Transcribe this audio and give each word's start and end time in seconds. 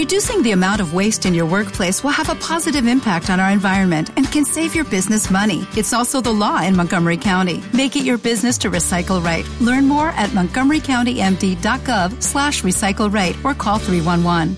Reducing 0.00 0.40
the 0.40 0.52
amount 0.52 0.80
of 0.80 0.94
waste 0.94 1.26
in 1.26 1.34
your 1.34 1.44
workplace 1.44 2.02
will 2.02 2.16
have 2.16 2.30
a 2.30 2.34
positive 2.36 2.86
impact 2.86 3.28
on 3.28 3.38
our 3.38 3.50
environment 3.50 4.08
and 4.16 4.24
can 4.32 4.46
save 4.46 4.74
your 4.74 4.86
business 4.86 5.30
money. 5.30 5.66
It's 5.76 5.92
also 5.92 6.22
the 6.22 6.32
law 6.32 6.62
in 6.62 6.74
Montgomery 6.74 7.18
County. 7.18 7.62
Make 7.74 7.96
it 7.96 8.04
your 8.06 8.16
business 8.16 8.56
to 8.64 8.70
recycle 8.70 9.22
right. 9.22 9.44
Learn 9.60 9.86
more 9.86 10.08
at 10.16 10.30
montgomerycountymd.gov 10.30 12.22
slash 12.22 12.62
recycle 12.62 13.12
right 13.12 13.36
or 13.44 13.52
call 13.52 13.78
311. 13.78 14.56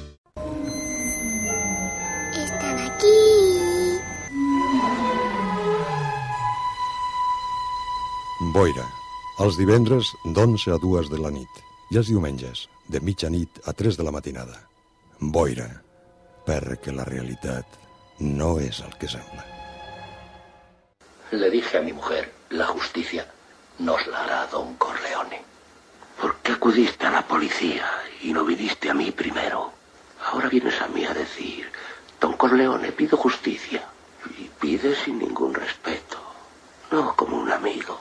Están 2.38 2.79
aquí. 2.87 3.19
Boira, 8.54 8.87
els 9.40 9.59
divendres 9.59 10.15
d'11 10.22 10.71
a 10.71 10.79
2 10.79 11.11
de 11.11 11.19
la 11.19 11.35
nit 11.35 11.65
i 11.90 11.99
els 11.99 12.06
diumenges 12.06 12.69
de 12.87 13.01
mitjanit 13.03 13.67
a 13.67 13.72
3 13.74 13.99
de 13.99 14.04
la 14.06 14.15
matinada. 14.15 14.72
Boira, 15.31 15.69
perquè 16.43 16.91
la 16.91 17.05
realitat 17.07 17.77
no 18.19 18.57
és 18.59 18.80
el 18.83 18.97
que 18.99 19.07
sembla. 19.07 19.45
Le 21.30 21.51
dije 21.51 21.79
a 21.79 21.83
mi 21.83 21.93
mujer, 21.93 22.33
la 22.51 22.67
justicia 22.67 23.27
nos 23.79 24.05
la 24.09 24.25
hará 24.25 24.47
don 24.49 24.75
Corleone. 24.75 25.41
¿Por 26.21 26.37
qué 26.43 26.53
acudiste 26.53 27.07
a 27.07 27.13
la 27.13 27.23
policía 27.27 27.87
y 28.23 28.33
no 28.33 28.45
viniste 28.45 28.91
a 28.91 28.95
mí 28.95 29.13
primero? 29.13 29.71
Ahora 30.27 30.49
vienes 30.49 30.80
a 30.83 30.89
mí 30.89 31.05
a 31.05 31.15
decir, 31.15 31.71
don 32.21 32.33
Corleone, 32.37 32.91
pido 32.91 33.16
justicia. 33.16 33.87
Y 34.39 34.51
pides 34.61 34.99
sin 35.05 35.21
ningún 35.21 35.55
respeto. 35.55 36.19
No 36.91 37.15
como 37.15 37.39
un 37.39 37.52
amigo. 37.52 38.01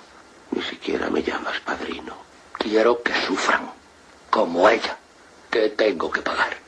Ni 0.51 0.61
siquiera 0.63 1.09
me 1.09 1.21
llamas 1.21 1.59
padrino. 1.59 2.15
Quiero 2.53 3.01
que 3.03 3.13
sufran, 3.25 3.69
como 4.29 4.67
ella, 4.67 4.97
que 5.51 5.69
tengo 5.69 6.11
que 6.11 6.21
pagar. 6.21 6.60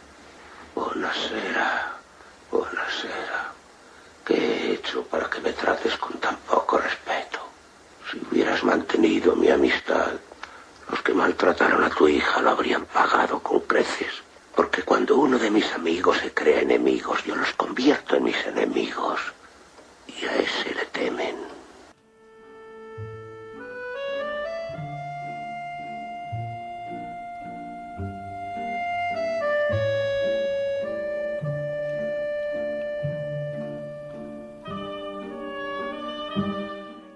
Buonasera, 0.76 1.94
buonasera. 2.50 3.52
¿Qué 4.26 4.34
he 4.36 4.74
hecho 4.74 5.04
para 5.04 5.30
que 5.30 5.40
me 5.42 5.54
trates 5.54 5.96
con 5.98 6.14
tan 6.20 6.36
poco 6.38 6.80
respeto? 6.80 7.40
Si 8.10 8.18
hubieras 8.18 8.64
mantenido 8.64 9.36
mi 9.36 9.50
amistad, 9.50 10.14
los 10.90 11.02
que 11.02 11.14
maltrataron 11.14 11.84
a 11.84 11.90
tu 11.90 12.08
hija 12.08 12.42
lo 12.42 12.52
habrían 12.52 12.86
pagado 12.86 13.40
con 13.40 13.60
creces. 13.62 14.24
Porque 14.56 14.84
cuando 14.84 15.18
uno 15.18 15.38
de 15.38 15.52
mis 15.52 15.72
amigos 15.74 16.18
se 16.20 16.34
crea 16.34 16.62
enemigos, 16.62 17.24
yo 17.24 17.36
los 17.36 17.54
convierto 17.54 18.16
en 18.16 18.24
mis 18.24 18.46
enemigos. 18.46 19.20
Y 20.08 20.26
a 20.26 20.36
ese 20.38 20.74
le 20.74 20.86
temen. 20.86 21.36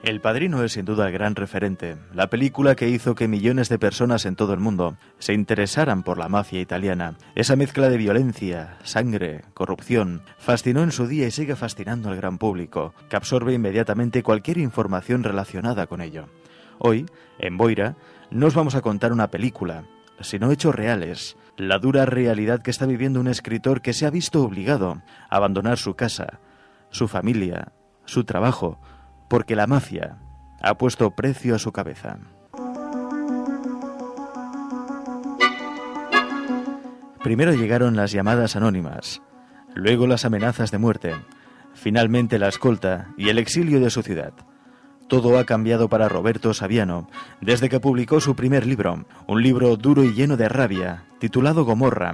El 0.07 0.21
Padrino 0.21 0.63
es 0.63 0.71
sin 0.71 0.85
duda 0.85 1.05
el 1.05 1.11
gran 1.11 1.35
referente, 1.35 1.97
la 2.13 2.29
película 2.29 2.75
que 2.75 2.87
hizo 2.87 3.13
que 3.13 3.27
millones 3.27 3.67
de 3.67 3.77
personas 3.77 4.25
en 4.25 4.37
todo 4.37 4.53
el 4.53 4.61
mundo 4.61 4.95
se 5.19 5.33
interesaran 5.33 6.01
por 6.01 6.17
la 6.17 6.29
mafia 6.29 6.61
italiana. 6.61 7.17
Esa 7.35 7.57
mezcla 7.57 7.89
de 7.89 7.97
violencia, 7.97 8.77
sangre, 8.83 9.43
corrupción, 9.53 10.21
fascinó 10.37 10.81
en 10.81 10.93
su 10.93 11.07
día 11.07 11.27
y 11.27 11.31
sigue 11.31 11.57
fascinando 11.57 12.07
al 12.07 12.15
gran 12.15 12.37
público, 12.37 12.93
que 13.09 13.17
absorbe 13.17 13.51
inmediatamente 13.51 14.23
cualquier 14.23 14.59
información 14.59 15.25
relacionada 15.25 15.87
con 15.87 15.99
ello. 15.99 16.29
Hoy, 16.79 17.05
en 17.37 17.57
Boira, 17.57 17.97
no 18.31 18.47
os 18.47 18.55
vamos 18.55 18.75
a 18.75 18.81
contar 18.81 19.11
una 19.11 19.29
película, 19.29 19.83
sino 20.21 20.53
hechos 20.53 20.73
reales, 20.73 21.35
la 21.57 21.79
dura 21.79 22.05
realidad 22.05 22.61
que 22.61 22.71
está 22.71 22.85
viviendo 22.85 23.19
un 23.19 23.27
escritor 23.27 23.81
que 23.81 23.91
se 23.91 24.05
ha 24.05 24.09
visto 24.09 24.41
obligado 24.41 25.01
a 25.29 25.35
abandonar 25.35 25.77
su 25.77 25.95
casa, 25.95 26.39
su 26.91 27.09
familia, 27.09 27.73
su 28.05 28.23
trabajo, 28.23 28.79
porque 29.27 29.55
la 29.55 29.67
mafia 29.67 30.17
ha 30.61 30.77
puesto 30.77 31.11
precio 31.11 31.55
a 31.55 31.59
su 31.59 31.71
cabeza. 31.71 32.17
Primero 37.23 37.53
llegaron 37.53 37.95
las 37.95 38.11
llamadas 38.11 38.55
anónimas, 38.55 39.21
luego 39.75 40.07
las 40.07 40.23
amenazas 40.23 40.71
de 40.71 40.77
muerte, 40.77 41.13
finalmente 41.73 42.39
la 42.39 42.47
escolta 42.47 43.09
y 43.17 43.29
el 43.29 43.37
exilio 43.37 43.79
de 43.79 43.89
su 43.89 44.01
ciudad. 44.01 44.33
Todo 45.07 45.37
ha 45.37 45.45
cambiado 45.45 45.89
para 45.89 46.09
Roberto 46.09 46.53
Saviano 46.53 47.09
desde 47.41 47.69
que 47.69 47.79
publicó 47.79 48.19
su 48.19 48.35
primer 48.35 48.65
libro, 48.65 49.05
un 49.27 49.41
libro 49.41 49.75
duro 49.77 50.03
y 50.03 50.13
lleno 50.13 50.37
de 50.37 50.49
rabia, 50.49 51.05
titulado 51.19 51.65
Gomorra, 51.65 52.13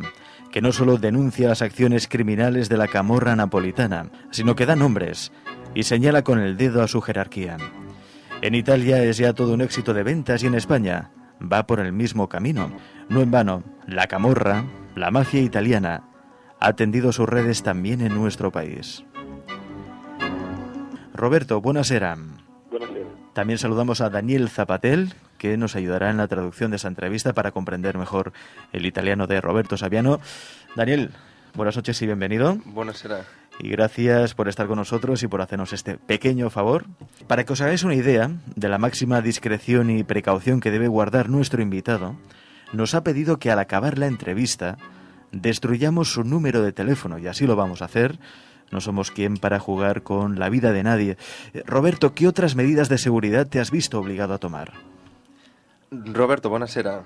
que 0.52 0.62
no 0.62 0.72
solo 0.72 0.98
denuncia 0.98 1.48
las 1.48 1.64
acciones 1.64 2.08
criminales 2.08 2.70
de 2.70 2.78
la 2.78 2.88
camorra 2.88 3.36
napolitana, 3.36 4.12
sino 4.30 4.56
que 4.56 4.68
da 4.68 4.76
nombres 4.76 5.32
y 5.76 5.84
señala 5.84 6.24
con 6.24 6.40
el 6.40 6.58
dedo 6.58 6.82
a 6.82 6.88
su 6.88 7.02
jerarquía. 7.02 7.58
En 8.42 8.56
Italia 8.56 9.04
es 9.04 9.18
ya 9.18 9.34
todo 9.34 9.54
un 9.54 9.62
éxito 9.62 9.94
de 9.94 10.04
ventas 10.04 10.44
y 10.44 10.48
en 10.48 10.56
España 10.56 11.12
va 11.42 11.66
por 11.66 11.80
el 11.80 11.94
mismo 11.94 12.30
camino. 12.30 12.72
No 13.10 13.22
en 13.22 13.32
vano, 13.32 13.64
la 13.88 14.08
camorra, 14.08 14.66
la 14.96 15.12
mafia 15.12 15.42
italiana, 15.42 16.04
ha 16.60 16.74
tendido 16.74 17.12
sus 17.12 17.28
redes 17.28 17.64
también 17.64 18.02
en 18.02 18.14
nuestro 18.14 18.52
país. 18.52 19.04
Roberto, 21.14 21.62
buonasera. 21.62 22.18
Buonasera. 22.70 23.08
También 23.34 23.60
saludamos 23.60 24.02
a 24.02 24.10
Daniel 24.10 24.50
Zapatel, 24.50 25.14
que 25.38 25.58
nos 25.58 25.76
ayudará 25.76 26.10
en 26.10 26.18
la 26.18 26.28
traducción 26.28 26.72
de 26.72 26.78
esta 26.78 26.88
entrevista 26.88 27.34
para 27.34 27.52
comprender 27.52 27.98
mejor 27.98 28.34
el 28.72 28.86
italiano 28.86 29.28
de 29.28 29.42
Roberto 29.42 29.78
Saviano. 29.78 30.20
Daniel, 30.76 31.12
buenas 31.54 31.76
noches 31.76 32.02
y 32.02 32.06
bienvenido. 32.06 32.58
Buonasera. 32.66 33.26
Y 33.60 33.70
gracias 33.70 34.34
por 34.34 34.50
estar 34.50 34.68
con 34.68 34.78
nosotros 34.78 35.24
y 35.24 35.28
por 35.28 35.42
hacernos 35.42 35.74
este 35.74 35.98
pequeño 35.98 36.50
favor. 36.50 36.86
Para 37.28 37.44
que 37.46 37.54
os 37.54 37.62
hagáis 37.62 37.84
una 37.84 37.96
idea 37.96 38.32
de 38.56 38.70
la 38.70 38.78
máxima 38.78 39.22
discreción 39.22 39.90
y 39.90 40.04
precaución 40.04 40.60
que 40.60 40.72
debe 40.72 40.88
guardar 40.88 41.30
nuestro 41.30 41.62
invitado, 41.62 42.16
nos 42.74 42.96
ha 42.96 43.04
pedido 43.04 43.38
que 43.38 43.52
al 43.52 43.60
acabar 43.60 43.98
la 43.98 44.08
entrevista 44.08 44.78
destruyamos 45.32 46.12
su 46.12 46.24
número 46.24 46.62
de 46.62 46.74
teléfono 46.74 47.18
y 47.20 47.28
así 47.28 47.46
lo 47.46 47.56
vamos 47.56 47.82
a 47.82 47.86
hacer. 47.86 48.20
No 48.72 48.82
somos 48.82 49.12
quien 49.12 49.38
para 49.38 49.60
jugar 49.60 50.02
con 50.02 50.40
la 50.40 50.50
vida 50.50 50.72
de 50.72 50.84
nadie. 50.84 51.18
Eh, 51.54 51.62
Roberto, 51.66 52.14
¿qué 52.16 52.28
otras 52.28 52.56
medidas 52.56 52.90
de 52.90 52.98
seguridad 52.98 53.48
te 53.48 53.60
has 53.60 53.70
visto 53.70 54.00
obligado 54.00 54.34
a 54.34 54.40
tomar? 54.40 54.74
Roberto, 55.92 56.50
buonasera. 56.50 57.04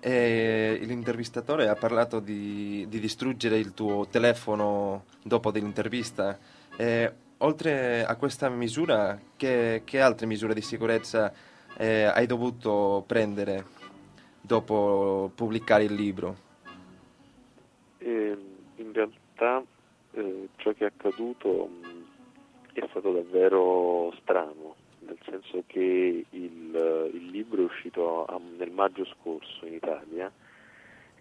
Eh, 0.00 0.78
l'intervistatore 0.82 1.68
ha 1.68 1.74
parlato 1.74 2.20
di, 2.20 2.86
di 2.88 3.00
distruggere 3.00 3.58
il 3.58 3.74
tuo 3.74 4.06
telefono 4.06 5.04
dopo 5.22 5.50
dell'intervista. 5.50 6.38
Eh, 6.76 7.12
oltre 7.38 8.04
a 8.04 8.14
questa 8.16 8.48
misura, 8.48 9.18
che, 9.36 9.82
che 9.84 10.00
altre 10.00 10.26
misure 10.26 10.54
di 10.54 10.62
sicurezza 10.62 11.32
eh, 11.76 12.04
hai 12.04 12.26
dovuto 12.26 13.04
prendere 13.06 13.64
dopo 14.40 15.30
pubblicare 15.34 15.84
il 15.84 15.94
libro? 15.94 16.36
E 17.98 18.36
in 18.76 18.92
realtà 18.92 19.62
eh, 20.12 20.48
ciò 20.56 20.72
che 20.72 20.84
è 20.84 20.92
accaduto 20.94 21.66
mh, 21.66 22.78
è 22.80 22.86
stato 22.90 23.12
davvero 23.12 24.12
strano, 24.20 24.76
nel 25.06 25.18
senso 25.24 25.62
che 25.66 26.24
il, 26.28 27.10
il 27.12 27.26
libro 27.30 27.62
è 27.62 27.64
uscito 27.64 28.24
a- 28.24 28.40
nel 28.58 28.70
maggio 28.70 29.04
scorso 29.04 29.66
in 29.66 29.74
Italia 29.74 30.30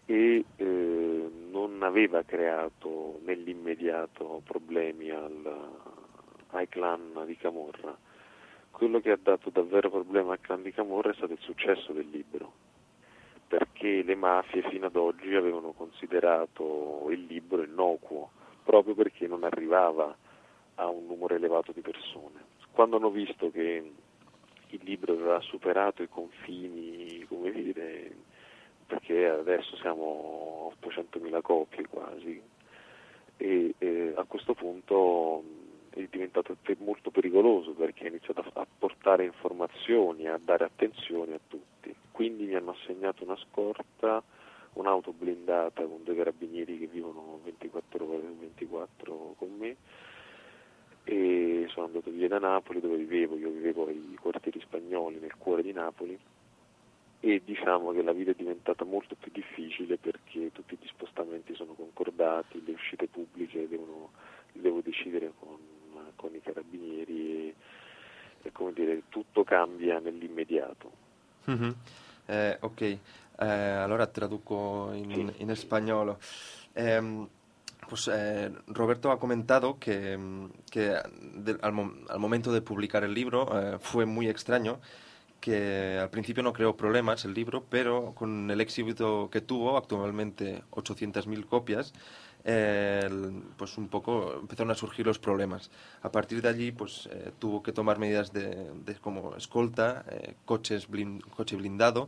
e 0.06 0.46
eh, 0.56 1.30
non 1.52 1.82
aveva 1.82 2.24
creato 2.24 3.20
nell'immediato 3.24 4.42
problemi 4.44 5.10
al, 5.10 5.70
ai 6.52 6.68
clan 6.68 7.24
di 7.26 7.38
Camorra. 7.38 7.96
Quello 8.72 9.00
che 9.00 9.12
ha 9.12 9.20
dato 9.22 9.50
davvero 9.50 9.90
problema 9.90 10.34
al 10.34 10.42
clan 10.42 10.62
di 10.62 10.72
Camorra 10.72 11.12
è 11.12 11.16
stato 11.16 11.34
il 11.34 11.40
successo 11.40 11.94
del 11.94 12.10
libro 12.10 12.64
perché 13.48 14.04
le 14.04 14.16
mafie 14.16 14.64
fino 14.70 14.88
ad 14.88 14.96
oggi 14.96 15.34
avevano 15.36 15.72
considerato 15.72 17.06
il 17.10 17.26
libro 17.26 17.64
innocuo, 17.64 18.32
proprio 18.64 18.96
perché 18.96 19.28
non 19.28 19.44
arrivava 19.44 20.16
a 20.76 20.88
un 20.88 21.06
numero 21.06 21.36
elevato 21.36 21.72
di 21.72 21.82
persone. 21.82 22.45
Quando 22.76 22.98
hanno 22.98 23.10
visto 23.10 23.50
che 23.52 23.90
il 24.68 24.80
libro 24.84 25.14
aveva 25.14 25.40
superato 25.40 26.04
i 26.04 26.10
confini, 26.10 27.24
come 27.26 27.50
dire, 27.50 28.14
perché 28.86 29.30
adesso 29.30 29.78
siamo 29.78 30.74
a 30.78 30.86
800.000 30.86 31.42
copie 31.42 31.88
quasi, 31.88 32.42
e 33.38 33.76
eh, 33.78 34.14
a 34.18 34.26
questo 34.26 34.56
punto 34.56 35.42
è 35.92 36.06
diventato 36.10 36.58
molto 36.80 37.12
pericoloso 37.12 37.72
perché 37.72 38.04
ha 38.04 38.10
iniziato 38.10 38.44
a 38.52 38.68
portare 38.78 39.24
informazioni, 39.24 40.28
a 40.28 40.38
dare 40.38 40.66
attenzione 40.66 41.36
a 41.36 41.40
tutti. 41.48 41.96
Quindi 42.12 42.44
mi 42.44 42.56
hanno 42.56 42.72
assegnato 42.72 43.24
una 43.24 43.38
scorta, 43.38 44.22
un'auto 44.74 45.14
blindata 45.14 45.82
con 45.86 46.04
due 46.04 46.16
carabinieri 46.16 46.78
che 46.78 46.88
vivono 46.88 47.40
24 47.42 48.06
ore 48.06 48.28
su 48.28 48.36
24 48.38 49.36
con 49.38 49.56
me 49.58 49.78
e 51.06 51.68
sono 51.70 51.86
andato 51.86 52.12
via 52.12 52.28
da 52.28 52.40
Napoli 52.40 52.82
dove 52.82 52.98
vivevo, 52.98 53.38
io 53.38 53.50
vivevo 53.50 53.88
ai 53.88 54.18
quartieri 54.20 54.60
spagnoli 54.60 55.20
nel 55.20 55.38
cuore 55.38 55.62
di 55.62 55.72
Napoli 55.72 56.20
e 57.20 57.42
diciamo 57.44 57.92
che 57.92 58.04
la 58.04 58.12
vita 58.12 58.32
è 58.32 58.36
diventata 58.36 58.84
molto 58.84 59.16
più 59.16 59.32
difficile 59.32 59.98
perché 59.98 60.52
tutti 60.52 60.78
gli 60.80 60.88
spostamenti 60.88 61.56
sono 61.56 61.74
concordati 61.74 62.16
dati, 62.16 62.64
le 62.66 62.74
uscite 62.74 63.08
pubbliche 63.08 63.68
devono, 63.68 64.12
devo 64.52 64.82
decidere 64.82 65.32
con, 65.38 65.58
con 66.16 66.34
i 66.34 66.42
carabinieri 66.42 67.48
e, 67.48 67.56
e, 68.42 68.52
come 68.52 68.74
dire, 68.74 69.04
tutto 69.10 69.44
cambia 69.44 70.00
nell'immediato. 70.00 70.92
Mm-hmm. 71.50 71.72
Eh, 72.28 72.58
ok, 72.60 72.82
eh, 72.82 73.00
allora 73.38 74.08
traduco 74.08 74.92
in, 74.94 75.32
sí. 75.36 75.42
in 75.42 75.56
spagnolo. 75.56 76.18
Eh, 76.74 77.28
Pues 77.90 78.10
eh, 78.12 78.52
Roberto 78.68 79.12
ha 79.12 79.20
comentado 79.20 79.78
que, 79.80 80.18
que 80.72 80.96
de, 81.22 81.58
al, 81.62 81.74
al, 82.10 82.20
momento 82.20 82.52
de 82.52 82.62
publicar 82.62 83.04
el 83.04 83.14
libro 83.14 83.48
eh, 83.54 83.78
fue 83.80 84.06
muy 84.06 84.28
extraño, 84.28 84.80
que 85.40 86.00
al 86.02 86.10
principio 86.10 86.42
no 86.42 86.54
creó 86.54 86.76
problemas 86.76 87.26
el 87.26 87.34
libro, 87.34 87.66
pero 87.70 88.14
con 88.16 88.50
el 88.50 88.62
éxito 88.62 89.30
que 89.32 89.42
tuvo, 89.42 89.78
actualmente 89.78 90.64
800.000 90.72 91.46
copias, 91.46 91.94
eh, 92.48 93.10
pues 93.58 93.78
un 93.78 93.88
poco 93.88 94.36
empezaron 94.40 94.72
a 94.72 94.76
surgir 94.76 95.06
los 95.06 95.20
problemas. 95.20 95.72
A 96.04 96.12
partir 96.12 96.42
de 96.42 96.50
allí, 96.50 96.72
pues 96.72 97.10
eh, 97.12 97.32
tuvo 97.40 97.64
que 97.64 97.72
tomar 97.72 97.98
medidas 97.98 98.32
de, 98.32 98.72
de 98.86 98.96
como 98.96 99.36
escolta, 99.36 100.06
eh, 100.10 100.36
coches 100.46 100.88
blind, 100.88 101.22
coche 101.32 101.56
blindado 101.56 102.08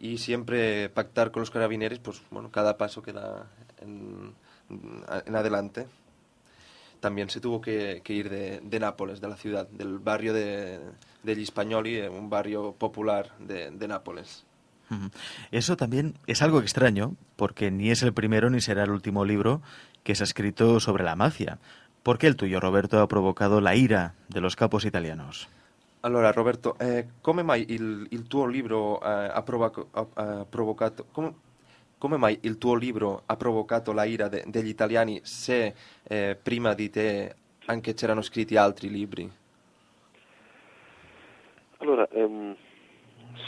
y 0.00 0.18
siempre 0.18 0.88
pactar 0.88 1.30
con 1.30 1.40
los 1.40 1.50
carabineros, 1.50 2.00
pues 2.00 2.22
bueno, 2.30 2.50
cada 2.50 2.76
paso 2.76 3.02
que 3.02 3.12
da 3.12 3.50
en 3.80 4.34
en 4.70 5.36
adelante, 5.36 5.86
también 7.00 7.30
se 7.30 7.40
tuvo 7.40 7.60
que, 7.60 8.02
que 8.04 8.12
ir 8.12 8.28
de, 8.28 8.60
de, 8.60 8.80
Nápoles, 8.80 9.20
de 9.20 9.28
la 9.28 9.36
ciudad, 9.36 9.68
del 9.68 9.98
barrio 9.98 10.32
de, 10.32 10.80
de 11.22 11.32
Hispagnoli, 11.32 12.00
un 12.02 12.28
barrio 12.28 12.72
popular 12.72 13.30
de, 13.38 13.70
de 13.70 13.88
Nápoles. 13.88 14.44
Eso 15.50 15.76
también 15.76 16.14
es 16.26 16.40
algo 16.40 16.60
extraño, 16.60 17.14
porque 17.36 17.70
ni 17.70 17.90
es 17.90 18.02
el 18.02 18.14
primero 18.14 18.48
ni 18.48 18.60
será 18.60 18.84
el 18.84 18.90
último 18.90 19.24
libro 19.24 19.60
que 20.02 20.14
se 20.14 20.22
ha 20.22 20.24
escrito 20.24 20.80
sobre 20.80 21.04
la 21.04 21.14
mafia. 21.14 21.58
¿Por 22.02 22.18
qué 22.18 22.26
el 22.26 22.36
tuyo, 22.36 22.58
Roberto, 22.58 23.00
ha 23.00 23.08
provocado 23.08 23.60
la 23.60 23.74
ira 23.74 24.14
de 24.28 24.40
los 24.40 24.56
capos 24.56 24.84
italianos? 24.86 25.48
Allora, 26.00 26.32
Roberto, 26.32 26.76
eh, 26.80 27.06
come 27.20 27.42
mai 27.42 27.66
il, 27.68 28.06
il 28.10 28.28
tuo 28.28 28.46
libro 28.46 29.00
eh, 29.02 29.30
ha, 29.34 29.42
provocato, 29.42 29.88
ha, 29.92 30.06
ha 30.14 30.44
provocato 30.44 31.06
come 31.98 32.16
mai 32.16 32.38
il 32.42 32.58
tuo 32.58 32.74
libro 32.74 33.22
ha 33.26 33.36
provocato 33.36 33.92
la 33.92 34.04
ira 34.04 34.28
de, 34.28 34.44
degli 34.46 34.68
italiani 34.68 35.20
se 35.24 35.74
eh, 36.04 36.38
prima 36.40 36.74
di 36.74 36.88
te 36.88 37.34
anche 37.66 37.94
c'erano 37.94 38.22
scritti 38.22 38.56
altri 38.56 38.88
libri? 38.88 39.30
Allora, 41.78 42.08
ehm, 42.08 42.56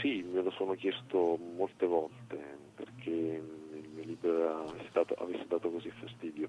sì, 0.00 0.22
me 0.22 0.42
lo 0.42 0.50
sono 0.50 0.74
chiesto 0.74 1.38
molte 1.56 1.86
volte 1.86 2.38
perché 2.74 3.10
il 3.10 3.88
mio 3.94 4.04
libro 4.04 4.72
stato, 4.88 5.14
avesse 5.18 5.44
dato 5.48 5.70
così 5.70 5.90
fastidio. 5.90 6.48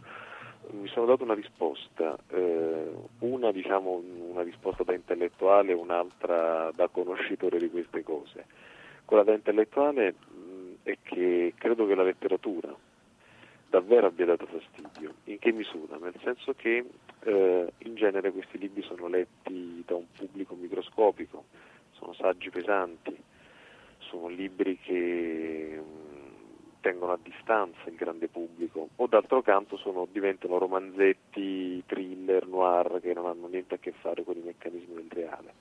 Mi 0.72 0.88
sono 0.88 1.06
dato 1.06 1.24
una 1.24 1.34
risposta, 1.34 2.18
eh, 2.30 2.92
una 3.20 3.52
diciamo 3.52 4.02
una 4.32 4.44
risposta 4.44 4.84
da 4.84 4.94
intellettuale 4.94 5.74
un'altra 5.74 6.72
da 6.76 6.88
conoscitore 6.88 7.58
di 7.58 7.70
queste 7.70 8.04
cose. 8.04 8.46
Quella 9.06 9.24
da 9.24 9.34
intellettuale 9.34 10.16
è 10.84 10.98
che 11.04 11.54
credo 11.58 11.86
che 11.86 11.96
la 11.96 12.04
letteratura 12.04 12.76
davvero 13.72 14.08
abbia 14.08 14.26
dato 14.26 14.46
fastidio. 14.48 15.14
In 15.26 15.40
che 15.40 15.52
misura? 15.54 15.98
Nel 15.98 16.14
senso 16.22 16.54
che 16.54 16.86
eh, 17.24 17.74
in 17.78 17.96
genere 17.96 18.32
questi 18.32 18.58
libri 18.58 18.82
sono 18.82 19.08
letti 19.08 19.82
da 19.86 19.96
un 19.96 20.06
pubblico 20.12 20.56
microscopico, 20.56 21.46
sono 21.92 22.14
saggi 22.14 22.50
pesanti, 22.50 23.16
sono 24.00 24.28
libri 24.28 24.78
che 24.78 25.80
mh, 25.80 25.84
mm, 25.84 26.72
tengono 26.82 27.14
a 27.14 27.20
distanza 27.22 27.80
il 27.86 27.96
grande 27.96 28.28
pubblico, 28.28 28.90
o 28.94 29.08
d'altro 29.08 29.42
canto 29.42 29.78
sono, 29.78 30.06
diventano 30.12 30.58
romanzetti, 30.58 31.82
thriller, 31.86 32.46
noir 32.48 33.00
che 33.02 33.14
non 33.14 33.28
hanno 33.28 33.48
niente 33.48 33.76
a 33.76 33.78
che 33.78 33.94
fare 33.94 34.24
con 34.26 34.36
i 34.36 34.42
meccanismi 34.42 34.96
del 34.96 35.08
reale. 35.10 35.54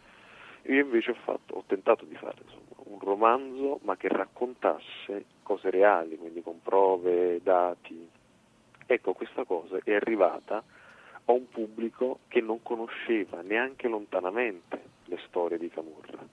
Io 0.63 0.81
invece 0.81 1.13
ho, 1.13 1.17
fatto, 1.23 1.55
ho 1.55 1.65
tentato 1.67 2.05
di 2.05 2.17
fare 2.17 2.39
insomma, 2.43 2.70
un 2.85 2.99
romanzo 2.99 3.81
ma 3.83 3.97
che 3.97 4.09
raccontasse 4.09 5.25
cose 5.43 5.71
reali, 5.71 6.17
quindi 6.17 6.43
con 6.43 6.61
prove, 6.63 7.41
dati. 7.43 8.09
Ecco, 8.87 9.13
questa 9.13 9.45
cosa 9.45 9.79
è 9.83 9.95
arrivata 9.95 10.63
a 11.25 11.33
un 11.33 11.49
pubblico 11.49 12.21
che 12.29 12.41
non 12.41 12.63
conosceva 12.63 13.41
neanche 13.43 13.89
lontanamente 13.89 14.83
le 15.05 15.19
storie 15.27 15.59
di 15.59 15.69
Camorra. 15.69 16.27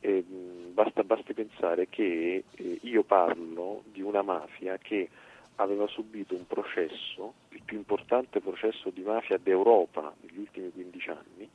E, 0.00 0.22
basta, 0.22 1.02
basti 1.04 1.32
pensare 1.32 1.88
che 1.88 2.44
eh, 2.50 2.78
io 2.82 3.02
parlo 3.02 3.82
di 3.90 4.02
una 4.02 4.22
mafia 4.22 4.78
che 4.78 5.08
aveva 5.56 5.86
subito 5.86 6.34
un 6.34 6.46
processo, 6.46 7.34
il 7.50 7.62
più 7.64 7.76
importante 7.76 8.40
processo 8.40 8.90
di 8.90 9.02
mafia 9.02 9.38
d'Europa 9.38 10.14
negli 10.20 10.38
ultimi 10.38 10.70
15 10.70 11.10
anni, 11.10 11.48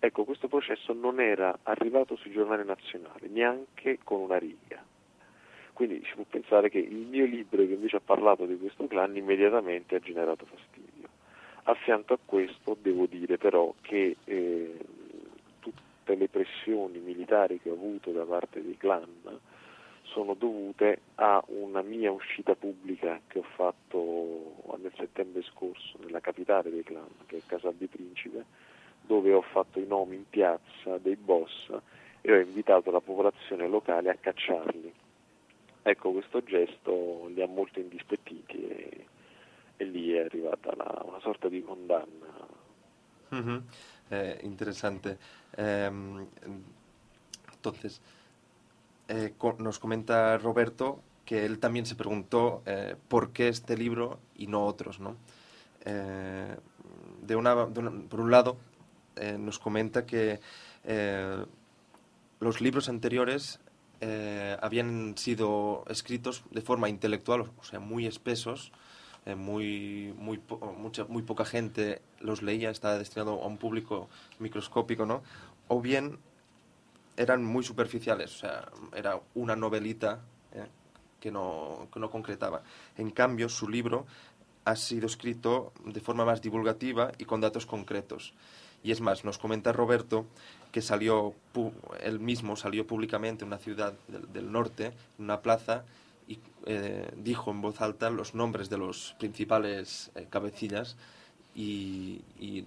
Ecco, 0.00 0.24
questo 0.24 0.46
processo 0.46 0.92
non 0.92 1.20
era 1.20 1.58
arrivato 1.64 2.14
sui 2.16 2.30
giornali 2.30 2.64
nazionali, 2.64 3.28
neanche 3.28 3.98
con 4.04 4.20
una 4.20 4.38
riga. 4.38 4.84
Quindi 5.72 6.02
si 6.04 6.14
può 6.14 6.24
pensare 6.28 6.70
che 6.70 6.78
il 6.78 7.06
mio 7.06 7.24
libro 7.24 7.64
che 7.64 7.72
invece 7.72 7.96
ha 7.96 8.00
parlato 8.04 8.46
di 8.46 8.56
questo 8.58 8.86
clan 8.86 9.16
immediatamente 9.16 9.96
ha 9.96 10.00
generato 10.00 10.44
fastidio. 10.46 11.08
A 11.64 11.74
fianco 11.74 12.14
a 12.14 12.18
questo 12.24 12.76
devo 12.80 13.06
dire 13.06 13.38
però 13.38 13.74
che 13.80 14.16
eh, 14.24 14.78
tutte 15.58 16.14
le 16.14 16.28
pressioni 16.28 16.98
militari 16.98 17.60
che 17.60 17.70
ho 17.70 17.74
avuto 17.74 18.10
da 18.12 18.24
parte 18.24 18.62
dei 18.62 18.76
clan 18.76 19.06
sono 20.02 20.34
dovute 20.34 21.00
a 21.16 21.42
una 21.48 21.82
mia 21.82 22.10
uscita 22.10 22.54
pubblica 22.54 23.20
che 23.26 23.40
ho 23.40 23.46
fatto 23.54 24.76
nel 24.80 24.92
settembre 24.96 25.42
scorso 25.42 25.98
nella 26.02 26.20
capitale 26.20 26.70
dei 26.70 26.82
clan, 26.82 27.08
che 27.26 27.36
è 27.36 27.42
Casal 27.46 27.74
di 27.74 27.86
Principe, 27.86 28.44
dove 29.08 29.32
ho 29.32 29.40
fatto 29.40 29.80
i 29.80 29.86
nomi 29.86 30.16
in 30.16 30.28
piazza 30.28 30.98
dei 30.98 31.16
boss 31.16 31.72
e 32.20 32.32
ho 32.32 32.38
invitato 32.38 32.90
la 32.90 33.00
popolazione 33.00 33.66
locale 33.66 34.10
a 34.10 34.14
cacciarli. 34.14 34.92
Ecco, 35.82 36.12
questo 36.12 36.44
gesto 36.44 37.26
li 37.28 37.40
ha 37.40 37.46
molto 37.46 37.80
indispettiti 37.80 38.68
e, 38.68 39.06
e 39.78 39.84
lì 39.84 40.12
è 40.12 40.20
arrivata 40.20 40.74
la, 40.76 41.02
una 41.06 41.20
sorta 41.20 41.48
di 41.48 41.62
condanna. 41.62 42.46
Mm-hmm. 43.34 43.58
Eh, 44.10 44.38
interesante. 44.42 45.18
Eh, 45.56 45.90
entonces, 47.52 48.00
eh, 49.08 49.34
nos 49.58 49.78
comenta 49.78 50.36
Roberto 50.36 51.00
que 51.24 51.46
él 51.46 51.58
también 51.58 51.86
se 51.86 51.94
preguntó 51.94 52.62
eh, 52.66 52.96
por 53.08 53.32
qué 53.32 53.48
este 53.48 53.76
libro 53.76 54.18
y 54.34 54.46
no 54.46 54.64
otros, 54.64 55.00
¿no? 55.00 55.16
Eh, 55.84 56.56
de 57.22 57.36
una, 57.36 57.66
de 57.66 57.80
una, 57.80 57.90
por 58.08 58.20
un 58.20 58.30
lado, 58.30 58.56
eh, 59.20 59.36
nos 59.38 59.58
comenta 59.58 60.06
que 60.06 60.40
eh, 60.84 61.44
los 62.40 62.60
libros 62.60 62.88
anteriores 62.88 63.60
eh, 64.00 64.56
habían 64.60 65.16
sido 65.16 65.84
escritos 65.88 66.44
de 66.50 66.60
forma 66.60 66.88
intelectual, 66.88 67.50
o 67.58 67.64
sea, 67.64 67.80
muy 67.80 68.06
espesos, 68.06 68.72
muy, 69.36 70.14
muy, 70.16 70.40
mucha, 70.78 71.04
muy 71.04 71.22
poca 71.22 71.44
gente 71.44 72.00
los 72.20 72.40
leía, 72.40 72.70
estaba 72.70 72.96
destinado 72.96 73.42
a 73.42 73.46
un 73.46 73.58
público 73.58 74.08
microscópico, 74.38 75.04
¿no? 75.04 75.22
O 75.66 75.82
bien 75.82 76.18
eran 77.14 77.44
muy 77.44 77.62
superficiales, 77.62 78.36
o 78.36 78.38
sea, 78.38 78.68
era 78.94 79.20
una 79.34 79.54
novelita 79.54 80.22
que, 81.20 81.30
no, 81.30 81.88
que 81.92 82.00
no 82.00 82.10
concretaba. 82.10 82.62
En 82.96 83.10
cambio, 83.10 83.50
su 83.50 83.68
libro 83.68 84.06
ha 84.64 84.76
sido 84.76 85.06
escrito 85.06 85.72
de 85.84 86.00
forma 86.00 86.24
más 86.24 86.42
divulgativa 86.42 87.12
y 87.18 87.24
con 87.24 87.40
datos 87.40 87.64
concretos. 87.64 88.34
Y 88.82 88.92
es 88.92 89.00
más, 89.00 89.24
nos 89.24 89.38
comenta 89.38 89.72
Roberto 89.72 90.26
que 90.72 90.82
salió, 90.82 91.34
él 92.00 92.20
mismo 92.20 92.56
salió 92.56 92.86
públicamente 92.86 93.44
en 93.44 93.48
una 93.48 93.58
ciudad 93.58 93.94
del, 94.06 94.32
del 94.32 94.52
norte, 94.52 94.92
en 95.18 95.24
una 95.24 95.40
plaza, 95.40 95.84
y 96.28 96.38
eh, 96.66 97.10
dijo 97.16 97.50
en 97.50 97.62
voz 97.62 97.80
alta 97.80 98.10
los 98.10 98.34
nombres 98.34 98.68
de 98.68 98.76
los 98.76 99.16
principales 99.18 100.10
eh, 100.14 100.26
cabecillas 100.28 100.96
y, 101.54 102.20
y, 102.38 102.64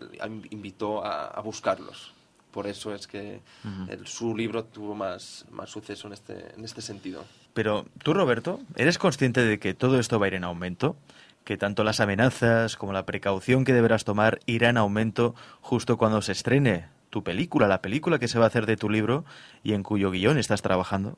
invitó 0.49 1.05
a, 1.05 1.27
a, 1.27 1.41
buscarlos. 1.41 2.13
Por 2.51 2.67
eso 2.67 2.93
es 2.93 3.07
que 3.07 3.39
uh 3.63 3.67
-huh. 3.67 3.89
el, 3.91 4.07
su 4.07 4.35
libro 4.35 4.65
tuvo 4.65 4.95
más, 4.95 5.45
más 5.51 5.69
suceso 5.69 6.07
en 6.07 6.13
este, 6.13 6.53
en 6.55 6.65
este 6.65 6.81
sentido. 6.81 7.23
Pero 7.53 7.85
tú, 8.03 8.13
Roberto, 8.13 8.59
¿eres 8.75 8.97
consciente 8.97 9.41
de 9.41 9.59
que 9.59 9.73
todo 9.73 9.99
esto 9.99 10.19
va 10.19 10.25
a 10.25 10.29
ir 10.29 10.33
en 10.33 10.43
aumento? 10.43 10.95
Que 11.43 11.57
tanto 11.57 11.83
las 11.83 11.99
amenazas 11.99 12.77
como 12.77 12.93
la 12.93 13.05
precaución 13.05 13.65
que 13.65 13.73
deberás 13.73 14.05
tomar 14.05 14.39
irá 14.45 14.69
en 14.69 14.77
aumento 14.77 15.35
justo 15.61 15.97
cuando 15.97 16.21
se 16.21 16.31
estrene 16.31 16.87
tu 17.09 17.23
película, 17.23 17.67
la 17.67 17.81
película 17.81 18.19
que 18.19 18.27
se 18.27 18.39
va 18.39 18.45
a 18.45 18.47
hacer 18.47 18.65
de 18.65 18.77
tu 18.77 18.89
libro 18.89 19.25
y 19.63 19.73
en 19.73 19.83
cuyo 19.83 20.11
guion 20.11 20.37
estás 20.37 20.61
trabajando? 20.61 21.17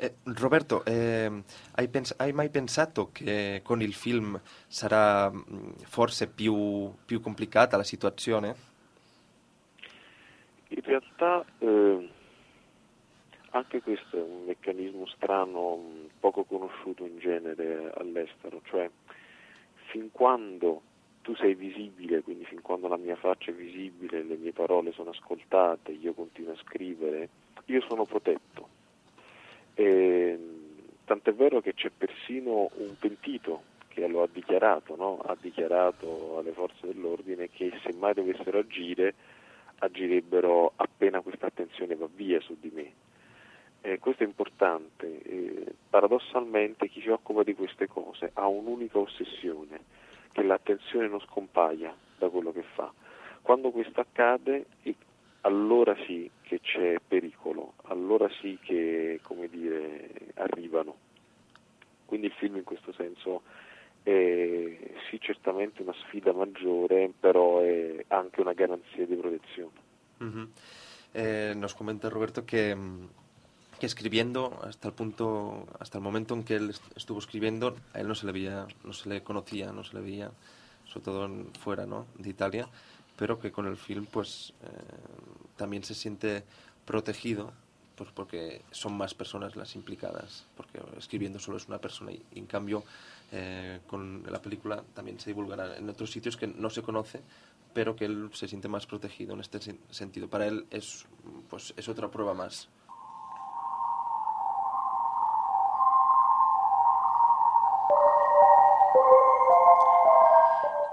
Eh, 0.00 0.14
Roberto, 0.26 0.84
eh, 0.86 1.42
hai, 1.74 1.88
pens 1.88 2.14
hai 2.18 2.32
mai 2.32 2.50
pensato 2.50 3.10
che 3.10 3.62
con 3.64 3.82
il 3.82 3.94
film 3.94 4.38
sarà 4.68 5.28
mm, 5.28 5.82
forse 5.90 6.28
più, 6.28 6.94
più 7.04 7.20
complicata 7.20 7.76
la 7.76 7.82
situazione? 7.82 8.54
In 10.68 10.82
realtà 10.84 11.44
eh, 11.58 12.10
anche 13.50 13.82
questo 13.82 14.16
è 14.18 14.22
un 14.22 14.44
meccanismo 14.46 15.04
strano, 15.08 15.80
poco 16.20 16.44
conosciuto 16.44 17.04
in 17.04 17.18
genere 17.18 17.90
all'estero, 17.96 18.60
cioè 18.70 18.88
fin 19.88 20.10
quando 20.10 20.82
tu 21.22 21.34
sei 21.34 21.54
visibile, 21.54 22.22
quindi 22.22 22.44
fin 22.44 22.62
quando 22.62 22.88
la 22.88 22.96
mia 22.96 23.16
faccia 23.16 23.50
è 23.50 23.54
visibile, 23.54 24.22
le 24.22 24.36
mie 24.36 24.52
parole 24.52 24.92
sono 24.92 25.10
ascoltate, 25.10 25.92
io 25.92 26.14
continuo 26.14 26.52
a 26.52 26.56
scrivere, 26.56 27.28
io 27.66 27.80
sono 27.82 28.04
protetto. 28.04 28.68
E, 29.74 30.38
tant'è 31.04 31.34
vero 31.34 31.60
che 31.60 31.74
c'è 31.74 31.90
persino 31.90 32.70
un 32.76 32.96
pentito 32.98 33.62
che 33.88 34.06
lo 34.06 34.22
ha 34.22 34.28
dichiarato, 34.32 34.96
no? 34.96 35.18
ha 35.18 35.36
dichiarato 35.38 36.38
alle 36.38 36.52
forze 36.52 36.86
dell'ordine 36.86 37.50
che 37.50 37.72
se 37.82 37.92
mai 37.92 38.14
dovessero 38.14 38.58
agire, 38.58 39.14
agirebbero 39.80 40.72
appena 40.76 41.20
questa 41.20 41.46
attenzione 41.46 41.94
va 41.94 42.08
via 42.12 42.40
su 42.40 42.56
di 42.58 42.70
me. 42.72 42.92
Eh, 43.80 43.98
questo 43.98 44.22
è 44.22 44.26
importante. 44.26 45.22
Eh, 45.22 45.74
paradossalmente 45.88 46.88
chi 46.88 47.00
si 47.00 47.08
occupa 47.08 47.42
di 47.42 47.54
queste 47.54 47.86
cose 47.86 48.30
ha 48.34 48.46
un'unica 48.46 48.98
ossessione, 48.98 49.80
che 50.32 50.42
l'attenzione 50.42 51.08
non 51.08 51.20
scompaia 51.20 51.94
da 52.18 52.28
quello 52.28 52.52
che 52.52 52.62
fa. 52.74 52.92
Quando 53.42 53.70
questo 53.70 54.00
accade, 54.00 54.66
allora 55.42 55.96
sì 56.06 56.30
che 56.42 56.60
c'è 56.60 56.96
pericolo, 57.06 57.74
allora 57.84 58.28
sì 58.40 58.58
che, 58.60 59.20
dire, 59.50 60.10
arrivano. 60.34 60.96
Quindi 62.04 62.26
il 62.26 62.32
film 62.32 62.56
in 62.56 62.64
questo 62.64 62.92
senso 62.92 63.42
è 64.02 64.78
sì 65.08 65.20
certamente 65.20 65.82
una 65.82 65.94
sfida 66.04 66.32
maggiore, 66.32 67.12
però 67.18 67.60
è 67.60 68.04
anche 68.08 68.40
una 68.40 68.52
garanzia 68.52 69.06
di 69.06 69.14
protezione. 69.14 69.86
-huh. 70.18 70.48
eh, 71.12 71.52
nos 71.54 71.74
comenta 71.74 72.08
Roberto 72.08 72.44
que 72.44 72.74
mm, 72.74 73.04
que 73.78 73.86
escribiendo 73.86 74.60
hasta 74.64 74.88
el 74.88 74.94
punto, 74.94 75.66
hasta 75.78 75.98
el 75.98 76.04
momento 76.04 76.34
en 76.34 76.44
que 76.44 76.56
él 76.56 76.74
estuvo 76.96 77.18
escribiendo, 77.18 77.76
a 77.94 78.00
él 78.00 78.08
no 78.08 78.14
se 78.14 78.26
le 78.26 78.32
veía, 78.32 78.66
no 78.84 78.92
se 78.92 79.08
le 79.08 79.22
conocía, 79.22 79.72
no 79.72 79.84
se 79.84 79.94
le 79.94 80.02
veía, 80.02 80.30
sobre 80.84 81.04
todo 81.04 81.24
en, 81.26 81.52
fuera, 81.54 81.86
¿no? 81.86 82.06
De 82.16 82.30
Italia, 82.30 82.68
pero 83.16 83.38
que 83.38 83.50
con 83.50 83.66
el 83.66 83.76
film, 83.76 84.06
pues, 84.06 84.52
eh, 84.62 84.66
también 85.56 85.84
se 85.84 85.94
siente 85.94 86.44
protegido, 86.84 87.52
pues 87.96 88.10
porque 88.12 88.62
son 88.70 88.96
más 88.96 89.12
personas 89.14 89.56
las 89.56 89.74
implicadas, 89.74 90.46
porque 90.56 90.80
escribiendo 90.96 91.38
solo 91.38 91.56
es 91.56 91.66
una 91.66 91.78
persona 91.78 92.12
y, 92.12 92.22
en 92.36 92.46
cambio 92.46 92.84
eh, 93.32 93.80
con 93.88 94.22
la 94.30 94.40
película 94.40 94.84
también 94.94 95.18
se 95.18 95.30
divulgará 95.30 95.76
en 95.76 95.88
otros 95.90 96.10
sitios 96.12 96.36
que 96.36 96.46
no 96.46 96.70
se 96.70 96.82
conoce, 96.82 97.20
pero 97.74 97.96
que 97.96 98.04
él 98.04 98.30
se 98.32 98.48
siente 98.48 98.68
más 98.68 98.86
protegido 98.86 99.34
en 99.34 99.40
este 99.40 99.58
sentido. 99.90 100.28
Para 100.28 100.46
él 100.46 100.66
es, 100.70 101.06
pues, 101.50 101.74
es 101.76 101.88
otra 101.88 102.08
prueba 102.08 102.34
más 102.34 102.68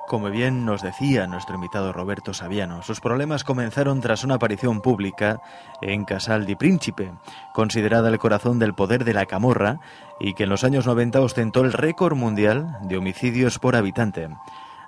Como 0.07 0.29
bien 0.29 0.65
nos 0.65 0.83
decía 0.83 1.25
nuestro 1.25 1.55
invitado 1.55 1.91
Roberto 1.91 2.31
Saviano, 2.31 2.83
sus 2.83 3.01
problemas 3.01 3.43
comenzaron 3.43 4.01
tras 4.01 4.23
una 4.23 4.35
aparición 4.35 4.81
pública 4.81 5.41
en 5.81 6.05
Casal 6.05 6.45
di 6.45 6.55
Príncipe, 6.55 7.11
considerada 7.55 8.09
el 8.09 8.19
corazón 8.19 8.59
del 8.59 8.75
poder 8.75 9.03
de 9.03 9.15
la 9.15 9.25
camorra 9.25 9.79
y 10.19 10.35
que 10.35 10.43
en 10.43 10.49
los 10.49 10.63
años 10.63 10.85
90 10.85 11.21
ostentó 11.21 11.61
el 11.61 11.73
récord 11.73 12.15
mundial 12.15 12.77
de 12.83 12.97
homicidios 12.97 13.57
por 13.57 13.75
habitante. 13.75 14.29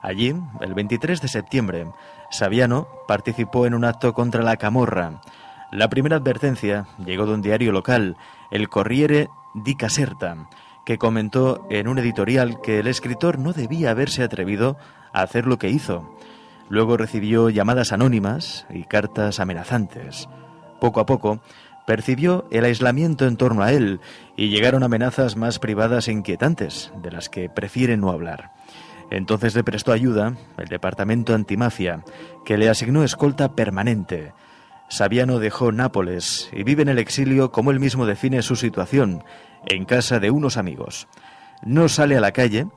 Allí, 0.03 0.35
el 0.61 0.75
23 0.75 1.19
de 1.19 1.27
septiembre, 1.27 1.87
Saviano 2.29 2.87
participó 3.07 3.65
en 3.65 3.73
un 3.73 3.85
acto 3.85 4.13
contra 4.13 4.43
la 4.43 4.57
camorra. 4.57 5.21
La 5.71 5.89
primera 5.89 6.17
advertencia 6.17 6.85
llegó 7.03 7.25
de 7.25 7.33
un 7.33 7.41
diario 7.41 7.71
local, 7.71 8.17
el 8.51 8.69
Corriere 8.69 9.29
di 9.55 9.75
Caserta, 9.75 10.47
que 10.85 10.99
comentó 10.99 11.65
en 11.69 11.87
un 11.87 11.97
editorial 11.97 12.61
que 12.61 12.79
el 12.79 12.87
escritor 12.87 13.39
no 13.39 13.51
debía 13.51 13.91
haberse 13.91 14.23
atrevido 14.23 14.77
hacer 15.21 15.45
lo 15.45 15.57
que 15.57 15.69
hizo. 15.69 16.17
Luego 16.69 16.97
recibió 16.97 17.49
llamadas 17.49 17.91
anónimas 17.91 18.65
y 18.69 18.83
cartas 18.83 19.39
amenazantes. 19.39 20.27
Poco 20.79 20.99
a 20.99 21.05
poco, 21.05 21.41
percibió 21.87 22.45
el 22.51 22.65
aislamiento 22.65 23.25
en 23.25 23.37
torno 23.37 23.63
a 23.63 23.71
él 23.71 24.01
y 24.35 24.49
llegaron 24.49 24.83
amenazas 24.83 25.37
más 25.37 25.57
privadas 25.57 26.07
e 26.07 26.11
inquietantes, 26.11 26.91
de 27.01 27.11
las 27.11 27.29
que 27.29 27.49
prefiere 27.49 27.95
no 27.95 28.11
hablar. 28.11 28.51
Entonces 29.09 29.55
le 29.55 29.63
prestó 29.63 29.93
ayuda 29.93 30.35
el 30.57 30.67
departamento 30.67 31.33
antimafia, 31.33 32.03
que 32.45 32.57
le 32.57 32.69
asignó 32.69 33.03
escolta 33.03 33.55
permanente. 33.55 34.33
Saviano 34.89 35.39
dejó 35.39 35.71
Nápoles 35.71 36.49
y 36.51 36.63
vive 36.63 36.81
en 36.81 36.89
el 36.89 36.99
exilio 36.99 37.51
como 37.51 37.71
él 37.71 37.79
mismo 37.79 38.05
define 38.05 38.41
su 38.41 38.57
situación, 38.57 39.23
en 39.65 39.85
casa 39.85 40.19
de 40.19 40.29
unos 40.29 40.57
amigos. 40.57 41.07
No 41.63 41.87
sale 41.87 42.17
a 42.17 42.21
la 42.21 42.33
calle 42.33 42.67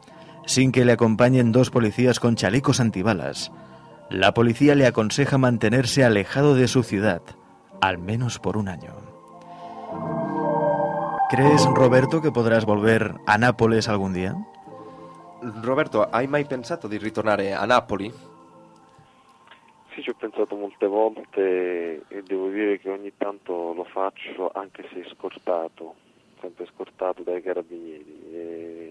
sin 0.51 0.73
que 0.73 0.85
le 0.85 0.91
acompañen 0.91 1.53
dos 1.53 1.71
policías 1.71 2.19
con 2.19 2.35
chalecos 2.35 2.81
antibalas. 2.81 3.53
La 4.11 4.35
policía 4.35 4.75
le 4.75 4.85
aconseja 4.85 5.39
mantenerse 5.39 6.03
alejado 6.03 6.57
de 6.57 6.67
su 6.67 6.83
ciudad, 6.83 7.23
al 7.81 7.99
menos 7.99 8.41
por 8.41 8.57
un 8.57 8.67
año. 8.67 8.91
¿Crees, 11.31 11.65
Roberto, 11.67 12.21
que 12.21 12.33
podrás 12.33 12.65
volver 12.65 13.15
a 13.27 13.39
Nápoles 13.39 13.89
algún 13.89 14.13
día? 14.13 14.35
Roberto, 15.63 16.09
hai 16.11 16.27
mai 16.27 16.45
pensato 16.45 16.89
di 16.89 16.99
ritornare 16.99 17.55
a 17.55 17.65
Napoli? 17.65 18.11
Sì, 19.95 20.03
ci 20.03 20.11
ho 20.11 20.15
pensato 20.19 20.57
molte 20.57 20.87
volte 20.89 22.03
e 22.09 22.23
devo 22.27 22.51
dire 22.51 22.81
che 22.81 22.91
ogni 22.91 23.13
tanto 23.17 23.73
lo 23.73 23.85
faccio 23.85 24.51
anche 24.53 24.83
se 24.93 25.07
scortato, 25.15 25.95
sempre 26.41 26.67
scortato 26.75 27.23
dai 27.23 27.41
carabinieri. 27.41 28.19
E 28.33 28.90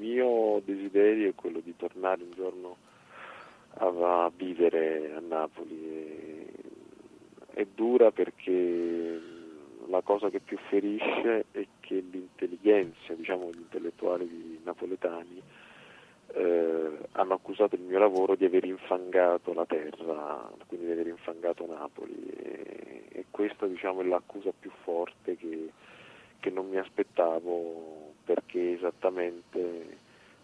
mio 0.00 0.62
desiderio 0.64 1.28
è 1.28 1.34
quello 1.34 1.60
di 1.60 1.76
tornare 1.76 2.22
un 2.22 2.30
giorno 2.34 2.76
a, 3.74 4.32
vivere 4.34 5.12
a 5.14 5.20
Napoli. 5.20 6.48
È 7.52 7.66
dura 7.74 8.10
perché 8.10 9.20
la 9.88 10.00
cosa 10.00 10.30
che 10.30 10.40
più 10.40 10.56
ferisce 10.68 11.44
è 11.50 11.66
che 11.80 12.02
l'intelligenza, 12.10 13.12
diciamo 13.12 13.50
gli 13.50 13.58
intellettuali 13.58 14.60
napoletani, 14.64 15.42
eh, 16.32 16.98
hanno 17.12 17.34
accusato 17.34 17.74
il 17.74 17.82
mio 17.82 17.98
lavoro 17.98 18.36
di 18.36 18.44
aver 18.44 18.64
infangato 18.64 19.52
la 19.52 19.66
terra, 19.66 20.48
quindi 20.66 20.86
di 20.86 20.92
aver 20.92 21.08
infangato 21.08 21.66
Napoli 21.66 22.32
e, 22.36 23.04
e 23.08 23.24
questa 23.30 23.66
diciamo, 23.66 24.00
è 24.00 24.04
l'accusa 24.04 24.52
più 24.58 24.70
forte 24.84 25.36
che, 25.36 25.70
che 26.38 26.50
non 26.50 26.68
mi 26.68 26.78
aspettavo 26.78 28.09
perché 28.30 28.60
è 28.60 28.76
esattamente 28.76 29.98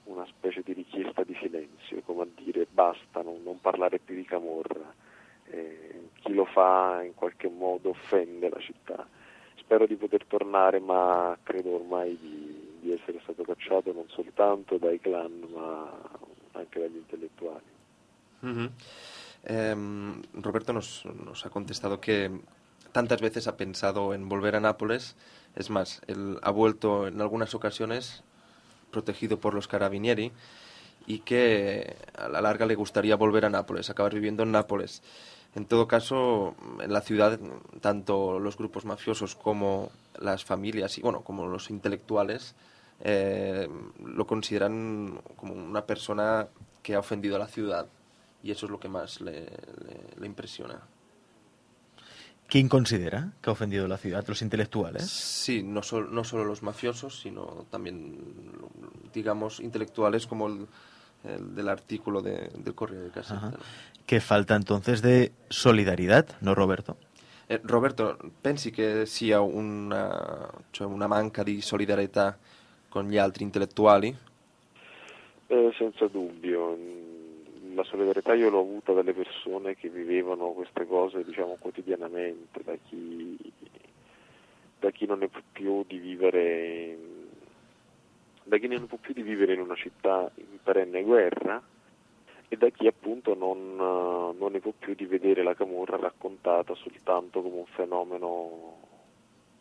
una 0.04 0.26
specie 0.26 0.62
di 0.64 0.72
richiesta 0.72 1.22
di 1.22 1.36
silenzio, 1.40 2.02
come 2.04 2.22
a 2.22 2.26
dire 2.34 2.66
basta, 2.68 3.22
non, 3.22 3.42
non 3.44 3.60
parlare 3.60 4.00
più 4.00 4.16
di 4.16 4.24
Camorra, 4.24 4.92
eh, 5.50 6.08
chi 6.20 6.34
lo 6.34 6.46
fa 6.46 7.02
in 7.04 7.14
qualche 7.14 7.48
modo 7.48 7.90
offende 7.90 8.48
la 8.48 8.58
città. 8.58 9.06
Spero 9.54 9.86
di 9.86 9.94
poter 9.94 10.24
tornare, 10.24 10.80
ma 10.80 11.38
credo 11.44 11.76
ormai 11.76 12.18
di, 12.20 12.78
di 12.80 12.92
essere 12.92 13.20
stato 13.22 13.44
cacciato 13.44 13.92
non 13.92 14.08
soltanto 14.08 14.78
dai 14.78 14.98
clan, 14.98 15.46
ma 15.54 15.88
anche 16.52 16.80
dagli 16.80 16.96
intellettuali. 16.96 17.74
Uh 18.40 18.48
-huh. 18.48 18.70
eh, 19.44 19.76
Roberto 20.40 20.72
nos, 20.72 21.04
nos 21.04 21.44
ha 21.44 21.50
contestado 21.50 22.00
que 22.00 22.30
tantas 22.90 23.20
veces 23.20 23.46
ha 23.46 23.56
pensado 23.56 24.12
en 24.14 24.28
volver 24.28 24.56
a 24.56 24.60
Nápoles 24.60 25.14
Es 25.56 25.70
más, 25.70 26.02
él 26.06 26.38
ha 26.42 26.50
vuelto 26.50 27.08
en 27.08 27.20
algunas 27.20 27.54
ocasiones 27.54 28.22
protegido 28.90 29.40
por 29.40 29.54
los 29.54 29.68
carabinieri 29.68 30.32
y 31.06 31.20
que 31.20 31.96
a 32.16 32.28
la 32.28 32.40
larga 32.40 32.66
le 32.66 32.74
gustaría 32.74 33.16
volver 33.16 33.44
a 33.44 33.50
Nápoles, 33.50 33.90
acabar 33.90 34.14
viviendo 34.14 34.42
en 34.42 34.52
Nápoles. 34.52 35.02
En 35.54 35.64
todo 35.64 35.88
caso, 35.88 36.54
en 36.80 36.92
la 36.92 37.00
ciudad, 37.00 37.40
tanto 37.80 38.38
los 38.38 38.58
grupos 38.58 38.84
mafiosos 38.84 39.34
como 39.34 39.90
las 40.18 40.44
familias 40.44 40.98
y 40.98 41.02
bueno, 41.02 41.22
como 41.22 41.46
los 41.46 41.70
intelectuales 41.70 42.54
eh, 43.00 43.68
lo 44.04 44.26
consideran 44.26 45.20
como 45.36 45.54
una 45.54 45.86
persona 45.86 46.48
que 46.82 46.94
ha 46.94 46.98
ofendido 46.98 47.36
a 47.36 47.38
la 47.38 47.48
ciudad 47.48 47.86
y 48.42 48.50
eso 48.50 48.66
es 48.66 48.72
lo 48.72 48.78
que 48.78 48.88
más 48.88 49.20
le, 49.20 49.48
impresiona. 50.22 50.80
¿Quién 52.48 52.68
considera 52.68 53.32
que 53.40 53.50
ha 53.50 53.52
ofendido 53.52 53.88
la 53.88 53.96
ciudad? 53.96 54.24
¿Los 54.28 54.40
intelectuales? 54.40 55.02
Sí, 55.10 55.62
no, 55.62 55.82
sol, 55.82 56.08
no 56.12 56.22
solo 56.22 56.44
los 56.44 56.62
mafiosos, 56.62 57.20
sino 57.20 57.66
también, 57.70 58.16
digamos, 59.12 59.60
intelectuales 59.60 60.26
como 60.26 60.46
el, 60.46 60.66
el 61.24 61.54
del 61.54 61.68
artículo 61.68 62.22
de, 62.22 62.50
del 62.56 62.74
Correo 62.74 63.02
de 63.02 63.10
Casa. 63.10 63.34
Uh 63.34 63.38
-huh. 63.50 63.58
¿Qué 64.06 64.20
falta 64.20 64.54
entonces 64.54 65.02
de 65.02 65.32
solidaridad, 65.50 66.26
no 66.40 66.54
Roberto? 66.54 66.96
Eh, 67.48 67.60
Roberto, 67.62 68.16
pensi 68.40 68.70
che 68.70 69.06
sia 69.06 69.40
una, 69.40 70.48
cioè 70.70 70.86
una 70.86 71.06
manca 71.06 71.42
di 71.42 71.60
solidarietà 71.60 72.36
con 72.88 73.08
gli 73.08 73.18
altri 73.18 73.44
intellettuali? 73.44 74.16
Eh, 75.48 75.72
senza 75.78 76.06
dubbio 76.08 76.76
la 77.76 77.84
solidarietà 77.84 78.32
io 78.32 78.48
l'ho 78.48 78.60
avuta 78.60 78.92
dalle 78.92 79.12
persone 79.12 79.76
che 79.76 79.90
vivevano 79.90 80.52
queste 80.52 80.86
cose 80.86 81.22
diciamo 81.22 81.56
quotidianamente, 81.60 82.62
da 82.64 82.74
chi, 82.88 83.36
da 84.80 84.90
chi 84.90 85.04
non 85.04 85.18
ne 85.18 85.28
può 85.28 85.40
più 85.52 85.84
di 85.86 85.98
vivere 85.98 86.98
da 88.44 88.56
chi 88.56 88.66
non 88.66 88.86
può 88.86 88.96
più 88.98 89.12
di 89.12 89.22
vivere 89.22 89.52
in 89.52 89.60
una 89.60 89.74
città 89.74 90.30
in 90.36 90.58
perenne 90.62 91.02
guerra 91.02 91.62
e 92.48 92.56
da 92.56 92.68
chi 92.70 92.86
appunto 92.86 93.34
non, 93.34 93.74
non 93.76 94.52
ne 94.52 94.60
può 94.60 94.72
più 94.76 94.94
di 94.94 95.04
vedere 95.04 95.42
la 95.42 95.54
camorra 95.54 95.96
raccontata 95.96 96.74
soltanto 96.76 97.42
come 97.42 97.56
un 97.56 97.66
fenomeno 97.66 98.78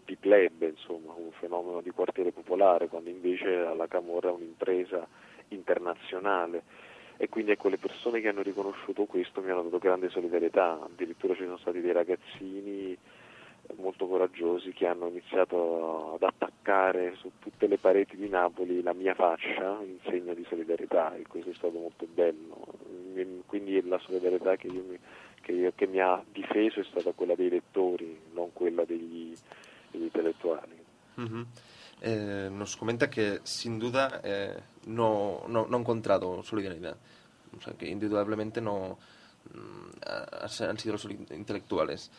di 0.06 0.16
plebe, 0.18 0.68
insomma, 0.68 1.14
un 1.14 1.32
fenomeno 1.40 1.82
di 1.82 1.90
quartiere 1.90 2.32
popolare, 2.32 2.88
quando 2.88 3.10
invece 3.10 3.74
la 3.76 3.88
camorra 3.88 4.30
è 4.30 4.34
un'impresa 4.34 5.06
internazionale 5.48 6.62
e 7.18 7.30
quindi 7.30 7.52
ecco 7.52 7.70
le 7.70 7.78
persone 7.78 8.20
che 8.20 8.28
hanno 8.28 8.42
riconosciuto 8.42 9.06
questo 9.06 9.42
mi 9.42 9.50
hanno 9.50 9.64
dato 9.64 9.78
grande 9.78 10.10
solidarietà, 10.10 10.80
addirittura 10.84 11.34
ci 11.34 11.44
sono 11.44 11.58
stati 11.58 11.82
dei 11.82 11.94
ragazzini 11.94 12.98
molto 13.78 14.08
coraggiosi 14.08 14.72
che 14.74 14.86
hanno 14.86 15.08
iniziato 15.08 16.14
ad 16.14 16.24
attaccare 16.24 17.16
su 17.16 17.32
tutte 17.40 17.68
le 17.68 17.78
pareti 17.78 18.16
di 18.16 18.30
Napoli 18.30 18.82
la 18.82 18.94
mia 18.94 19.16
faccia 19.16 19.80
in 19.82 19.98
segno 20.04 20.34
di 20.34 20.46
solidarietà 20.48 21.16
e 21.16 21.24
questo 21.28 21.50
è 21.50 21.54
stato 21.54 21.80
molto 21.80 22.08
bello. 22.12 22.68
Quindi 23.46 23.82
la 23.88 24.00
solidarietà 24.00 24.56
che, 24.56 24.68
mi, 24.68 24.98
che, 25.42 25.72
che 25.76 25.88
mi 25.88 26.00
ha 26.00 26.24
difeso 26.32 26.82
è 26.82 26.84
stata 26.84 27.12
quella 27.14 27.36
dei 27.36 27.50
lettori, 27.50 28.20
non 28.34 28.52
quella 28.54 28.84
degli, 28.86 29.34
degli 29.90 30.04
intellettuali. 30.04 30.84
Mm-hmm. 31.20 31.42
Eh, 32.08 32.50
nos 32.52 32.78
comenta 32.78 33.10
que 33.10 33.40
sin 33.44 33.80
duda 33.80 34.22
eh, 34.24 34.56
no, 34.86 35.42
no, 35.48 35.66
no, 35.66 35.76
ha 35.76 35.80
encontrado 35.80 36.44
solidaridad, 36.44 36.96
o 37.58 37.62
sea, 37.62 37.74
que 37.74 37.90
indudablemente 37.90 38.62
no 38.62 39.00
mm, 39.52 40.62
han 40.62 40.78
sido 40.78 40.94
los 40.94 41.06
intelectuales 41.06 42.12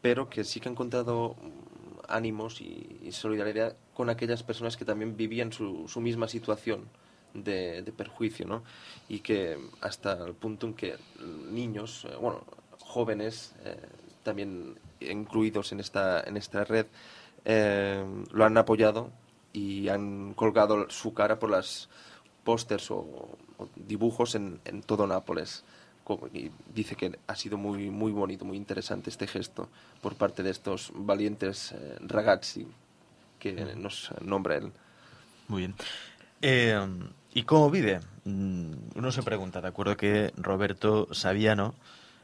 pero 0.00 0.28
que 0.28 0.44
sí 0.44 0.60
que 0.60 0.68
ha 0.68 0.72
encontrado 0.72 1.36
mm, 1.40 2.00
ánimos 2.08 2.60
y, 2.60 3.10
solidaridad 3.12 3.76
con 3.94 4.10
aquellas 4.10 4.42
personas 4.42 4.76
que 4.76 4.84
también 4.84 5.16
vivían 5.16 5.52
su, 5.52 5.88
misma 6.00 6.28
situación 6.28 6.88
de, 7.34 7.92
perjuicio, 7.96 8.46
¿no? 8.46 8.62
Y 9.08 9.20
que 9.20 9.58
hasta 9.80 10.24
el 10.24 10.34
punto 10.34 10.66
en 10.66 10.74
que 10.74 10.96
niños, 11.50 12.06
eh, 12.08 12.16
bueno, 12.20 12.44
jóvenes, 12.80 13.54
eh, 13.64 13.76
también 14.22 14.74
incluidos 15.00 15.72
en 15.72 15.80
esta, 15.80 16.20
en 16.22 16.36
esta 16.36 16.64
red, 16.64 16.86
lo 17.44 18.44
han 18.44 18.56
apoyado 18.56 19.10
y 19.52 19.88
han 19.88 20.34
colgado 20.34 20.88
su 20.90 21.14
cara 21.14 21.38
por 21.38 21.50
las 21.50 21.88
pósters 22.44 22.90
o, 22.90 22.96
o, 23.58 23.68
dibujos 23.76 24.34
en, 24.34 24.60
en 24.64 24.82
todo 24.82 25.06
Nápoles 25.06 25.64
y 26.32 26.50
dice 26.74 26.96
que 26.96 27.18
ha 27.26 27.36
sido 27.36 27.56
muy, 27.56 27.90
muy 27.90 28.12
bonito, 28.12 28.44
muy 28.44 28.56
interesante 28.56 29.10
este 29.10 29.26
gesto 29.26 29.68
por 30.00 30.14
parte 30.14 30.42
de 30.42 30.50
estos 30.50 30.90
valientes 30.94 31.72
eh, 31.72 31.96
ragazzi 32.00 32.66
que 33.38 33.52
nos 33.76 34.10
nombra 34.20 34.56
él. 34.56 34.72
Muy 35.48 35.60
bien. 35.62 35.74
Eh, 36.40 36.78
¿Y 37.34 37.42
cómo 37.44 37.70
vive? 37.70 38.00
Mm, 38.24 38.72
uno 38.94 39.12
se 39.12 39.22
pregunta, 39.22 39.60
de 39.60 39.68
acuerdo 39.68 39.96
que 39.96 40.32
Roberto 40.36 41.08
Saviano 41.12 41.74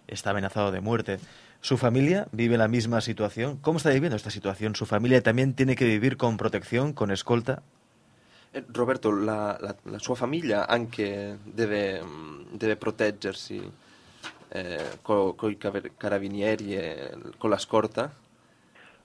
está 0.06 0.30
amenazado 0.30 0.70
de 0.70 0.80
muerte. 0.80 1.18
¿Su 1.60 1.76
familia 1.76 2.28
vive 2.32 2.56
la 2.56 2.68
misma 2.68 3.00
situación? 3.00 3.58
¿Cómo 3.60 3.78
está 3.78 3.90
viviendo 3.90 4.16
esta 4.16 4.30
situación? 4.30 4.74
¿Su 4.74 4.86
familia 4.86 5.22
también 5.22 5.54
tiene 5.54 5.74
que 5.74 5.84
vivir 5.84 6.16
con 6.16 6.36
protección, 6.36 6.92
con 6.92 7.10
escolta? 7.10 7.62
Eh, 8.52 8.64
Roberto, 8.72 9.12
la, 9.12 9.58
la, 9.60 9.76
la, 9.84 9.98
sua 9.98 10.14
famiglia 10.14 10.66
anche 10.66 11.36
deve, 11.44 12.02
mm, 12.02 12.56
deve 12.56 12.76
proteggersi 12.76 13.60
eh, 14.50 14.98
con 15.02 15.34
i 15.50 15.58
carabinieri 15.58 16.76
e 16.76 17.10
con 17.36 17.50
la 17.50 17.58
scorta? 17.58 18.10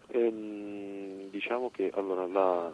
Ehm, 0.08 1.30
diciamo 1.30 1.72
che 1.72 1.92
allora, 1.94 2.28
la, 2.28 2.72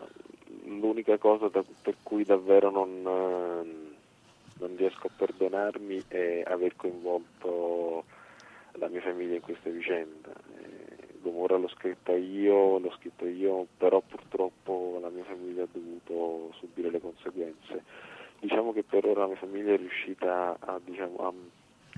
l'unica 0.66 1.18
cosa 1.18 1.48
da, 1.48 1.64
per 1.82 1.96
cui 2.04 2.24
davvero 2.24 2.70
non, 2.70 2.90
eh, 2.90 4.60
non, 4.60 4.76
riesco 4.76 5.08
a 5.08 5.12
perdonarmi 5.16 6.04
è 6.08 6.44
aver 6.46 6.76
coinvolto 6.76 8.04
la 8.74 8.88
mia 8.88 9.02
famiglia 9.02 9.36
in 9.36 9.42
questa 9.42 9.70
vicenda. 9.70 10.32
Gomorra 11.22 11.58
l'ho 11.58 11.68
scritta 11.70 12.14
io, 12.14 12.80
l'ho 12.80 12.92
scritto 12.98 13.26
io, 13.26 13.68
però 13.78 14.02
purtroppo 14.02 14.98
la 15.02 15.10
mia 15.10 15.26
famiglia 15.26 15.64
ha 15.64 15.68
dovuto 15.72 16.54
subire 16.60 16.90
le 16.90 17.02
conseguenze. 17.02 17.84
Diciamo 18.40 18.72
che 18.72 18.84
per 18.84 19.06
ora 19.06 19.22
la 19.22 19.28
mia 19.28 19.36
famiglia 19.36 19.74
è 19.74 19.78
riuscita 19.78 20.58
a, 20.60 20.80
diciamo, 20.84 21.18
a, 21.18 21.34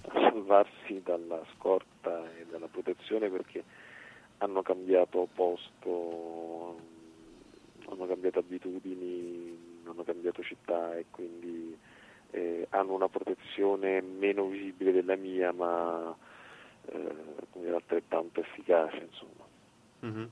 a 0.09 0.31
salvarsi 0.31 1.01
dalla 1.03 1.43
scorta 1.55 2.23
e 2.35 2.45
dalla 2.49 2.67
protezione 2.67 3.29
perché 3.29 3.63
hanno 4.39 4.63
cambiato 4.63 5.27
posto, 5.35 6.79
hanno 7.87 8.07
cambiato 8.07 8.39
abitudini, 8.39 9.81
hanno 9.85 10.03
cambiato 10.03 10.41
città 10.41 10.97
e 10.97 11.05
quindi 11.11 11.77
eh, 12.31 12.65
hanno 12.69 12.93
una 12.93 13.07
protezione 13.07 14.01
meno 14.01 14.47
visibile 14.47 14.91
della 14.91 15.15
mia 15.15 15.51
ma 15.51 16.15
eh, 16.87 17.73
altrettanto 17.73 18.41
eficace, 18.41 18.97
insomma. 18.97 19.45
Uh 20.01 20.07
-huh. 20.07 20.29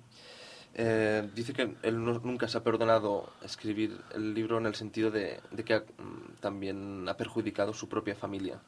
eh, 0.74 1.30
dice 1.34 1.54
que 1.54 1.76
él 1.84 2.04
no, 2.04 2.20
nunca 2.20 2.48
se 2.48 2.58
ha 2.58 2.64
perdonado 2.64 3.34
escribir 3.44 4.00
el 4.14 4.34
libro 4.34 4.58
en 4.58 4.66
el 4.66 4.76
sentido 4.76 5.12
de, 5.12 5.40
que 5.66 5.74
ha, 5.74 5.80
mm, 5.80 6.40
también 6.40 7.08
ha 7.08 7.16
perjudicado 7.16 7.74
su 7.74 7.88
propia 7.88 8.16
familia. 8.16 8.60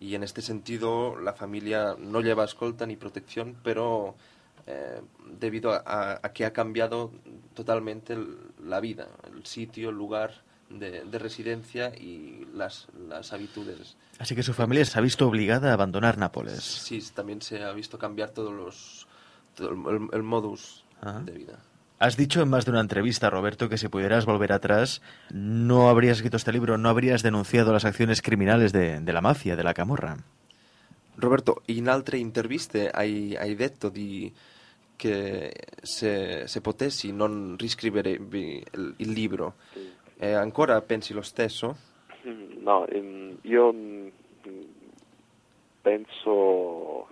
Y 0.00 0.14
en 0.14 0.22
este 0.22 0.42
sentido, 0.42 1.16
la 1.16 1.32
familia 1.32 1.96
no 1.98 2.20
lleva 2.20 2.44
escolta 2.44 2.86
ni 2.86 2.96
protección, 2.96 3.56
pero 3.64 4.14
eh, 4.66 5.00
debido 5.26 5.72
a, 5.72 6.20
que 6.34 6.44
ha 6.44 6.52
cambiado 6.52 7.10
totalmente 7.54 8.16
la 8.62 8.80
vida, 8.80 9.08
el 9.32 9.44
sitio, 9.46 9.88
el 9.90 9.96
lugar 9.96 10.42
de, 10.70 11.04
de 11.04 11.18
residencia 11.18 11.88
y 11.94 12.46
las, 12.54 12.86
las 13.08 13.32
habitudes. 13.32 13.96
Así 14.18 14.34
que 14.34 14.42
su 14.42 14.52
familia 14.52 14.84
se 14.84 14.98
ha 14.98 15.02
visto 15.02 15.26
obligada 15.26 15.70
a 15.70 15.74
abandonar 15.74 16.18
Nápoles. 16.18 16.62
Sí, 16.62 17.02
también 17.14 17.40
se 17.42 17.62
ha 17.62 17.72
visto 17.72 17.98
cambiar 17.98 18.30
todos 18.30 18.52
los, 18.52 19.06
todo 19.54 19.70
el, 19.70 20.08
el, 20.12 20.22
modus 20.22 20.84
Ajá. 21.00 21.20
de 21.20 21.32
vida. 21.32 21.58
Has 22.00 22.16
dicho 22.16 22.40
en 22.42 22.48
más 22.48 22.64
de 22.64 22.70
una 22.70 22.80
entrevista, 22.80 23.28
Roberto, 23.28 23.68
que 23.68 23.76
si 23.76 23.88
pudieras 23.88 24.24
volver 24.24 24.52
atrás, 24.52 25.02
no 25.30 25.88
habrías 25.88 26.18
escrito 26.18 26.36
este 26.36 26.52
libro, 26.52 26.78
no 26.78 26.88
habrías 26.88 27.22
denunciado 27.22 27.72
las 27.72 27.84
acciones 27.84 28.22
criminales 28.22 28.72
de, 28.72 29.00
de 29.00 29.12
la 29.12 29.20
mafia, 29.20 29.56
de 29.56 29.64
la 29.64 29.74
camorra. 29.74 30.16
Roberto, 31.16 31.62
in 31.66 31.88
altre 31.88 32.18
interviste 32.18 32.90
hai, 32.94 33.34
hai 33.34 33.56
detto 33.56 33.88
di, 33.90 34.32
che 34.98 35.54
se, 35.80 36.46
se 36.46 36.60
potessi 36.60 37.12
non 37.12 37.56
riscriverevi 37.56 38.64
il, 38.72 38.94
il 38.98 39.10
libro. 39.10 39.54
Eh, 40.20 40.32
ancora 40.32 40.80
pensi 40.80 41.12
lo 41.12 41.22
stesso? 41.22 41.76
Mm, 42.26 42.60
no, 42.62 42.86
io 43.42 43.72
mm, 43.72 44.08
penso 45.80 47.08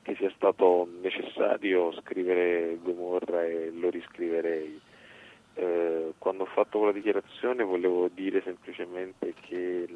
che 0.00 0.14
sia 0.16 0.32
stato 0.34 0.88
necessario 1.02 1.92
scrivere 2.00 2.78
Gomorra 2.82 3.44
e 3.44 3.70
lo 3.70 3.90
riscriverei. 3.90 4.80
Eh, 5.54 6.12
quando 6.18 6.44
ho 6.44 6.46
fatto 6.46 6.78
quella 6.78 6.92
dichiarazione 6.92 7.64
volevo 7.64 8.08
dire 8.08 8.40
semplicemente 8.42 9.34
che 9.40 9.86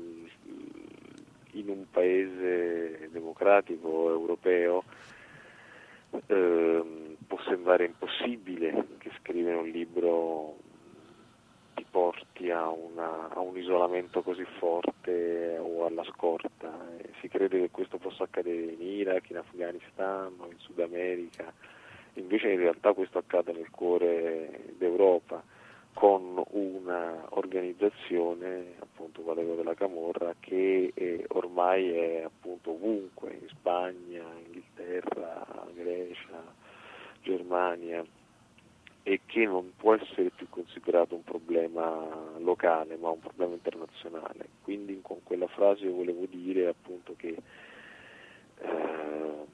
in 1.52 1.68
un 1.68 1.84
paese 1.90 3.08
democratico 3.10 4.10
europeo 4.10 4.84
eh, 6.26 7.16
può 7.26 7.38
sembrare 7.46 7.84
impossibile 7.86 8.86
che 8.98 9.10
scrivere 9.20 9.56
un 9.56 9.68
libro 9.68 10.56
porti 11.90 12.50
a, 12.50 12.68
una, 12.68 13.28
a, 13.30 13.40
un 13.40 13.56
isolamento 13.56 14.22
così 14.22 14.44
forte 14.58 15.58
o 15.58 15.86
alla 15.86 16.04
scorta. 16.04 16.70
E 16.98 17.10
si 17.20 17.28
crede 17.28 17.60
che 17.60 17.70
questo 17.70 17.98
possa 17.98 18.24
accadere 18.24 18.72
in 18.72 18.80
Iraq, 18.80 19.30
in 19.30 19.38
Afghanistan 19.38 20.32
o 20.38 20.46
in 20.46 20.58
Sud 20.58 20.78
America, 20.80 21.52
invece 22.14 22.50
in 22.50 22.58
realtà 22.58 22.92
questo 22.92 23.18
accade 23.18 23.52
nel 23.52 23.70
cuore 23.70 24.72
d'Europa 24.76 25.42
con 25.92 26.42
una 26.50 27.26
organizzazione 27.30 28.74
appunto 28.78 29.22
quella 29.22 29.42
della 29.42 29.74
Camorra 29.74 30.34
che 30.38 30.92
è, 30.94 31.24
ormai 31.28 31.90
è 31.90 32.22
appunto 32.22 32.70
ovunque 32.70 33.32
in 33.32 33.48
Spagna, 33.48 34.22
Inghilterra, 34.46 35.66
Grecia, 35.74 36.42
Germania 37.22 38.04
e 39.10 39.22
che 39.26 39.44
non 39.44 39.72
può 39.76 39.96
essere 39.96 40.30
più 40.30 40.48
considerato 40.48 41.16
un 41.16 41.24
problema 41.24 42.06
locale 42.38 42.96
ma 42.96 43.10
un 43.10 43.18
problema 43.18 43.54
internazionale. 43.54 44.46
Quindi 44.62 45.00
con 45.02 45.18
quella 45.24 45.48
frase 45.48 45.88
volevo 45.88 46.26
dire 46.26 46.68
appunto 46.68 47.14
che 47.16 47.36
eh, 48.58 49.44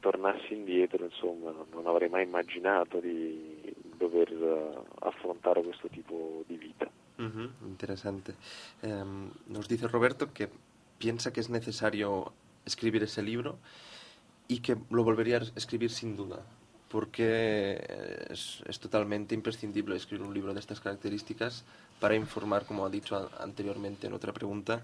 tornassi 0.00 0.54
indietro 0.54 1.04
insomma 1.04 1.54
non 1.70 1.86
avrei 1.86 2.08
mai 2.08 2.24
immaginato 2.24 2.98
di 2.98 3.72
dover 3.96 4.32
eh, 4.32 5.06
affrontare 5.06 5.62
questo 5.62 5.86
tipo 5.86 6.42
di 6.48 6.56
vita. 6.56 6.90
Uh 7.18 7.22
-huh, 7.22 7.50
interesante. 7.62 8.34
Eh, 8.80 9.04
nos 9.46 9.68
dice 9.68 9.86
Roberto 9.86 10.32
que 10.32 10.48
piensa 10.98 11.32
que 11.32 11.38
es 11.38 11.48
necesario 11.48 12.32
escribir 12.66 13.04
ese 13.04 13.22
libro 13.22 13.60
y 14.48 14.62
que 14.62 14.74
lo 14.90 15.04
volvería 15.04 15.36
a 15.36 15.42
escribir 15.54 15.90
sin 15.90 16.16
duda 16.16 16.44
porque 16.94 17.84
es, 18.30 18.62
es, 18.68 18.78
totalmente 18.78 19.34
imprescindible 19.34 19.96
escribir 19.96 20.24
un 20.24 20.32
libro 20.32 20.54
de 20.54 20.60
estas 20.60 20.78
características 20.78 21.64
para 21.98 22.14
informar, 22.14 22.66
como 22.66 22.86
ha 22.86 22.88
dicho 22.88 23.28
anteriormente 23.40 24.06
en 24.06 24.12
otra 24.12 24.32
pregunta, 24.32 24.80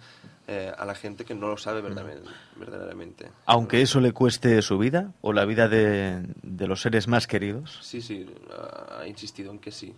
eh, 0.49 0.73
a 0.77 0.85
la 0.85 0.97
gente 0.97 1.25
que 1.25 1.37
no 1.37 1.47
lo 1.47 1.57
sabe 1.57 1.83
verdaderamente. 1.83 3.29
Aunque 3.47 3.81
eso 3.81 4.01
le 4.01 4.11
cueste 4.11 4.61
su 4.61 4.77
vida 4.77 5.13
o 5.21 5.33
la 5.33 5.45
vida 5.45 5.69
de, 5.69 6.27
de 6.43 6.67
los 6.67 6.81
seres 6.81 7.07
más 7.07 7.29
queridos. 7.29 7.79
Sí, 7.81 8.03
sí, 8.03 8.27
ha 8.51 9.07
insistido 9.07 9.53
en 9.53 9.61
que 9.61 9.71
sí. 9.71 9.95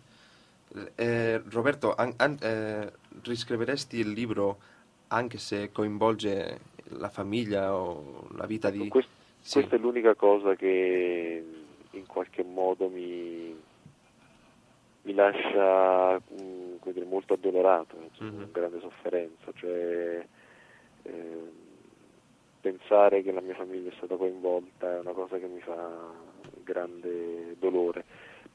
Eh, 0.98 1.40
Roberto, 1.50 1.98
an, 1.98 2.14
an, 2.18 2.36
eh, 2.42 2.90
riscriveresti 3.24 4.00
il 4.00 4.12
libro 4.12 4.58
anche 5.08 5.38
se 5.38 5.70
coinvolge 5.72 6.58
la 6.98 7.08
famiglia 7.08 7.74
o 7.74 8.28
la 8.36 8.44
vita 8.44 8.68
di... 8.68 8.86
Quest, 8.88 9.08
sì. 9.40 9.60
Questa 9.60 9.76
è 9.76 9.78
l'unica 9.78 10.14
cosa 10.14 10.54
che 10.56 11.61
in 11.92 12.06
qualche 12.06 12.42
modo 12.42 12.88
mi, 12.88 13.60
mi 15.02 15.14
lascia 15.14 16.18
mm, 16.18 16.76
dire, 16.92 17.04
molto 17.04 17.34
addolorato, 17.34 17.96
cioè, 18.12 18.26
mm-hmm. 18.26 18.40
con 18.40 18.52
grande 18.52 18.80
sofferenza, 18.80 19.52
cioè 19.54 20.26
eh, 21.02 21.50
pensare 22.60 23.22
che 23.22 23.32
la 23.32 23.40
mia 23.40 23.54
famiglia 23.54 23.90
è 23.90 23.94
stata 23.96 24.16
coinvolta 24.16 24.96
è 24.96 25.00
una 25.00 25.12
cosa 25.12 25.38
che 25.38 25.46
mi 25.46 25.60
fa 25.60 25.90
grande 26.62 27.56
dolore, 27.58 28.04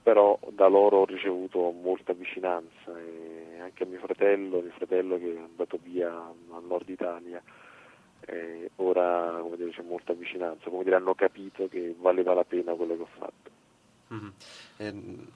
però 0.02 0.40
da 0.50 0.68
loro 0.68 1.00
ho 1.00 1.06
ricevuto 1.06 1.72
molta 1.72 2.14
vicinanza 2.14 2.98
e 2.98 3.60
anche 3.60 3.84
a 3.84 3.86
mio 3.86 4.00
fratello, 4.00 4.62
mio 4.62 4.72
fratello 4.72 5.18
che 5.18 5.34
è 5.34 5.38
andato 5.38 5.78
via 5.84 6.10
al 6.10 6.64
nord 6.66 6.88
Italia, 6.88 7.44
eh, 8.26 8.70
ora 8.78 9.42
dire, 9.56 9.72
c'è 9.72 9.82
molta 9.82 10.14
vicinanza, 10.14 10.70
come 10.70 10.84
dire, 10.84 10.96
hanno 10.96 11.16
capito 11.16 11.68
che 11.68 11.96
valeva 11.98 12.34
la 12.34 12.44
pena 12.44 12.74
quello 12.74 12.96
che 12.96 13.02
ho 13.02 13.10
fatto. 13.18 13.52
Uh-huh. 14.10 14.32
Eh, 14.78 14.94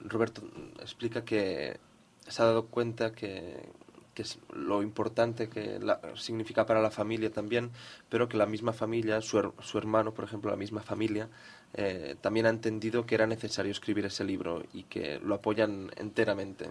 Roberto 0.08 0.42
explica 0.80 1.22
que 1.22 1.78
se 2.26 2.42
ha 2.42 2.46
dado 2.46 2.66
cuenta 2.66 3.12
que, 3.12 3.68
que 4.14 4.22
es 4.22 4.38
lo 4.54 4.82
importante 4.82 5.48
que 5.48 5.78
la, 5.78 6.00
significa 6.14 6.64
para 6.64 6.80
la 6.80 6.90
familia 6.90 7.30
también, 7.30 7.70
pero 8.08 8.28
que 8.28 8.36
la 8.36 8.46
misma 8.46 8.72
familia, 8.72 9.20
su, 9.20 9.52
su 9.60 9.78
hermano, 9.78 10.12
por 10.12 10.24
ejemplo, 10.24 10.50
la 10.50 10.56
misma 10.56 10.80
familia, 10.80 11.28
eh, 11.74 12.16
también 12.20 12.46
ha 12.46 12.50
entendido 12.50 13.04
que 13.04 13.14
era 13.14 13.26
necesario 13.26 13.72
escribir 13.72 14.06
ese 14.06 14.24
libro 14.24 14.62
y 14.72 14.84
que 14.84 15.18
lo 15.18 15.34
apoyan 15.34 15.90
enteramente. 15.96 16.70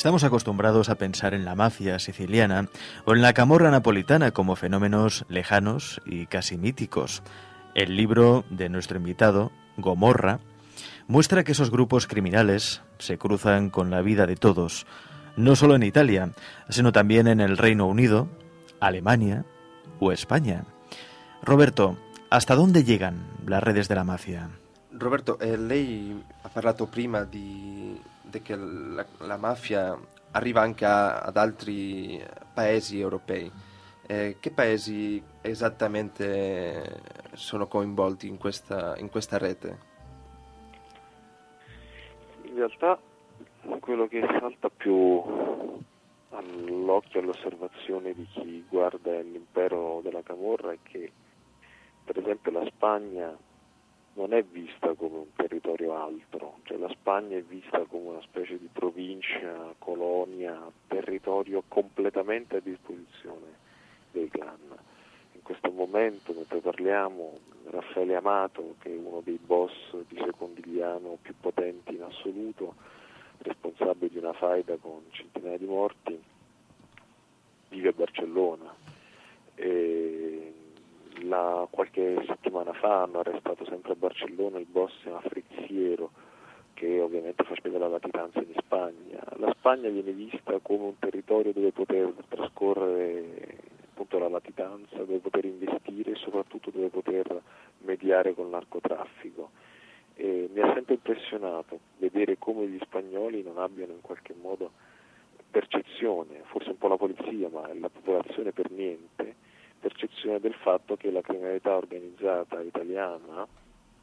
Estamos 0.00 0.24
acostumbrados 0.24 0.88
a 0.88 0.94
pensar 0.94 1.34
en 1.34 1.44
la 1.44 1.54
mafia 1.54 1.98
siciliana 1.98 2.70
o 3.04 3.14
en 3.14 3.20
la 3.20 3.34
camorra 3.34 3.70
napolitana 3.70 4.30
como 4.30 4.56
fenómenos 4.56 5.26
lejanos 5.28 6.00
y 6.06 6.24
casi 6.24 6.56
míticos. 6.56 7.22
El 7.74 7.98
libro 7.98 8.46
de 8.48 8.70
nuestro 8.70 8.96
invitado, 8.96 9.52
Gomorra, 9.76 10.40
muestra 11.06 11.44
que 11.44 11.52
esos 11.52 11.70
grupos 11.70 12.06
criminales 12.06 12.80
se 12.98 13.18
cruzan 13.18 13.68
con 13.68 13.90
la 13.90 14.00
vida 14.00 14.26
de 14.26 14.36
todos, 14.36 14.86
no 15.36 15.54
solo 15.54 15.74
en 15.74 15.82
Italia, 15.82 16.32
sino 16.70 16.92
también 16.92 17.28
en 17.28 17.42
el 17.42 17.58
Reino 17.58 17.86
Unido, 17.86 18.26
Alemania 18.80 19.44
o 19.98 20.12
España. 20.12 20.64
Roberto, 21.42 21.98
¿hasta 22.30 22.54
dónde 22.54 22.84
llegan 22.84 23.26
las 23.46 23.62
redes 23.62 23.88
de 23.88 23.96
la 23.96 24.04
mafia? 24.04 24.48
Roberto, 24.92 25.36
eh, 25.42 26.14
ha 26.42 26.48
parlato 26.48 26.86
prima 26.86 27.22
di 27.24 28.00
che 28.42 28.56
la, 28.56 29.04
la 29.18 29.36
mafia 29.36 29.98
arriva 30.32 30.60
anche 30.60 30.84
a, 30.84 31.18
ad 31.18 31.36
altri 31.36 32.22
paesi 32.52 33.00
europei. 33.00 33.50
Eh, 34.06 34.36
che 34.40 34.50
paesi 34.50 35.22
esattamente 35.40 37.00
sono 37.34 37.66
coinvolti 37.66 38.26
in 38.26 38.38
questa, 38.38 38.96
in 38.98 39.08
questa 39.08 39.38
rete? 39.38 39.78
In 42.42 42.56
realtà 42.56 42.98
quello 43.78 44.08
che 44.08 44.20
salta 44.40 44.68
più 44.68 45.22
all'occhio, 46.30 47.20
all'osservazione 47.20 48.12
di 48.14 48.26
chi 48.32 48.64
guarda 48.68 49.20
l'impero 49.20 50.00
della 50.02 50.22
Camorra 50.22 50.72
è 50.72 50.78
che 50.82 51.12
per 52.04 52.18
esempio 52.18 52.50
la 52.50 52.66
Spagna 52.66 53.36
non 54.14 54.32
è 54.32 54.42
vista 54.42 54.94
come 54.94 55.18
un 55.18 55.32
territorio 55.34 55.94
altro, 55.94 56.58
cioè 56.64 56.78
la 56.78 56.88
Spagna 56.88 57.36
è 57.36 57.42
vista 57.42 57.84
come 57.84 58.10
una 58.10 58.22
specie 58.22 58.58
di 58.58 58.68
provincia, 58.72 59.74
colonia, 59.78 60.70
territorio 60.88 61.62
completamente 61.68 62.56
a 62.56 62.60
disposizione 62.60 63.46
dei 64.10 64.28
clan. 64.28 64.58
In 65.32 65.42
questo 65.42 65.70
momento, 65.70 66.32
mentre 66.32 66.58
parliamo, 66.58 67.38
Raffaele 67.70 68.16
Amato, 68.16 68.74
che 68.80 68.92
è 68.92 68.96
uno 68.96 69.20
dei 69.22 69.38
boss 69.40 69.72
di 70.08 70.20
Secondigliano 70.24 71.18
più 71.22 71.34
potenti 71.40 71.94
in 71.94 72.02
assoluto, 72.02 72.74
responsabile 73.38 74.10
di 74.10 74.18
una 74.18 74.32
faida 74.32 74.76
con 74.76 75.02
centinaia 75.10 75.56
di 75.56 75.66
morti, 75.66 76.22
vive 77.68 77.88
a 77.88 77.92
Barcellona. 77.92 78.74
E 79.54 80.54
la, 81.22 81.66
qualche 81.70 82.22
settimana 82.26 82.72
fa 82.72 83.02
hanno 83.02 83.20
arrestato 83.20 83.64
sempre 83.64 83.92
a 83.92 83.96
Barcellona 83.96 84.58
il 84.58 84.66
boss 84.66 84.92
Frizziero 85.28 86.10
che 86.74 87.00
ovviamente 87.00 87.44
fa 87.44 87.54
spiegare 87.56 87.84
la 87.84 87.90
latitanza 87.90 88.38
in 88.38 88.54
Spagna. 88.56 89.20
La 89.36 89.54
Spagna 89.58 89.90
viene 89.90 90.12
vista 90.12 90.58
come 90.62 90.84
un 90.84 90.98
territorio 90.98 91.52
dove 91.52 91.72
poter 91.72 92.10
trascorrere 92.28 93.58
appunto 93.90 94.18
la 94.18 94.28
latitanza, 94.28 94.96
dove 94.96 95.18
poter 95.18 95.44
investire 95.44 96.12
e 96.12 96.16
soprattutto 96.16 96.70
dove 96.70 96.88
poter 96.88 97.42
mediare 97.80 98.34
con 98.34 98.48
narcotraffico. 98.48 99.50
E 100.14 100.48
mi 100.52 100.60
ha 100.60 100.72
sempre 100.72 100.94
impressionato 100.94 101.80
vedere 101.98 102.38
come 102.38 102.66
gli 102.66 102.78
spagnoli 102.82 103.42
non 103.42 103.58
abbiano 103.58 103.92
in 103.92 104.00
qualche 104.00 104.34
modo 104.40 104.70
percezione, 105.50 106.42
forse 106.44 106.70
un 106.70 106.78
po' 106.78 106.88
la 106.88 106.96
polizia, 106.96 107.48
ma 107.50 107.68
la 107.74 107.90
popolazione 107.90 108.52
per 108.52 108.70
niente, 108.70 109.29
percezione 109.80 110.40
del 110.40 110.54
fatto 110.54 110.96
che 110.96 111.10
la 111.10 111.22
criminalità 111.22 111.76
organizzata 111.76 112.60
italiana 112.60 113.46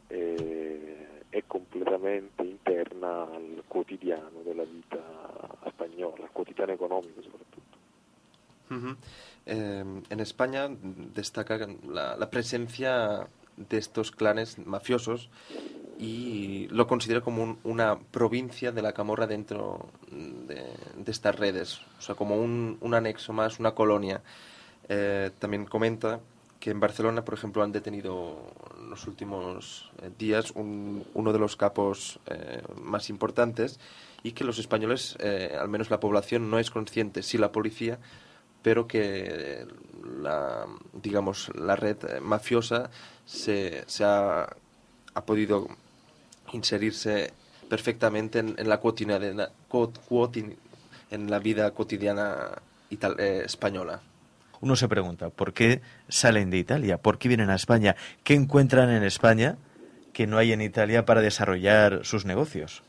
eh, 0.08 1.08
è 1.30 1.44
completamente 1.46 2.44
interna 2.44 3.24
al 3.24 3.64
quotidiano 3.68 4.42
della 4.44 4.64
vita 4.64 5.00
spagnola, 5.70 6.24
al 6.24 6.32
quotidiano 6.32 6.72
económico 6.72 7.22
soprattutto. 7.22 7.78
Uh 8.70 8.76
-huh. 8.76 8.96
eh, 9.46 9.86
en 10.10 10.20
España 10.20 10.68
destaca 10.70 11.58
la, 11.88 12.18
la, 12.18 12.30
presencia 12.30 13.28
de 13.56 13.78
estos 13.78 14.12
clanes 14.12 14.58
mafiosos 14.58 15.30
y 15.98 16.68
lo 16.70 16.86
considera 16.86 17.22
como 17.22 17.44
un, 17.44 17.58
una 17.64 17.98
provincia 17.98 18.72
de 18.72 18.82
la 18.82 18.92
camorra 18.92 19.26
dentro 19.26 19.88
de, 20.12 20.62
de 20.96 21.12
estas 21.12 21.36
redes, 21.36 21.82
o 21.98 22.02
sea, 22.02 22.16
como 22.16 22.36
un, 22.36 22.78
un 22.82 22.94
anexo 22.94 23.32
más, 23.32 23.60
una 23.60 23.72
colonia. 23.72 24.22
Eh, 24.90 25.32
también 25.40 25.66
comenta 25.66 26.20
que 26.60 26.72
en 26.72 26.80
Barcelona, 26.80 27.24
por 27.24 27.34
ejemplo, 27.36 27.64
han 27.64 27.72
detenido 27.72 28.52
en 28.80 28.90
los 28.90 29.06
últimos 29.08 29.92
eh, 30.02 30.10
días 30.18 30.54
uno 30.56 31.34
de 31.34 31.40
los 31.40 31.56
capos 31.56 32.20
eh, 32.28 32.62
más 32.82 33.10
importantes 33.10 33.80
y 34.24 34.32
que 34.32 34.44
los 34.44 34.58
españoles, 34.58 35.16
al 35.58 35.70
menos 35.70 35.92
la 35.92 36.00
población, 36.00 36.50
no 36.50 36.58
es 36.58 36.72
consciente, 36.72 37.22
sí 37.22 37.38
la 37.38 37.52
policía, 37.52 38.00
pero 38.64 38.88
que 38.88 39.68
la, 40.22 40.66
digamos, 40.92 41.52
la 41.56 41.76
red 41.76 41.98
mafiosa 42.20 42.90
se, 43.26 43.86
ha, 44.04 44.56
podido 45.26 45.68
inserirse 46.52 47.32
perfectamente 47.70 48.40
en, 48.40 48.68
la 51.30 51.40
vida 51.40 51.72
cotidiana 51.72 52.62
española 52.90 54.02
uno 54.62 54.76
se 54.76 54.88
pregunta, 54.88 55.30
¿por 55.30 55.54
qué 55.54 55.82
salen 56.08 56.50
de 56.50 56.58
Italia? 56.58 56.98
¿Por 56.98 57.18
qué 57.18 57.28
vienen 57.28 57.50
a 57.50 57.56
España? 57.56 57.96
¿Qué 58.24 58.34
encuentran 58.34 58.90
en 58.90 59.04
España 59.04 59.58
que 60.14 60.28
no 60.28 60.38
hay 60.38 60.52
en 60.52 60.62
Italia 60.62 61.06
para 61.06 61.22
desarrollar 61.22 62.04
sus 62.04 62.26
negocios? 62.26 62.84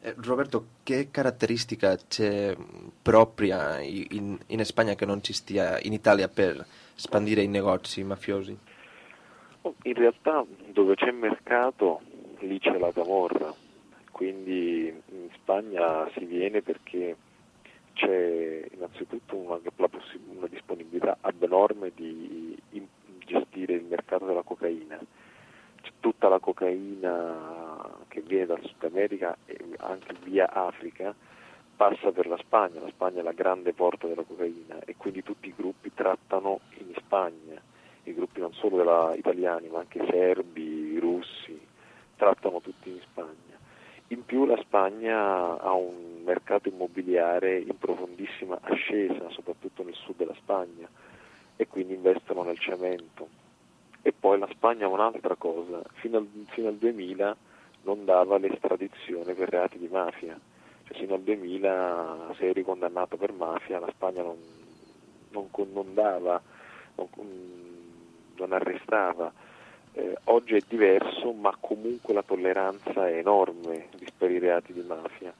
Eh, 0.00 0.14
Roberto, 0.16 0.64
¿qué 0.84 1.08
característica 1.10 1.96
c'è 1.96 2.56
propria 3.02 3.80
in, 3.80 4.38
in, 4.46 4.64
Spagna 4.64 4.94
che 4.94 5.04
non 5.04 5.22
ci 5.22 5.32
stia 5.32 5.80
in 5.82 5.92
Italia 5.92 6.28
per 6.28 6.64
spandire 6.94 7.42
i 7.42 7.48
negozi 7.48 8.04
mafiosi? 8.04 8.56
Oh, 9.62 9.74
in 9.82 9.94
realtà 9.94 10.44
dove 10.72 10.94
c'è 10.94 11.10
mercato 11.10 12.00
lì 12.40 12.60
c'è 12.60 12.78
la 12.78 12.92
camorra, 12.92 13.52
quindi 14.12 14.86
in 14.86 15.28
Spagna 15.34 16.08
si 16.12 16.24
viene 16.24 16.62
perché 16.62 17.16
c'è 17.98 18.64
innanzitutto 18.74 19.34
una, 19.34 19.58
una 19.58 20.46
disponibilità 20.46 21.18
abnorme 21.20 21.90
di 21.96 22.56
gestire 23.26 23.74
il 23.74 23.84
mercato 23.84 24.24
della 24.24 24.42
cocaina. 24.42 24.98
C'è 25.82 25.90
tutta 25.98 26.28
la 26.28 26.38
cocaina 26.38 27.96
che 28.06 28.20
viene 28.20 28.46
dal 28.46 28.62
Sud 28.62 28.84
America 28.84 29.36
e 29.46 29.58
anche 29.78 30.14
via 30.22 30.48
Africa 30.52 31.12
passa 31.74 32.12
per 32.12 32.28
la 32.28 32.36
Spagna, 32.38 32.80
la 32.80 32.88
Spagna 32.88 33.20
è 33.20 33.22
la 33.22 33.32
grande 33.32 33.72
porta 33.72 34.06
della 34.06 34.22
cocaina 34.22 34.78
e 34.84 34.94
quindi 34.96 35.24
tutti 35.24 35.48
i 35.48 35.54
gruppi 35.56 35.92
trattano 35.92 36.60
in 36.78 36.92
Spagna, 36.96 37.60
i 38.04 38.14
gruppi 38.14 38.40
non 38.40 38.52
solo 38.54 38.76
della, 38.76 39.14
italiani 39.16 39.68
ma 39.68 39.80
anche 39.80 40.04
serbi, 40.08 40.98
russi, 41.00 41.60
trattano 42.16 42.60
tutti 42.60 42.90
in 42.90 43.00
Spagna. 43.00 43.47
In 44.08 44.24
più 44.24 44.46
la 44.46 44.56
Spagna 44.62 45.58
ha 45.58 45.72
un 45.72 46.22
mercato 46.24 46.68
immobiliare 46.68 47.58
in 47.58 47.76
profondissima 47.78 48.58
ascesa, 48.62 49.28
soprattutto 49.30 49.82
nel 49.82 49.94
sud 49.94 50.16
della 50.16 50.34
Spagna, 50.34 50.88
e 51.56 51.66
quindi 51.66 51.94
investono 51.94 52.42
nel 52.42 52.58
cemento. 52.58 53.28
E 54.00 54.14
poi 54.18 54.38
la 54.38 54.48
Spagna 54.50 54.86
ha 54.86 54.88
un'altra 54.88 55.34
cosa, 55.34 55.82
fino 55.94 56.18
al, 56.18 56.28
fino 56.48 56.68
al 56.68 56.76
2000 56.76 57.36
non 57.82 58.04
dava 58.04 58.38
l'estradizione 58.38 59.34
per 59.34 59.50
reati 59.50 59.78
di 59.78 59.88
mafia, 59.88 60.38
cioè 60.84 60.96
fino 60.96 61.14
al 61.14 61.22
2000 61.22 62.34
se 62.36 62.48
eri 62.48 62.62
condannato 62.62 63.16
per 63.16 63.32
mafia 63.32 63.78
la 63.78 63.90
Spagna 63.92 64.22
non, 64.22 64.36
non, 65.30 65.48
non 65.72 65.94
dava, 65.94 66.40
non, 66.94 67.08
non 68.36 68.52
arrestava. 68.52 69.32
Eh, 69.98 70.16
oggi 70.24 70.54
è 70.54 70.62
diverso, 70.68 71.32
ma 71.32 71.52
comunque 71.58 72.14
la 72.14 72.22
tolleranza 72.22 73.08
è 73.08 73.18
enorme 73.18 73.88
per 74.16 74.30
i 74.30 74.38
reati 74.38 74.72
di 74.72 74.82
mafia. 74.82 75.34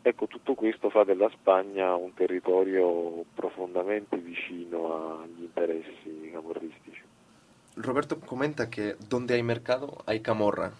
Ecco, 0.00 0.26
tutto 0.26 0.54
questo 0.54 0.88
fa 0.88 1.04
della 1.04 1.28
Spagna 1.28 1.94
un 1.94 2.14
territorio 2.14 3.26
profondamente 3.34 4.16
vicino 4.16 5.20
agli 5.20 5.42
interessi 5.42 6.30
camorristici. 6.32 7.02
Roberto 7.74 8.18
comenta 8.18 8.70
que 8.70 8.96
donde 9.08 9.34
hay 9.34 9.42
mercado 9.42 9.98
hay 10.06 10.20
camorra. 10.20 10.72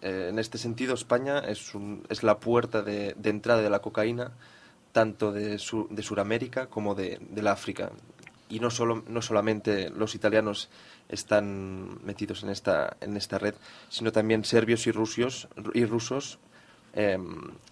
Eh, 0.00 0.28
en 0.30 0.38
este 0.38 0.56
sentido, 0.56 0.94
España 0.94 1.40
es, 1.40 1.74
la 2.22 2.38
puerta 2.38 2.82
de, 2.82 3.12
de, 3.14 3.28
entrada 3.28 3.60
de 3.60 3.68
la 3.68 3.80
cocaína 3.80 4.32
tanto 4.92 5.32
de, 5.32 5.58
sur, 5.58 5.88
de 5.90 6.02
Sudamérica 6.02 6.68
como 6.68 6.94
de. 6.94 7.18
Y 8.48 8.60
no, 8.60 8.70
solo, 8.70 9.02
no 9.08 9.22
solamente 9.22 9.90
los 9.90 10.14
italianos 10.14 10.68
están 11.08 12.04
metidos 12.04 12.42
en 12.42 12.50
esta, 12.50 12.96
en 13.00 13.16
esta 13.16 13.38
red, 13.38 13.54
sino 13.88 14.12
también 14.12 14.44
serbios 14.44 14.86
y, 14.86 14.92
rusios, 14.92 15.48
y 15.72 15.84
rusos 15.84 16.38
eh, 16.92 17.18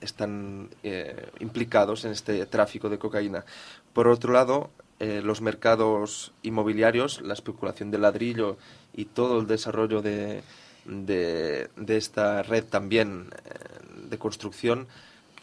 están 0.01 0.71
eh, 0.83 1.31
implicados 1.41 2.05
en 2.05 2.13
este 2.13 2.47
tráfico 2.47 2.89
de 2.89 2.99
cocaína. 2.99 3.45
Por 3.93 4.09
otro 4.09 4.33
lado, 4.33 4.71
eh, 4.99 5.21
los 5.21 5.41
mercados 5.41 6.33
inmobiliarios, 6.43 7.21
la 7.23 7.35
especulación 7.35 7.91
del 7.91 8.03
ladrillo 8.03 8.57
y 8.95 9.07
todo 9.07 9.41
el 9.41 9.49
desarrollo 9.49 10.01
de, 10.01 10.45
de, 10.85 11.71
de 11.77 11.97
esta 11.97 12.43
red 12.45 12.65
también 12.65 13.29
eh, 13.45 14.09
de 14.09 14.19
construcción 14.19 14.87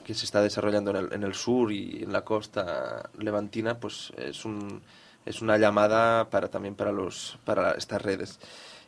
que 0.06 0.14
se 0.14 0.24
está 0.24 0.42
desarrollando 0.42 0.92
en 0.92 0.98
el, 0.98 1.14
en 1.14 1.24
el, 1.24 1.34
sur 1.34 1.72
y 1.72 2.04
en 2.04 2.14
la 2.14 2.22
costa 2.22 3.10
levantina, 3.18 3.78
pues 3.80 4.14
es, 4.18 4.46
un, 4.46 4.82
es 5.30 5.44
una 5.44 5.60
llamada 5.60 6.30
para 6.32 6.48
también 6.48 6.74
para, 6.74 6.92
los, 6.92 7.38
para 7.46 7.74
estas 7.74 8.02
redes. 8.02 8.40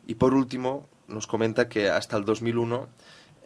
Y 0.08 0.16
por 0.16 0.34
último, 0.34 0.90
nos 1.08 1.28
comenta 1.28 1.70
que 1.70 1.90
hasta 1.90 2.18
el 2.18 2.26
2001 2.26 2.88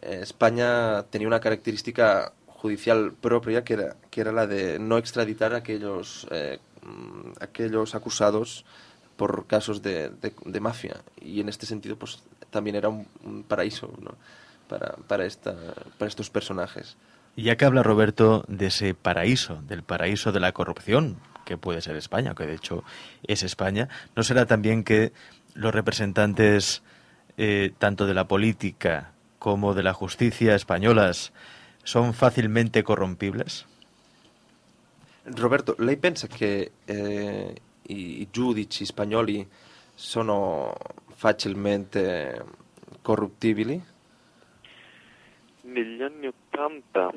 eh, 0.00 0.20
España 0.22 1.02
tenía 1.10 1.28
una 1.28 1.40
característica 1.40 2.32
judicial 2.46 3.12
propia 3.12 3.64
que 3.64 3.74
era, 3.74 3.96
que 4.10 4.22
era 4.22 4.32
la 4.32 4.46
de 4.46 4.78
no 4.78 4.96
extraditar 4.96 5.52
a 5.52 5.58
aquellos, 5.58 6.26
eh, 6.30 6.58
aquellos 7.38 7.94
acusados 7.94 8.64
por 9.18 9.46
casos 9.46 9.82
de, 9.82 10.10
mafia. 10.58 11.02
Y 11.20 11.40
en 11.40 11.50
este 11.50 11.66
sentido, 11.66 11.96
pues 11.96 12.22
también 12.50 12.76
era 12.76 12.88
un, 12.88 13.44
paraíso 13.46 13.90
para, 14.68 14.96
para, 15.06 15.26
esta, 15.26 15.54
para 15.98 16.08
estos 16.08 16.30
personajes. 16.30 16.96
Y 17.34 17.42
ya 17.42 17.56
que 17.56 17.66
habla 17.66 17.82
Roberto 17.82 18.44
de 18.48 18.66
ese 18.66 18.94
paraíso, 18.94 19.60
del 19.68 19.82
paraíso 19.82 20.32
de 20.32 20.40
la 20.40 20.52
corrupción, 20.52 21.18
que 21.46 21.56
puede 21.56 21.80
ser 21.80 21.96
España, 21.96 22.34
que 22.34 22.44
de 22.44 22.54
hecho 22.54 22.84
es 23.22 23.42
España, 23.42 23.88
¿no 24.14 24.22
será 24.22 24.44
también 24.44 24.84
que 24.84 25.12
los 25.54 25.72
representantes 25.72 26.82
eh, 27.38 27.72
tanto 27.78 28.06
de 28.06 28.12
la 28.12 28.28
política 28.28 29.12
como 29.38 29.72
de 29.72 29.82
la 29.82 29.94
justicia 29.94 30.54
españolas 30.54 31.32
son 31.84 32.12
fácilmente 32.12 32.82
corrompibles? 32.82 33.64
Roberto, 35.24 35.74
lei 35.78 35.96
pensa 35.96 36.28
che 36.28 36.70
eh, 36.84 37.54
i 37.88 38.28
giudici 38.30 38.84
spagnoli 38.84 39.46
sono 39.94 40.74
facilmente 41.14 42.44
corruttibili? 43.02 43.80
Negli 45.62 46.02
anni 46.02 46.26
Ottanta 46.26 47.10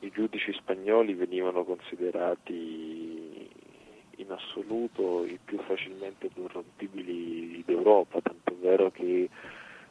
i 0.00 0.10
giudici 0.10 0.52
spagnoli 0.52 1.14
venivano 1.14 1.64
considerati 1.64 3.48
in 4.16 4.30
assoluto 4.30 5.24
i 5.24 5.38
più 5.44 5.58
facilmente 5.60 6.30
corrompibili 6.34 7.62
d'Europa, 7.64 8.20
tanto 8.20 8.52
è 8.52 8.56
vero 8.56 8.90
che 8.90 9.28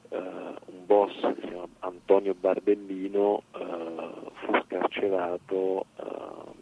eh, 0.09 0.17
un 0.17 0.85
boss 0.85 1.19
che 1.19 1.35
si 1.41 1.47
chiama 1.47 1.67
Antonio 1.79 2.33
Barbellino 2.33 3.43
eh, 3.53 4.31
fu 4.33 4.61
scarcerato 4.65 5.85
eh, 5.97 6.05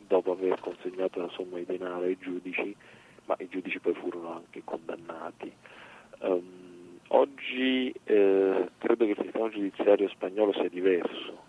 dopo 0.07 0.31
aver 0.31 0.59
consegnato 0.59 1.21
la 1.21 1.29
somma 1.29 1.57
di 1.57 1.65
denaro 1.65 2.03
ai 2.03 2.17
giudici, 2.19 2.75
ma 3.25 3.35
i 3.39 3.47
giudici 3.47 3.79
poi 3.79 3.93
furono 3.93 4.33
anche 4.35 4.61
condannati. 4.63 5.51
Um, 6.19 6.99
oggi 7.09 7.93
eh, 8.03 8.69
credo 8.77 9.05
che 9.05 9.11
il 9.11 9.19
sistema 9.21 9.49
giudiziario 9.49 10.07
spagnolo 10.09 10.53
sia 10.53 10.69
diverso, 10.69 11.44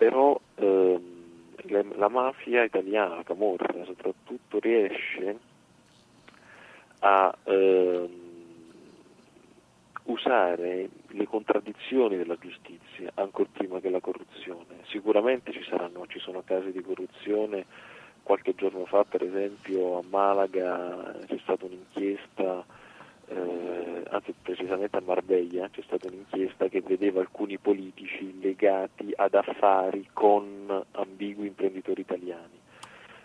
però 0.00 0.40
ehm, 0.54 1.98
la 1.98 2.08
mafia 2.08 2.64
italiana, 2.64 3.22
camorra 3.22 3.84
soprattutto, 3.84 4.58
riesce 4.58 5.38
a 7.00 7.36
ehm, 7.44 8.08
usare 10.04 10.88
le 11.08 11.26
contraddizioni 11.26 12.16
della 12.16 12.38
giustizia 12.38 13.12
ancora 13.16 13.50
prima 13.52 13.78
che 13.80 13.90
la 13.90 14.00
corruzione. 14.00 14.78
Sicuramente 14.86 15.52
ci 15.52 15.62
saranno, 15.68 16.06
ci 16.06 16.18
sono 16.18 16.40
casi 16.46 16.72
di 16.72 16.80
corruzione, 16.80 17.66
qualche 18.22 18.54
giorno 18.54 18.86
fa 18.86 19.04
per 19.04 19.22
esempio 19.22 19.98
a 19.98 20.02
Malaga 20.08 21.14
c'è 21.26 21.38
stata 21.42 21.66
un'inchiesta, 21.66 22.64
eh, 23.30 24.02
anzi 24.10 24.34
precisamente 24.42 24.96
a 24.96 25.02
Marbella 25.04 25.68
c'è 25.70 25.82
stata 25.82 26.08
un'inchiesta 26.08 26.68
che 26.68 26.82
vedeva 26.82 27.20
alcuni 27.20 27.58
politici 27.58 28.38
legati 28.40 29.12
ad 29.16 29.34
affari 29.34 30.08
con 30.12 30.84
ambigui 30.92 31.46
imprenditori 31.46 32.02
italiani. 32.02 32.58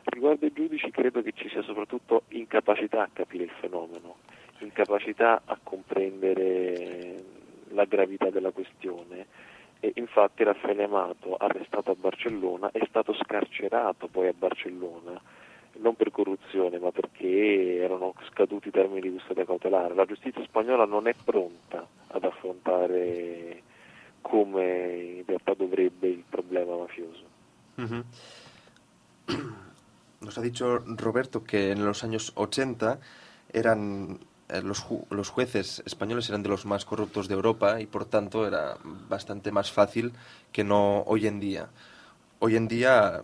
Riguardo 0.06 0.46
ai 0.46 0.54
giudici 0.54 0.90
credo 0.92 1.22
che 1.22 1.34
ci 1.34 1.50
sia 1.50 1.64
soprattutto 1.64 2.24
incapacità 2.30 3.02
a 3.04 3.10
capire 3.12 3.44
il 3.44 3.52
fenomeno 3.60 4.16
incapacità 4.60 5.42
a 5.46 5.58
comprendere 5.62 7.24
la 7.70 7.86
gravità 7.86 8.30
della 8.30 8.52
questione 8.52 9.26
e 9.80 9.92
infatti 9.96 10.44
Raffaele 10.44 10.84
Amato, 10.84 11.36
arrestato 11.36 11.92
a 11.92 11.96
Barcellona, 11.96 12.70
è 12.72 12.84
stato 12.88 13.14
scarcerato 13.14 14.08
poi 14.08 14.28
a 14.28 14.34
Barcellona, 14.34 15.20
non 15.80 15.96
per 15.96 16.12
corruzione 16.12 16.80
ma 16.80 16.92
perché 16.92 17.78
erano 17.78 18.14
scaduti 18.30 18.70
i 18.70 18.72
termini 18.72 19.02
di 19.02 19.12
custodia 19.12 19.46
cautelare. 19.46 19.96
La 19.96 20.06
giustizia 20.06 20.44
spagnola 20.44 20.86
non 20.86 21.08
è 21.08 21.14
pronta 21.24 21.86
ad 22.08 22.24
affrontare 22.24 23.62
come 24.22 25.18
in 25.18 25.24
realtà 25.26 25.54
dovrebbe 25.54 26.08
il 26.08 26.24
problema 26.28 26.76
mafioso. 26.76 27.24
Uh-huh. 27.76 28.04
Nos 30.20 30.38
ha 30.38 30.42
dicho 30.42 30.82
Roberto 30.96 31.44
que 31.44 31.72
en 31.72 31.86
los 31.86 32.04
años 32.04 32.32
80 32.36 33.00
eran 33.52 34.20
Eh, 34.48 34.62
los, 34.62 34.80
ju 34.80 35.08
los, 35.10 35.30
jueces 35.30 35.82
españoles 35.88 36.30
eran 36.30 36.44
de 36.44 36.50
los 36.50 36.68
más 36.68 36.86
corruptos 36.86 37.28
de 37.28 37.34
Europa 37.34 37.82
y 37.82 37.88
por 37.88 38.06
tanto 38.06 38.46
era 38.46 38.78
bastante 39.10 39.52
más 39.52 39.72
fácil 39.72 40.14
que 40.52 40.64
no 40.64 41.02
hoy 41.08 41.26
en 41.26 41.40
día. 41.40 41.70
Hoy 42.38 42.56
en 42.56 42.68
día 42.68 43.24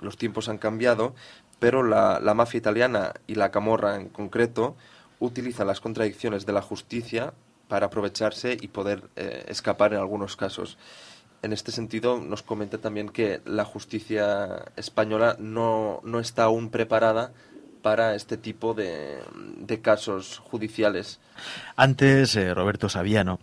los 0.00 0.16
tiempos 0.16 0.48
han 0.48 0.58
cambiado, 0.58 1.14
pero 1.60 1.84
la, 1.84 2.18
la 2.18 2.34
mafia 2.34 2.58
italiana 2.58 3.12
y 3.28 3.36
la 3.36 3.52
camorra 3.52 3.94
en 3.94 4.08
concreto 4.08 4.74
utilizan 5.20 5.68
las 5.68 5.80
contradicciones 5.80 6.46
de 6.46 6.52
la 6.52 6.62
justicia 6.62 7.32
para 7.68 7.86
aprovecharse 7.86 8.56
y 8.60 8.68
poder 8.68 9.04
eh, 9.14 9.44
escapar 9.46 9.92
en 9.92 10.00
algunos 10.00 10.36
casos. 10.36 10.76
En 11.42 11.52
este 11.52 11.70
sentido, 11.72 12.18
nos 12.18 12.42
comenta 12.42 12.78
también 12.78 13.08
que 13.08 13.40
la 13.44 13.64
justicia 13.64 14.64
española 14.76 15.36
no, 15.38 16.00
no 16.02 16.18
está 16.18 16.44
aún 16.44 16.70
preparada 16.70 17.32
para 17.80 18.14
este 18.14 18.36
tipo 18.36 18.74
de, 18.74 19.20
de 19.58 19.80
casos 19.80 20.38
judiciales. 20.38 21.18
Antes, 21.76 22.36
eh, 22.36 22.52
Roberto 22.52 22.88
Saviano, 22.88 23.38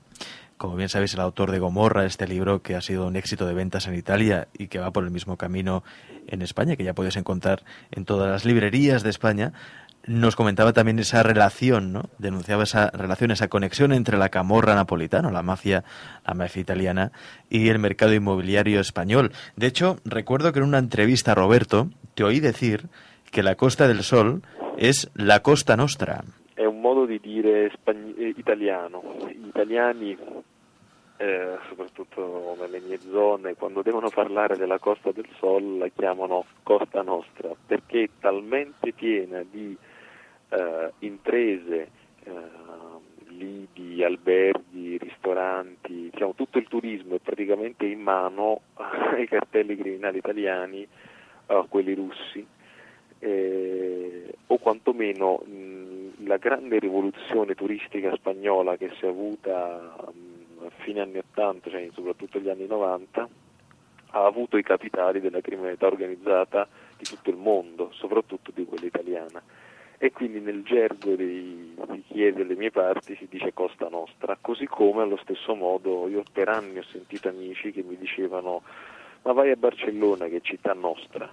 como 0.58 0.76
bien 0.76 0.90
sabéis, 0.90 1.14
el 1.14 1.20
autor 1.20 1.52
de 1.52 1.60
Gomorra, 1.60 2.06
este 2.06 2.28
libro 2.28 2.62
que 2.62 2.76
ha 2.76 2.82
sido 2.82 3.08
un 3.08 3.16
éxito 3.16 3.46
de 3.46 3.54
ventas 3.54 3.88
en 3.88 3.96
Italia 3.96 4.48
y 4.58 4.68
que 4.68 4.80
va 4.80 4.92
por 4.92 5.04
el 5.04 5.12
mismo 5.12 5.38
camino 5.38 5.84
en 6.28 6.42
España, 6.42 6.76
que 6.76 6.84
ya 6.84 6.94
podéis 6.94 7.16
encontrar 7.16 7.64
en 7.92 8.06
todas 8.06 8.30
las 8.30 8.46
librerías 8.46 9.04
de 9.04 9.10
España, 9.10 9.54
nos 10.08 10.36
comentaba 10.38 10.74
también 10.74 11.00
esa 11.00 11.22
relación, 11.22 11.92
¿no? 11.92 12.10
Denunciaba 12.18 12.64
esa 12.64 12.90
relación, 12.92 13.30
esa 13.32 13.50
conexión 13.50 13.92
entre 13.92 14.18
la 14.18 14.30
camorra 14.30 14.74
napolitana, 14.74 15.30
la 15.32 15.44
mafia, 15.44 15.84
la 16.26 16.34
mafia 16.34 16.62
italiana, 16.62 17.12
y 17.50 17.68
el 17.68 17.78
mercado 17.78 18.14
inmobiliario 18.14 18.80
español. 18.80 19.34
De 19.58 19.68
hecho, 19.68 20.00
recuerdo 20.06 20.54
que 20.54 20.60
en 20.60 20.66
una 20.66 20.78
entrevista, 20.78 21.36
Roberto, 21.36 21.90
te 22.16 22.24
oí 22.24 22.40
decir 22.40 22.88
que 23.32 23.44
la 23.44 23.56
Costa 23.56 23.88
del 23.88 24.04
Sol 24.04 24.44
es 24.78 25.10
la 25.14 25.42
Costa 25.42 25.76
Nostra. 25.76 26.24
Un 26.78 26.84
modo 26.84 27.06
di 27.08 27.20
dire 27.20 27.72
spagn- 27.74 28.14
eh, 28.20 28.36
italiano. 28.38 29.02
Gli 29.32 29.48
italiani, 29.48 30.16
eh, 31.18 31.58
soprattutto 31.68 32.56
nelle 32.60 32.80
mie 32.82 33.00
zone, 33.00 33.56
quando 33.56 33.82
devono 33.82 34.10
parlare 34.10 34.58
della 34.58 34.78
Costa 34.78 35.12
del 35.12 35.28
Sol 35.40 35.80
la 35.80 35.88
chiamano 35.88 36.46
Costa 36.62 37.02
Nostra, 37.02 37.50
perché 37.66 38.04
è 38.04 38.10
talmente 38.20 38.92
piena 38.92 39.44
di 39.50 39.76
eh, 40.50 40.92
imprese, 41.00 41.90
eh, 42.24 42.32
lidi, 43.30 44.04
alberghi, 44.04 45.00
ristoranti, 45.00 46.12
diciamo, 46.12 46.36
tutto 46.36 46.60
il 46.60 46.68
turismo 46.68 47.16
è 47.16 47.20
praticamente 47.20 47.88
in 47.88 48.02
mano 48.02 48.62
ai 49.16 49.28
cartelli 49.28 49.76
criminali 49.76 50.20
italiani, 50.20 50.88
a 51.48 51.66
quelli 51.68 51.96
russi, 51.96 52.46
eh, 53.18 54.32
o 54.46 54.58
quantomeno 54.60 55.42
mh, 55.44 55.97
la 56.28 56.38
grande 56.38 56.78
rivoluzione 56.80 57.56
turistica 57.56 58.14
spagnola 58.16 58.78
che 58.78 58.92
si 59.00 59.06
è 59.06 59.08
avuta 59.08 59.96
mh, 60.12 60.66
a 60.66 60.70
fine 60.84 61.02
anni 61.02 61.18
80, 61.18 61.70
cioè 61.70 61.90
soprattutto 61.94 62.38
negli 62.38 62.50
anni 62.50 62.68
90, 62.68 63.30
ha 64.12 64.26
avuto 64.26 64.58
i 64.58 64.64
capitali 64.64 65.20
della 65.20 65.42
criminalità 65.42 65.88
organizzata 65.88 66.68
di 66.98 67.04
tutto 67.04 67.30
il 67.30 67.38
mondo, 67.38 67.92
soprattutto 67.94 68.52
di 68.54 68.66
quella 68.66 68.86
italiana. 68.86 69.42
E 69.98 70.12
quindi 70.12 70.40
nel 70.40 70.62
gergo 70.64 71.16
dei, 71.16 71.74
di 71.90 72.04
chi 72.08 72.24
è 72.24 72.32
delle 72.32 72.56
mie 72.56 72.70
parti 72.70 73.16
si 73.16 73.28
dice 73.28 73.54
Costa 73.54 73.90
Nostra, 73.90 74.38
così 74.40 74.68
come 74.68 75.02
allo 75.02 75.18
stesso 75.18 75.56
modo 75.56 76.08
io 76.08 76.24
per 76.32 76.50
anni 76.50 76.78
ho 76.78 76.84
sentito 76.92 77.30
amici 77.30 77.72
che 77.72 77.82
mi 77.82 77.98
dicevano 77.98 78.62
ma 79.24 79.34
vai 79.34 79.52
a 79.52 79.56
Barcellona 79.56 80.28
che 80.28 80.38
è 80.38 80.42
città 80.42 80.74
nostra. 80.74 81.30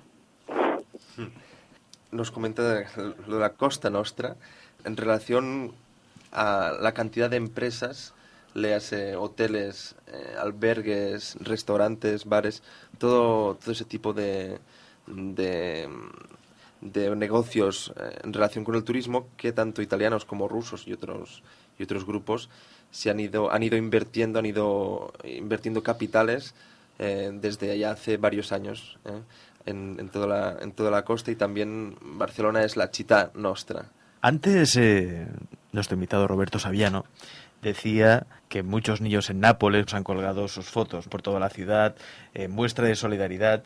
Nos 2.15 2.31
comenta 2.31 2.85
lo 3.27 3.35
de 3.35 3.41
la 3.41 3.55
Costa 3.55 3.91
Nostra 3.91 4.37
en 4.85 4.97
relación 4.97 5.73
a 6.31 6.71
la 6.81 6.95
cantidad 6.95 7.29
de 7.29 7.39
empresas, 7.39 8.15
léase 8.55 9.17
hoteles, 9.17 9.97
eh, 10.07 10.37
albergues, 10.39 11.37
restaurantes, 11.41 12.25
bares, 12.25 12.63
todo, 12.99 13.57
todo 13.57 13.73
ese 13.73 13.85
tipo 13.85 14.13
de, 14.13 14.61
de, 15.09 15.89
negocios 17.17 17.93
eh, 17.97 18.21
en 18.23 18.33
relación 18.33 18.63
con 18.63 18.77
el 18.77 18.85
turismo 18.85 19.27
que 19.37 19.51
tanto 19.51 19.83
italianos 19.83 20.25
como 20.25 20.47
rusos 20.47 20.87
y 20.87 20.93
otros, 20.93 21.43
y 21.81 21.83
otros 21.83 22.07
grupos 22.07 22.49
se 22.93 23.11
han 23.11 23.19
ido, 23.19 23.51
han 23.51 23.65
ido 23.65 23.77
invirtiendo, 23.77 24.39
han 24.39 24.47
ido 24.47 25.13
invirtiendo 25.25 25.83
capitales 25.83 26.55
eh, 27.01 27.33
desde 27.35 27.73
allá 27.73 27.91
hace 27.91 28.19
varios 28.19 28.53
años 28.53 28.99
en, 29.67 29.97
en, 29.99 30.09
toda 30.09 30.27
la, 30.27 30.57
en 30.61 30.73
toda 30.73 30.91
la 30.91 31.05
costa 31.05 31.31
y 31.31 31.37
también 31.37 31.97
Barcelona 32.01 32.63
es 32.63 32.77
la 32.77 32.91
chita 32.91 33.31
nostra. 33.35 33.87
Antes, 34.21 34.77
eh, 34.77 35.27
nuestro 35.73 35.97
invitado 35.97 36.27
Roberto 36.27 36.59
Saviano 36.59 37.05
decía 37.63 38.27
que 38.49 38.63
muchos 38.63 39.01
niños 39.01 39.31
en 39.31 39.41
Nápoles 39.41 39.93
han 39.95 40.05
colgado 40.05 40.49
sus 40.49 40.67
fotos 40.67 41.09
por 41.09 41.23
toda 41.23 41.41
la 41.41 41.51
ciudad, 41.51 41.97
eh, 42.35 42.49
muestra 42.49 42.87
de 42.87 42.95
solidaridad. 42.95 43.65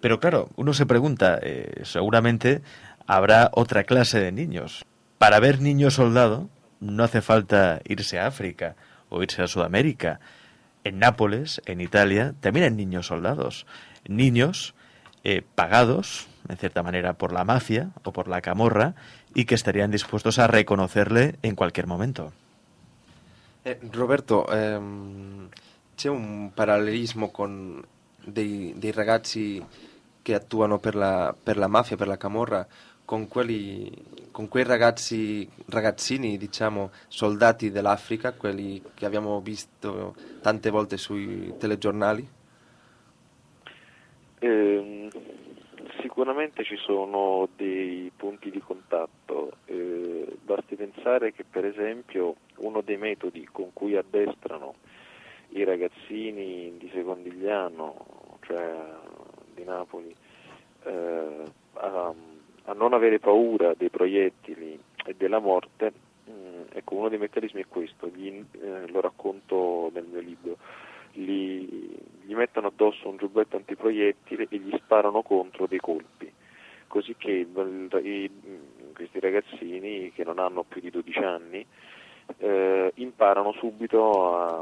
Pero 0.00 0.20
claro, 0.20 0.50
uno 0.56 0.74
se 0.74 0.86
pregunta, 0.86 1.38
eh, 1.42 1.82
seguramente 1.84 2.62
habrá 3.06 3.50
otra 3.54 3.84
clase 3.84 4.20
de 4.20 4.32
niños. 4.32 4.84
Para 5.18 5.40
ver 5.40 5.60
niños 5.60 5.94
soldado 5.94 6.48
no 6.80 7.04
hace 7.04 7.22
falta 7.22 7.80
irse 7.84 8.18
a 8.18 8.26
África 8.26 8.76
o 9.08 9.22
irse 9.22 9.42
a 9.42 9.46
Sudamérica. 9.46 10.20
En 10.84 10.98
Nápoles, 10.98 11.62
en 11.66 11.80
Italia, 11.80 12.34
también 12.40 12.64
hay 12.64 12.72
niños 12.72 13.06
soldados. 13.06 13.66
Niños 14.08 14.74
eh, 15.24 15.42
pagados, 15.54 16.28
en 16.48 16.56
cierta 16.56 16.82
manera, 16.82 17.14
por 17.14 17.32
la 17.32 17.44
mafia 17.44 17.90
o 18.04 18.12
por 18.12 18.28
la 18.28 18.40
camorra 18.40 18.94
y 19.34 19.44
que 19.44 19.54
estarían 19.54 19.90
dispuestos 19.90 20.38
a 20.38 20.46
reconocerle 20.46 21.36
en 21.42 21.54
cualquier 21.54 21.86
momento. 21.86 22.32
Eh, 23.64 23.78
Roberto, 23.92 24.46
ehm, 24.52 25.48
un 26.04 26.50
parallelismo 26.52 27.30
con 27.30 27.84
dei, 28.24 28.74
dei 28.76 28.90
ragazzi 28.90 29.64
che 30.20 30.34
attuano 30.34 30.78
per 30.78 30.96
la, 30.96 31.32
per 31.40 31.56
la 31.56 31.68
mafia, 31.68 31.96
per 31.96 32.08
la 32.08 32.16
camorra, 32.16 32.66
con, 33.04 33.28
quelli, 33.28 33.92
con 34.30 34.48
quei 34.48 34.64
ragazzi, 34.64 35.48
ragazzini, 35.66 36.38
diciamo, 36.38 36.90
soldati 37.08 37.70
dell'Africa, 37.70 38.32
quelli 38.32 38.82
che 38.94 39.06
abbiamo 39.06 39.40
visto 39.40 40.14
tante 40.40 40.70
volte 40.70 40.96
sui 40.96 41.54
telegiornali? 41.58 42.28
Eh, 44.44 45.08
sicuramente 46.00 46.64
ci 46.64 46.74
sono 46.74 47.48
dei 47.54 48.10
punti 48.16 48.50
di 48.50 48.58
contatto, 48.58 49.52
eh, 49.66 50.36
basti 50.42 50.74
pensare 50.74 51.32
che 51.32 51.44
per 51.48 51.64
esempio 51.64 52.34
uno 52.56 52.80
dei 52.80 52.96
metodi 52.96 53.44
con 53.52 53.72
cui 53.72 53.94
addestrano 53.94 54.74
i 55.50 55.62
ragazzini 55.62 56.76
di 56.76 56.90
Secondigliano, 56.92 58.38
cioè 58.40 58.82
di 59.54 59.62
Napoli, 59.62 60.12
eh, 60.86 61.42
a, 61.74 62.12
a, 62.64 62.72
non 62.72 62.94
avere 62.94 63.20
paura 63.20 63.74
dei 63.74 63.90
proiettili 63.90 64.76
e 65.06 65.14
della 65.16 65.38
morte, 65.38 65.92
mh, 66.24 66.62
ecco 66.72 66.96
uno 66.96 67.08
dei 67.08 67.18
meccanismi 67.18 67.60
è 67.60 67.66
questo, 67.68 68.08
gli, 68.08 68.44
eh, 68.60 68.88
lo 68.88 69.00
racconto 69.00 69.88
nel 69.94 70.06
mio 70.10 70.20
libro. 70.20 70.56
Gli, 71.14 71.94
gli 72.24 72.34
mettono 72.34 72.68
addosso 72.68 73.08
un 73.08 73.18
giubbetto 73.18 73.56
antiproiettile 73.82 74.46
e 74.48 74.58
gli 74.58 74.76
sparano 74.76 75.22
contro 75.22 75.66
dei 75.66 75.80
colpi, 75.80 76.32
così 76.86 77.14
che 77.16 77.30
i, 78.02 78.30
questi 78.94 79.18
ragazzini 79.18 80.12
che 80.12 80.24
non 80.24 80.38
hanno 80.38 80.62
più 80.62 80.80
di 80.80 80.90
12 80.90 81.18
anni 81.18 81.66
eh, 82.38 82.92
imparano 82.94 83.52
subito 83.52 84.36
a, 84.36 84.60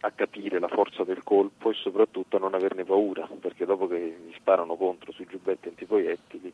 a, 0.00 0.10
capire 0.12 0.58
la 0.58 0.68
forza 0.68 1.04
del 1.04 1.22
colpo 1.22 1.70
e 1.70 1.74
soprattutto 1.74 2.36
a 2.36 2.40
non 2.40 2.54
averne 2.54 2.84
paura, 2.84 3.28
perché 3.40 3.66
dopo 3.66 3.86
che 3.86 4.16
gli 4.26 4.34
sparano 4.36 4.76
contro 4.76 5.12
sui 5.12 5.26
giubbetti 5.28 5.68
antiproiettili 5.68 6.52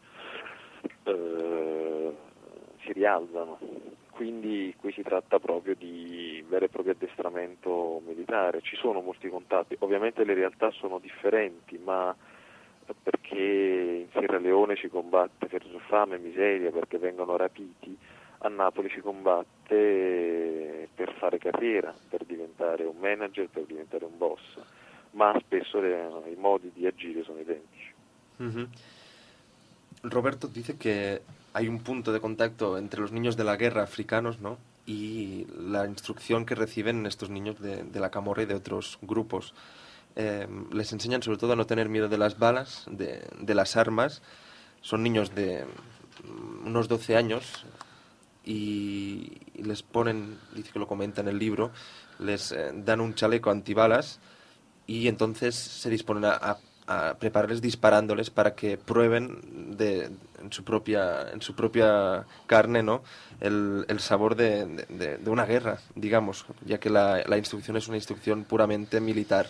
eh, 1.04 2.12
si 2.82 2.92
rialzano 2.92 3.58
quindi 4.20 4.74
qui 4.76 4.92
si 4.92 5.00
tratta 5.00 5.38
proprio 5.38 5.74
di 5.74 6.44
vero 6.46 6.66
e 6.66 6.68
proprio 6.68 6.92
addestramento 6.92 8.02
militare. 8.06 8.60
Ci 8.60 8.76
sono 8.76 9.00
molti 9.00 9.30
contatti, 9.30 9.76
ovviamente 9.78 10.24
le 10.24 10.34
realtà 10.34 10.70
sono 10.72 10.98
differenti, 10.98 11.78
ma 11.78 12.14
perché 13.02 14.04
in 14.04 14.08
Sierra 14.10 14.36
Leone 14.36 14.76
si 14.76 14.90
combatte 14.90 15.46
per 15.46 15.64
fame 15.88 16.16
e 16.16 16.18
miseria, 16.18 16.70
perché 16.70 16.98
vengono 16.98 17.38
rapiti, 17.38 17.96
a 18.40 18.48
Napoli 18.48 18.90
si 18.90 19.00
combatte 19.00 20.90
per 20.94 21.14
fare 21.14 21.38
carriera, 21.38 21.94
per 22.10 22.26
diventare 22.26 22.84
un 22.84 22.98
manager, 22.98 23.48
per 23.48 23.64
diventare 23.64 24.04
un 24.04 24.18
boss, 24.18 24.42
ma 25.12 25.34
spesso 25.40 25.82
i 25.82 26.36
modi 26.36 26.70
di 26.74 26.86
agire 26.86 27.22
sono 27.22 27.38
identici. 27.38 27.90
Mm-hmm. 28.42 28.64
Roberto 30.02 30.46
dice 30.46 30.76
che 30.76 31.22
hay 31.52 31.68
un 31.68 31.80
punto 31.80 32.12
de 32.12 32.20
contacto 32.20 32.78
entre 32.78 33.00
los 33.00 33.12
niños 33.12 33.36
de 33.36 33.44
la 33.44 33.56
guerra 33.56 33.82
africanos, 33.82 34.40
¿no? 34.40 34.58
Y 34.86 35.46
la 35.56 35.86
instrucción 35.86 36.46
que 36.46 36.54
reciben 36.54 37.06
estos 37.06 37.30
niños 37.30 37.60
de, 37.60 37.84
de 37.84 38.00
la 38.00 38.10
camorra 38.10 38.42
y 38.42 38.46
de 38.46 38.54
otros 38.54 38.98
grupos. 39.02 39.54
Eh, 40.16 40.46
les 40.72 40.92
enseñan 40.92 41.22
sobre 41.22 41.38
todo 41.38 41.52
a 41.52 41.56
no 41.56 41.66
tener 41.66 41.88
miedo 41.88 42.08
de 42.08 42.18
las 42.18 42.38
balas, 42.38 42.84
de, 42.90 43.26
de, 43.38 43.54
las 43.54 43.76
armas. 43.76 44.22
Son 44.80 45.02
niños 45.02 45.34
de 45.34 45.64
unos 46.64 46.88
12 46.88 47.16
años 47.16 47.64
y, 48.44 49.38
y, 49.54 49.62
les 49.62 49.82
ponen, 49.82 50.38
dice 50.54 50.72
que 50.72 50.78
lo 50.78 50.88
comenta 50.88 51.20
en 51.20 51.28
el 51.28 51.38
libro, 51.38 51.70
les 52.18 52.52
eh, 52.52 52.72
dan 52.74 53.00
un 53.00 53.14
chaleco 53.14 53.50
antibalas 53.50 54.18
y 54.86 55.06
entonces 55.06 55.54
se 55.54 55.90
disponen 55.90 56.24
a, 56.24 56.32
a 56.34 56.58
a 56.90 57.14
prepararles 57.14 57.60
disparándoles 57.62 58.30
para 58.30 58.56
que 58.56 58.76
prueben 58.76 59.76
de, 59.78 60.10
en, 60.42 60.50
su 60.50 60.64
propia, 60.64 61.30
en 61.32 61.40
su 61.40 61.54
propia 61.54 62.26
carne 62.48 62.82
¿no? 62.82 63.04
el, 63.40 63.84
el 63.86 64.00
sabor 64.00 64.34
de, 64.34 64.66
de, 64.88 65.30
una 65.30 65.44
guerra, 65.44 65.78
digamos, 65.94 66.46
ya 66.66 66.80
que 66.80 66.90
la, 66.90 67.22
la, 67.28 67.38
instrucción 67.38 67.76
es 67.76 67.86
una 67.86 67.96
instrucción 67.96 68.42
puramente 68.42 69.00
militar. 69.00 69.46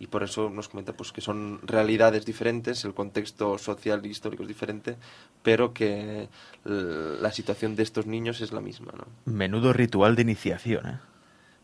Y 0.00 0.06
por 0.06 0.22
eso 0.22 0.48
nos 0.48 0.68
comenta 0.68 0.92
pues, 0.92 1.10
que 1.10 1.20
son 1.20 1.58
realidades 1.66 2.24
diferentes, 2.24 2.84
el 2.84 2.94
contexto 2.94 3.58
social 3.58 4.00
e 4.04 4.08
histórico 4.08 4.44
es 4.44 4.48
diferente, 4.48 4.96
pero 5.42 5.74
que 5.74 6.28
la 6.64 7.32
situación 7.32 7.74
de 7.74 7.82
estos 7.82 8.06
niños 8.06 8.40
es 8.40 8.52
la 8.52 8.60
misma. 8.60 8.92
¿no? 8.96 9.04
Menudo 9.24 9.72
ritual 9.72 10.14
de 10.14 10.22
iniciación, 10.22 10.86
¿eh? 10.86 10.98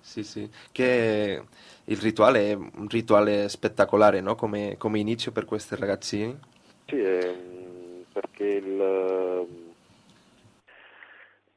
Sì, 0.05 0.23
sì, 0.23 0.49
che 0.71 1.43
il 1.85 1.97
rituale 1.97 2.51
è 2.51 2.55
un 2.55 2.87
rituale 2.89 3.49
spettacolare, 3.49 4.21
no? 4.21 4.35
Come, 4.35 4.77
come 4.79 4.99
inizio 4.99 5.33
per 5.33 5.47
questi 5.47 5.75
ragazzini. 5.77 6.39
Sì, 6.87 7.01
eh, 7.01 8.05
perché 8.13 8.45
il, 8.45 9.45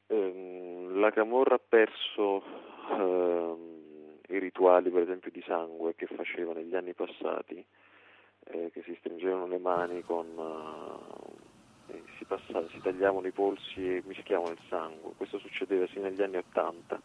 Ehm, 0.08 0.98
la 1.00 1.10
Camorra 1.10 1.56
ha 1.56 1.60
perso 1.66 2.42
ehm, 2.90 3.56
i 4.28 4.38
rituali, 4.38 4.90
per 4.90 5.02
esempio, 5.02 5.30
di 5.30 5.42
sangue 5.46 5.94
che 5.94 6.06
faceva 6.06 6.52
negli 6.52 6.74
anni 6.74 6.94
passati, 6.94 7.64
eh, 8.44 8.70
che 8.72 8.82
si 8.82 8.96
stringevano 8.98 9.46
le 9.46 9.58
mani 9.58 10.02
con... 10.02 10.26
eh, 11.88 12.02
si, 12.16 12.24
passava, 12.24 12.66
si 12.70 12.80
tagliavano 12.80 13.26
i 13.26 13.32
polsi 13.32 13.96
e 13.96 14.02
mischiavano 14.06 14.52
il 14.52 14.60
sangue. 14.68 15.12
Questo 15.16 15.38
succedeva 15.38 15.86
sì 15.88 15.98
negli 16.00 16.22
anni 16.22 16.36
Ottanta. 16.36 17.00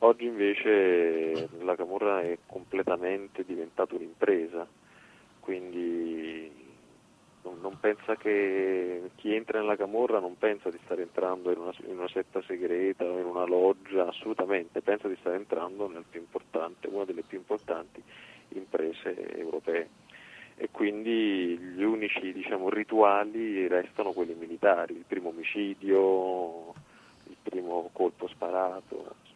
Oggi 0.00 0.26
invece 0.26 1.48
la 1.60 1.74
Camorra 1.74 2.22
è 2.22 2.38
completamente 2.46 3.44
diventata 3.44 3.96
un'impresa, 3.96 4.64
quindi 5.40 6.48
non, 7.42 7.78
pensa 7.80 8.14
che 8.14 9.10
chi 9.16 9.34
entra 9.34 9.58
nella 9.58 9.74
Camorra 9.74 10.20
non 10.20 10.38
pensa 10.38 10.70
di 10.70 10.78
stare 10.84 11.02
entrando 11.02 11.50
in 11.50 11.58
una, 11.58 11.72
in 11.86 11.98
una, 11.98 12.08
setta 12.08 12.40
segreta 12.42 13.04
o 13.04 13.18
in 13.18 13.24
una 13.24 13.44
loggia, 13.44 14.06
assolutamente, 14.06 14.82
pensa 14.82 15.08
di 15.08 15.16
stare 15.18 15.34
entrando 15.34 15.88
nel 15.88 16.04
più 16.08 16.20
importante, 16.20 16.86
una 16.86 17.04
delle 17.04 17.22
più 17.22 17.38
importanti 17.38 18.00
imprese 18.50 19.36
europee. 19.36 19.88
E 20.56 20.68
quindi 20.70 21.58
gli 21.58 21.82
unici 21.82 22.32
diciamo, 22.32 22.68
rituali 22.68 23.66
restano 23.66 24.12
quelli 24.12 24.34
militari, 24.34 24.94
il 24.94 25.04
primo 25.06 25.30
omicidio, 25.30 26.72
il 27.24 27.36
primo 27.42 27.90
colpo 27.92 28.28
sparato. 28.28 29.26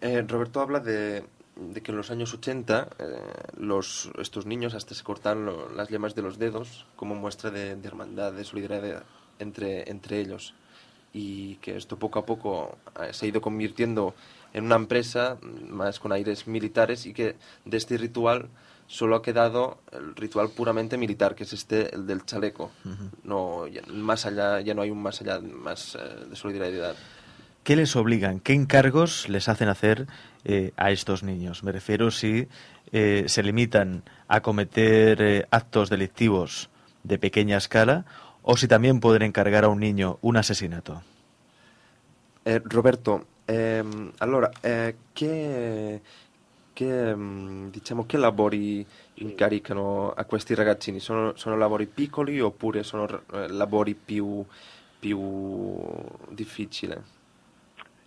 Eh, 0.00 0.24
Roberto 0.28 0.60
habla 0.60 0.80
de, 0.80 1.24
de 1.56 1.82
que 1.82 1.92
en 1.92 1.96
los 1.96 2.10
años 2.10 2.34
80 2.34 2.88
eh, 2.98 3.16
los, 3.58 4.10
estos 4.18 4.46
niños 4.46 4.74
hasta 4.74 4.94
se 4.94 5.02
cortaron 5.02 5.46
lo, 5.46 5.70
las 5.70 5.88
yemas 5.88 6.14
de 6.14 6.22
los 6.22 6.38
dedos 6.38 6.86
como 6.96 7.14
muestra 7.14 7.50
de, 7.50 7.76
de, 7.76 7.88
hermandad, 7.88 8.32
de 8.32 8.44
solidaridad 8.44 9.04
entre, 9.38 9.90
entre 9.90 10.20
ellos. 10.20 10.54
Y 11.12 11.56
que 11.56 11.76
esto 11.76 11.96
poco 11.96 12.18
a 12.18 12.26
poco 12.26 12.76
eh, 13.00 13.12
se 13.12 13.26
ha 13.26 13.28
ido 13.28 13.40
convirtiendo 13.40 14.14
en 14.52 14.64
una 14.64 14.76
empresa 14.76 15.38
más 15.68 16.00
con 16.00 16.12
aires 16.12 16.46
militares 16.46 17.06
y 17.06 17.14
que 17.14 17.36
de 17.64 17.76
este 17.76 17.96
ritual 17.98 18.48
solo 18.86 19.16
ha 19.16 19.22
quedado 19.22 19.78
el 19.92 20.14
ritual 20.14 20.50
puramente 20.50 20.96
militar, 20.96 21.34
que 21.34 21.44
es 21.44 21.52
este, 21.52 21.94
el 21.94 22.06
del 22.06 22.24
chaleco. 22.24 22.70
Uh 22.84 22.88
-huh. 22.88 23.10
no, 23.24 23.66
ya, 23.66 23.82
más 23.92 24.26
allá, 24.26 24.60
ya 24.60 24.74
no 24.74 24.82
hay 24.82 24.90
un 24.90 25.02
más 25.02 25.20
allá 25.20 25.40
más 25.40 25.94
eh, 25.94 26.26
de 26.28 26.36
solidaridad. 26.36 26.96
¿Qué 27.64 27.76
les 27.76 27.96
obligan? 27.96 28.40
¿Qué 28.40 28.52
encargos 28.52 29.26
les 29.30 29.48
hacen 29.48 29.70
hacer 29.70 30.06
eh, 30.44 30.72
a 30.76 30.90
estos 30.90 31.22
niños? 31.22 31.64
Me 31.64 31.72
refiero 31.72 32.10
si 32.10 32.46
eh, 32.92 33.24
se 33.26 33.42
limitan 33.42 34.02
a 34.28 34.42
cometer 34.42 35.22
eh, 35.22 35.46
actos 35.50 35.88
delictivos 35.88 36.68
de 37.04 37.18
pequeña 37.18 37.56
escala 37.56 38.04
o 38.42 38.58
si 38.58 38.68
también 38.68 39.00
pueden 39.00 39.22
encargar 39.22 39.64
a 39.64 39.68
un 39.68 39.80
niño 39.80 40.18
un 40.20 40.36
asesinato. 40.36 41.02
Eh, 42.44 42.60
Roberto, 42.62 43.28
ehm, 43.46 44.12
allora, 44.18 44.50
eh, 44.60 44.96
che, 45.14 46.02
che, 46.74 47.16
diciamo, 47.70 48.04
che 48.04 48.18
lavori 48.18 48.86
incaricano 49.14 50.12
a 50.12 50.24
questi 50.26 50.54
ragazzini? 50.54 51.00
Sono, 51.00 51.32
sono 51.36 51.56
lavori 51.56 51.86
piccoli 51.86 52.38
oppure 52.42 52.82
sono 52.82 53.22
eh, 53.32 53.48
lavori 53.48 53.94
più, 53.94 54.44
più 55.00 55.80
difficili? 56.28 57.13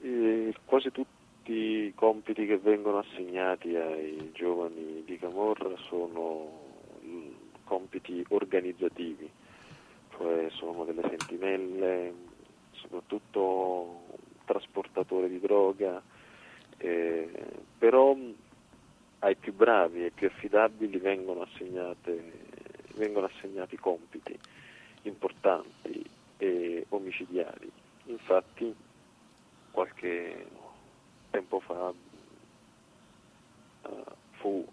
Eh, 0.02 0.54
quasi 0.66 0.92
tutti 0.92 1.52
i 1.52 1.94
compiti 1.96 2.46
che 2.46 2.58
vengono 2.58 3.00
assegnati 3.00 3.76
ai 3.76 4.32
giovani 4.34 5.04
di 5.06 5.18
Camorra 5.18 5.76
sono 5.88 6.66
compiti 7.64 8.24
organizzativi, 8.30 9.30
cioè 10.12 10.50
sono 10.52 10.86
delle 10.86 11.02
sentinelle, 11.08 12.14
soprattutto 12.72 14.04
trasportatori 14.46 15.30
di 15.30 15.40
droga, 15.40 16.02
eh, 16.78 17.30
però 17.78 18.16
ai 19.20 19.36
più 19.36 19.54
bravi 19.54 20.06
e 20.06 20.12
più 20.12 20.28
affidabili 20.28 20.98
vengono, 21.00 21.48
vengono 22.96 23.26
assegnati 23.26 23.78
compiti 23.78 24.38
importanti 25.04 26.06
e 26.38 26.86
omicidiari. 26.90 27.70
Infatti 28.06 28.74
qualche 29.78 30.48
tempo 31.30 31.60
fa 31.60 31.94
uh, 33.84 34.04
fu 34.40 34.68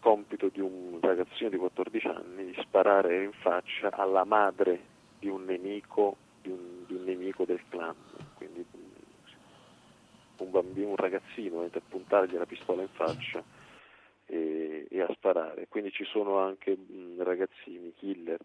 compito 0.00 0.48
di 0.48 0.58
un 0.58 0.98
ragazzino 1.00 1.48
di 1.48 1.56
14 1.56 2.06
anni 2.08 2.46
di 2.46 2.56
sparare 2.60 3.22
in 3.22 3.30
faccia 3.30 3.92
alla 3.92 4.24
madre 4.24 4.80
di 5.20 5.28
un 5.28 5.44
nemico, 5.44 6.16
di 6.42 6.50
un, 6.50 6.84
di 6.86 6.94
un 6.94 7.04
nemico 7.04 7.44
del 7.44 7.62
clan, 7.68 7.94
quindi 8.34 8.66
un 10.38 10.50
bambino, 10.50 10.88
un 10.88 10.96
ragazzino, 10.96 11.62
a 11.62 11.80
puntargli 11.88 12.34
la 12.34 12.46
pistola 12.46 12.82
in 12.82 12.88
faccia 12.88 13.40
e, 14.26 14.88
e 14.90 15.00
a 15.02 15.08
sparare. 15.12 15.68
Quindi 15.68 15.92
ci 15.92 16.04
sono 16.04 16.38
anche 16.38 16.76
mh, 16.76 17.22
ragazzini 17.22 17.94
killer 17.94 18.40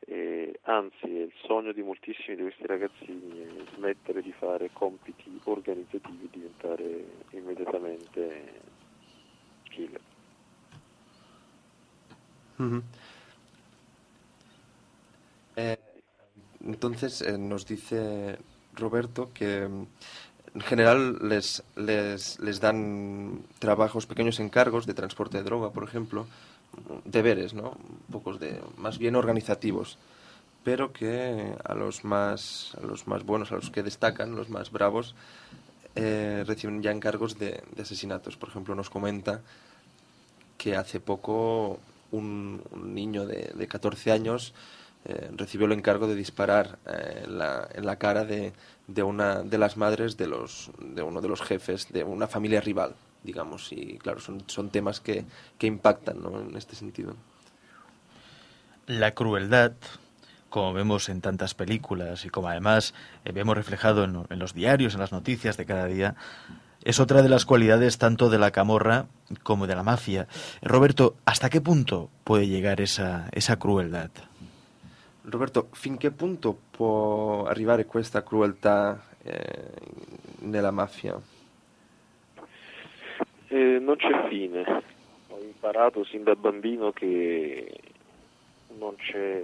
eh, 0.00 0.58
anzi 0.62 1.06
il 1.06 1.32
sogno 1.46 1.72
di 1.72 1.82
moltissimi 1.82 2.36
di 2.36 2.42
questi 2.42 2.66
ragazzini 2.66 3.40
è 3.40 3.48
smettere 3.74 4.22
di 4.22 4.32
fare 4.32 4.70
compiti 4.72 5.40
organizzativi 5.44 6.24
e 6.24 6.28
diventare 6.30 7.04
immediatamente 7.30 8.52
killer. 9.64 10.00
Uh-huh. 12.58 12.82
Entonces 16.66 17.22
eh, 17.22 17.38
nos 17.38 17.66
dice 17.66 18.38
Roberto 18.74 19.30
que 19.32 19.68
mm, 19.68 19.86
en 20.54 20.60
general 20.62 21.18
les, 21.28 21.62
les, 21.76 22.38
les 22.40 22.60
dan 22.60 23.44
trabajos, 23.58 24.06
pequeños 24.06 24.40
encargos 24.40 24.86
de 24.86 24.94
transporte 24.94 25.38
de 25.38 25.44
droga, 25.44 25.70
por 25.70 25.84
ejemplo, 25.84 26.26
deberes, 27.04 27.54
¿no? 27.54 27.76
Pocos 28.10 28.40
de, 28.40 28.60
más 28.76 28.98
bien 28.98 29.16
organizativos, 29.16 29.98
pero 30.64 30.92
que 30.92 31.54
a 31.64 31.74
los 31.74 32.04
más, 32.04 32.76
a 32.76 32.84
los 32.84 33.06
más 33.06 33.24
buenos, 33.24 33.52
a 33.52 33.56
los 33.56 33.70
que 33.70 33.82
destacan, 33.82 34.34
los 34.34 34.48
más 34.48 34.70
bravos, 34.72 35.14
eh, 35.94 36.44
reciben 36.46 36.82
ya 36.82 36.90
encargos 36.90 37.38
de, 37.38 37.62
asesinatos. 37.80 38.36
Por 38.36 38.48
ejemplo, 38.48 38.74
nos 38.74 38.90
comenta 38.90 39.42
que 40.58 40.76
hace 40.76 41.00
poco 41.00 41.78
un, 42.10 42.62
un 42.70 42.94
niño 42.94 43.26
de, 43.26 43.52
de, 43.54 43.68
14 43.68 44.12
años 44.12 44.54
eh, 45.04 45.30
recibió 45.36 45.66
el 45.66 45.72
encargo 45.72 46.08
de 46.08 46.16
disparar 46.16 46.78
eh, 46.86 47.22
en, 47.24 47.38
la, 47.38 47.68
en, 47.72 47.86
la, 47.86 47.96
cara 47.96 48.24
de, 48.24 48.52
de, 48.88 49.02
una 49.02 49.42
de 49.42 49.58
las 49.58 49.76
madres 49.76 50.16
de, 50.16 50.26
los, 50.26 50.70
de 50.80 51.02
uno 51.02 51.20
de 51.20 51.28
los 51.28 51.42
jefes 51.42 51.92
de 51.92 52.02
una 52.02 52.26
familia 52.26 52.60
rival 52.60 52.94
digamos, 53.22 53.72
y 53.72 53.98
claro, 53.98 54.20
son, 54.20 54.42
son 54.46 54.70
temas 54.70 55.00
que, 55.00 55.24
que 55.58 55.66
impactan 55.66 56.22
¿no? 56.22 56.40
en 56.40 56.56
este 56.56 56.76
sentido. 56.76 57.14
La 58.86 59.12
crueldad, 59.12 59.72
como 60.48 60.72
vemos 60.72 61.08
en 61.08 61.20
tantas 61.20 61.54
películas 61.54 62.24
y 62.24 62.30
como 62.30 62.48
además 62.48 62.94
eh, 63.24 63.32
vemos 63.32 63.56
reflejado 63.56 64.04
en, 64.04 64.24
en, 64.30 64.38
los 64.38 64.54
diarios, 64.54 64.94
en 64.94 65.00
las 65.00 65.12
noticias 65.12 65.56
de 65.56 65.66
cada 65.66 65.86
día, 65.86 66.14
es 66.84 67.00
otra 67.00 67.22
de 67.22 67.28
las 67.28 67.44
cualidades 67.44 67.98
tanto 67.98 68.30
de 68.30 68.38
la 68.38 68.52
camorra 68.52 69.06
como 69.42 69.66
de 69.66 69.74
la 69.74 69.82
mafia. 69.82 70.28
Roberto, 70.62 71.16
¿hasta 71.24 71.50
qué 71.50 71.60
punto 71.60 72.10
puede 72.22 72.46
llegar 72.46 72.80
esa, 72.80 73.28
esa 73.32 73.56
crueldad? 73.56 74.10
Roberto, 75.24 75.68
fin 75.72 75.98
che 75.98 76.12
punto 76.12 76.56
può 76.70 77.46
arrivare 77.48 77.84
questa 77.84 78.22
crueltà 78.22 79.02
eh, 79.24 79.72
nella 80.42 80.70
mafia? 80.70 81.18
Eh, 83.56 83.78
non 83.78 83.96
c'è 83.96 84.28
fine. 84.28 84.82
Ho 85.28 85.40
imparato 85.40 86.04
sin 86.04 86.24
da 86.24 86.36
bambino 86.36 86.92
che 86.92 87.74
non 88.76 88.94
c'è, 88.96 89.42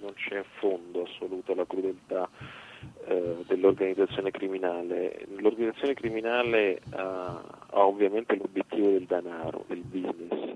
non 0.00 0.14
c'è 0.14 0.42
fondo 0.58 1.02
assoluto 1.02 1.52
alla 1.52 1.66
crudeltà 1.66 2.26
eh, 3.04 3.44
dell'organizzazione 3.46 4.30
criminale. 4.30 5.26
L'organizzazione 5.36 5.92
criminale 5.92 6.80
ha, 6.92 7.42
ha, 7.68 7.86
ovviamente 7.86 8.34
l'obiettivo 8.34 8.92
del 8.92 9.04
denaro, 9.04 9.66
del 9.68 9.82
business. 9.82 10.54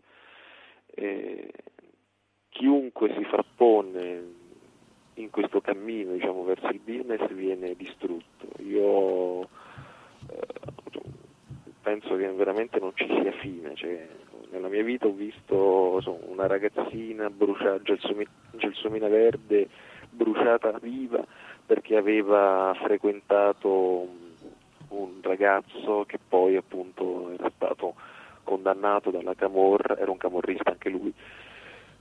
Eh, 0.94 1.52
chiunque 2.48 3.12
si 3.18 3.24
frappone 3.24 4.22
in 5.14 5.28
questo 5.28 5.60
cammino 5.60 6.12
diciamo, 6.12 6.42
verso 6.44 6.68
il 6.68 6.80
business 6.82 7.28
viene 7.32 7.74
distrutto. 7.74 8.48
Io 8.62 9.42
eh, 9.42 10.46
penso 11.84 12.16
che 12.16 12.26
veramente 12.32 12.80
non 12.80 12.92
ci 12.94 13.06
sia 13.06 13.30
fine. 13.32 13.74
Cioè, 13.74 14.08
nella 14.50 14.68
mia 14.68 14.82
vita 14.82 15.06
ho 15.06 15.12
visto 15.12 16.00
so, 16.00 16.18
una 16.26 16.46
ragazzina 16.46 17.28
bruciata, 17.28 17.82
gelsomina, 17.82 18.30
gelsomina 18.52 19.06
verde 19.06 19.68
bruciata 20.10 20.78
viva 20.80 21.24
perché 21.66 21.96
aveva 21.96 22.74
frequentato 22.82 24.08
un 24.88 25.18
ragazzo 25.22 26.04
che 26.06 26.18
poi 26.26 26.56
appunto 26.56 27.30
era 27.30 27.50
stato 27.54 27.94
condannato 28.44 29.10
dalla 29.10 29.34
camorra, 29.34 29.98
era 29.98 30.10
un 30.10 30.18
camorrista 30.18 30.70
anche 30.70 30.90
lui, 30.90 31.12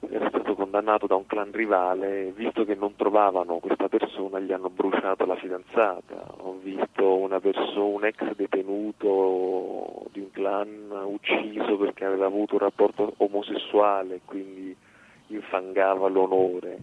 era 0.10 0.30
stato 0.30 0.56
condannato 0.56 1.08
da 1.08 1.16
un 1.16 1.26
clan 1.26 1.51
rivale, 1.51 2.32
visto 2.36 2.66
che 2.66 2.76
non 2.76 2.95
trovavano 2.95 3.60
questa 3.60 3.88
persona 3.88 4.39
gli 4.39 4.51
hanno 4.51 4.70
bruciato 4.70 5.26
la 5.26 5.36
fidanzata, 5.36 6.36
ho 6.38 6.58
visto 6.62 7.18
una 7.18 7.39
persona, 7.39 7.84
un 7.84 8.06
ex 8.06 8.36
detenuto 8.36 10.06
di 10.12 10.20
un 10.20 10.32
clan 10.32 10.91
ucciso 11.06 11.78
perché 11.78 12.06
aveva 12.06 12.26
avuto 12.26 12.54
un 12.54 12.60
rapporto 12.60 13.14
omosessuale, 13.18 14.22
quindi 14.26 14.76
infangava 15.28 16.08
l'onore, 16.08 16.78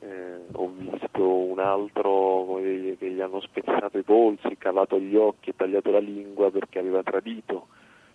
eh, 0.00 0.38
ho 0.52 0.70
visto 0.76 1.26
un 1.26 1.58
altro 1.58 2.58
che 2.98 3.10
gli 3.10 3.20
hanno 3.20 3.40
spezzato 3.40 3.98
i 3.98 4.02
polsi, 4.02 4.56
cavato 4.56 4.98
gli 4.98 5.16
occhi 5.16 5.50
e 5.50 5.56
tagliato 5.56 5.90
la 5.90 5.98
lingua 5.98 6.50
perché 6.50 6.78
aveva 6.78 7.02
tradito 7.02 7.66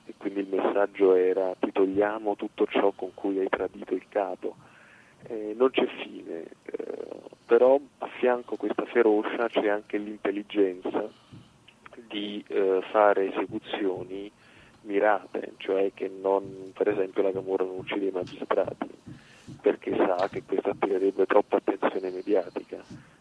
e 0.05 0.13
quindi 0.17 0.41
il 0.41 0.47
messaggio 0.47 1.15
era 1.15 1.55
ti 1.59 1.71
togliamo 1.71 2.35
tutto 2.35 2.65
ciò 2.67 2.91
con 2.91 3.13
cui 3.13 3.39
hai 3.39 3.49
tradito 3.49 3.93
il 3.93 4.05
capo. 4.07 4.55
Eh, 5.27 5.53
non 5.57 5.71
c'è 5.71 5.87
fine, 6.03 6.45
eh, 6.65 7.21
però 7.45 7.79
a 7.99 8.07
fianco 8.19 8.53
a 8.53 8.57
questa 8.57 8.85
ferocia 8.85 9.47
c'è 9.47 9.67
anche 9.67 9.97
l'intelligenza 9.97 11.09
di 12.07 12.43
eh, 12.47 12.81
fare 12.91 13.31
esecuzioni 13.31 14.31
mirate, 14.81 15.53
cioè 15.57 15.91
che 15.95 16.07
non, 16.21 16.71
per 16.73 16.89
esempio 16.89 17.23
la 17.23 17.31
Camorra 17.31 17.63
non 17.63 17.79
uccide 17.79 18.05
i 18.05 18.11
magistrati, 18.11 18.87
perché 19.61 19.95
sa 19.95 20.27
che 20.29 20.43
questo 20.43 20.69
attirerebbe 20.69 21.25
troppa 21.25 21.57
attenzione 21.57 22.11
mediatica, 22.11 22.77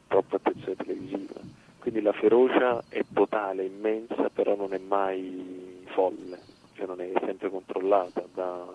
troppa 0.07 0.37
attenzione 0.37 0.77
televisiva. 0.77 1.41
Quindi 1.79 2.03
la 2.03 2.13
ferocia 2.13 2.83
è 2.91 3.03
totale, 3.15 3.65
immensa, 3.65 4.29
però 4.29 4.55
non 4.55 4.75
è 4.75 4.79
mai 4.79 5.87
folle 5.87 6.54
cioè 6.85 6.87
non 6.87 7.01
è 7.01 7.11
sempre 7.25 7.51
controllata 7.51 8.23
da, 8.33 8.67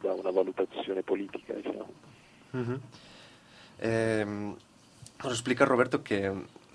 da 0.00 0.12
una 0.12 0.30
valutazione 0.30 1.02
politica. 1.02 1.54
Diciamo. 1.54 1.92
Uh-huh. 2.50 2.80
Eh, 3.78 4.54
explica 5.24 5.64
Roberto 5.64 6.02
que 6.02 6.32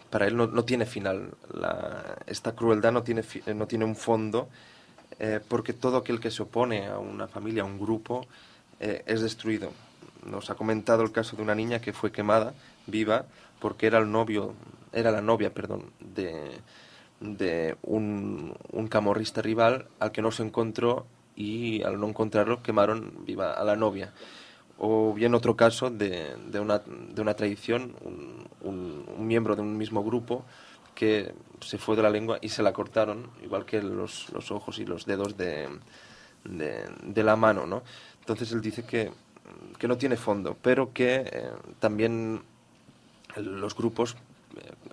para 0.09 0.27
él 0.27 0.35
no, 0.35 0.47
no 0.47 0.63
tiene 0.63 0.85
final, 0.85 1.33
esta 2.25 2.53
crueldad 2.53 2.91
no 2.91 3.01
tiene, 3.03 3.23
no 3.53 3.65
tiene 3.65 3.85
un 3.85 3.95
fondo, 3.95 4.49
eh, 5.19 5.39
porque 5.45 5.73
todo 5.73 5.97
aquel 5.97 6.19
que 6.19 6.31
se 6.31 6.43
opone 6.43 6.87
a 6.87 6.97
una 6.97 7.27
familia, 7.27 7.63
a 7.63 7.65
un 7.65 7.79
grupo, 7.79 8.25
eh, 8.79 9.03
es 9.05 9.21
destruido. 9.21 9.71
Nos 10.25 10.49
ha 10.49 10.55
comentado 10.55 11.03
el 11.03 11.11
caso 11.11 11.35
de 11.35 11.43
una 11.43 11.55
niña 11.55 11.79
que 11.79 11.93
fue 11.93 12.11
quemada 12.11 12.53
viva 12.87 13.25
porque 13.59 13.87
era 13.87 13.99
el 13.99 14.11
novio, 14.11 14.53
era 14.91 15.11
la 15.11 15.21
novia, 15.21 15.53
perdón, 15.53 15.91
de, 15.99 16.51
de 17.21 17.77
un, 17.83 18.57
camorrista 18.89 19.41
rival 19.41 19.87
al 19.99 20.11
que 20.11 20.21
no 20.21 20.31
se 20.31 20.43
encontró 20.43 21.05
y 21.35 21.81
al 21.83 21.99
no 21.99 22.09
encontrarlo 22.09 22.61
quemaron 22.61 23.23
viva 23.25 23.53
a 23.53 23.63
la 23.63 23.75
novia. 23.75 24.13
O 24.77 25.13
bien 25.13 25.35
otro 25.35 25.55
caso 25.55 25.91
de, 25.91 26.35
de, 26.47 26.59
una, 26.59 26.79
de 26.79 27.21
una 27.21 27.35
tradición, 27.35 27.95
un, 28.61 29.05
miembro 29.19 29.55
de 29.55 29.61
un 29.61 29.77
mismo 29.77 30.03
grupo 30.03 30.43
que 30.95 31.33
se 31.61 31.77
fue 31.77 31.95
de 31.95 32.01
la 32.01 32.09
lengua 32.09 32.39
y 32.41 32.49
se 32.49 32.63
la 32.63 32.73
cortaron, 32.73 33.29
igual 33.43 33.65
que 33.65 33.81
los, 33.81 34.29
los 34.33 34.51
ojos 34.51 34.79
y 34.79 34.85
los 34.85 35.05
dedos 35.05 35.37
de, 35.37 35.69
de, 36.43 36.89
de, 37.03 37.23
la 37.23 37.35
mano. 37.35 37.65
¿no? 37.67 37.83
Entonces 38.19 38.51
él 38.51 38.61
dice 38.61 38.83
que, 38.83 39.11
que 39.77 39.87
no 39.87 39.97
tiene 39.97 40.17
fondo, 40.17 40.57
pero 40.61 40.91
que 40.91 41.29
eh, 41.31 41.51
también 41.79 42.41
los 43.37 43.75
grupos 43.75 44.17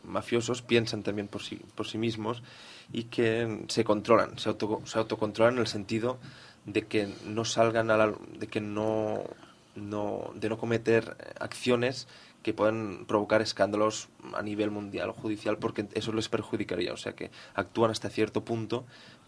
mafiosos 0.05 0.63
piensan 0.63 1.03
también 1.03 1.29
por 1.29 1.43
sí, 1.43 1.61
por 1.75 1.87
sí 1.87 1.99
mismos 1.99 2.43
y 2.93 3.05
que 3.05 3.65
se 3.69 3.85
controlan, 3.85 4.39
se, 4.39 4.49
auto, 4.49 4.81
se 4.85 4.99
autocontrolan 4.99 5.55
en 5.55 5.61
el 5.61 5.67
sentido 5.67 6.19
de 6.65 6.87
que 6.87 7.09
no 7.27 7.45
salgan 7.45 7.91
a 7.91 7.97
la, 7.97 8.15
de 8.39 8.47
que 8.47 8.61
no, 8.61 9.23
no, 9.75 10.31
de 10.35 10.49
no 10.49 10.59
cometer 10.59 11.17
acciones 11.41 12.09
que 12.43 12.55
puedan 12.55 13.05
provocar 13.07 13.43
escándalos 13.43 14.09
a 14.35 14.43
nivel 14.43 14.71
mundial 14.71 15.11
o 15.11 15.13
judicial 15.13 15.59
porque 15.59 15.87
eso 15.95 16.13
les 16.13 16.29
perjudicaría. 16.29 16.93
O 16.93 16.97
sea 16.97 17.13
que 17.13 17.31
actúan 17.55 17.91
hasta 17.91 18.11
cierto 18.11 18.45
punto, 18.45 18.85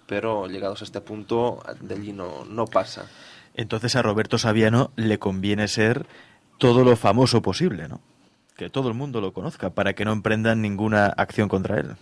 pero 0.07 0.47
llegados 0.47 0.83
a 0.83 0.85
este 0.85 1.01
punto 1.01 1.63
de 1.81 1.95
allí 1.95 2.13
no, 2.13 2.45
no 2.45 2.67
pasa. 2.67 3.07
Entonces 3.55 3.97
a 3.97 4.03
Roberto 4.03 4.39
Saviano 4.39 4.93
le 4.97 5.19
conviene 5.19 5.69
ser 5.69 6.07
todo 6.59 6.85
lo 6.85 6.97
famoso 6.97 7.43
posible, 7.43 7.89
¿no? 7.89 8.01
Que 8.61 8.69
todo 8.69 8.89
el 8.91 8.95
mundo 8.95 9.23
lo 9.23 9.33
conozca 9.33 9.71
para 9.71 9.95
que 9.95 10.05
no 10.05 10.13
emprendan 10.13 10.61
ninguna 10.61 11.07
acción 11.07 11.49
contra 11.49 11.81
él. 11.81 11.97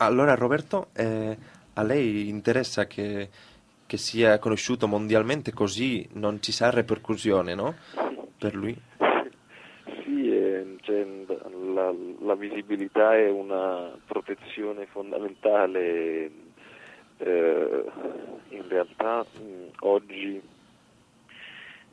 Allora 0.00 0.34
Roberto, 0.34 0.88
eh, 0.96 1.36
a 1.74 1.82
lei 1.84 2.28
interessa 2.28 2.88
che, 2.88 3.28
che 3.86 3.96
sia 3.96 4.40
conosciuto 4.40 4.88
mondialmente 4.88 5.52
così 5.52 6.04
non 6.14 6.42
ci 6.42 6.50
sarà 6.50 6.78
ripercussione, 6.78 7.54
no? 7.54 7.76
Per 8.36 8.56
lui? 8.56 8.76
Sì, 10.02 10.34
eh, 10.34 10.76
cioè, 10.82 11.06
la, 11.72 11.94
la, 12.22 12.34
visibilità 12.34 13.14
è 13.14 13.30
una 13.30 13.96
protezione 14.04 14.86
fondamentale. 14.86 16.30
Eh, 17.18 17.84
in 18.48 18.68
realtà 18.68 19.24
mh, 19.38 19.68
oggi 19.78 20.42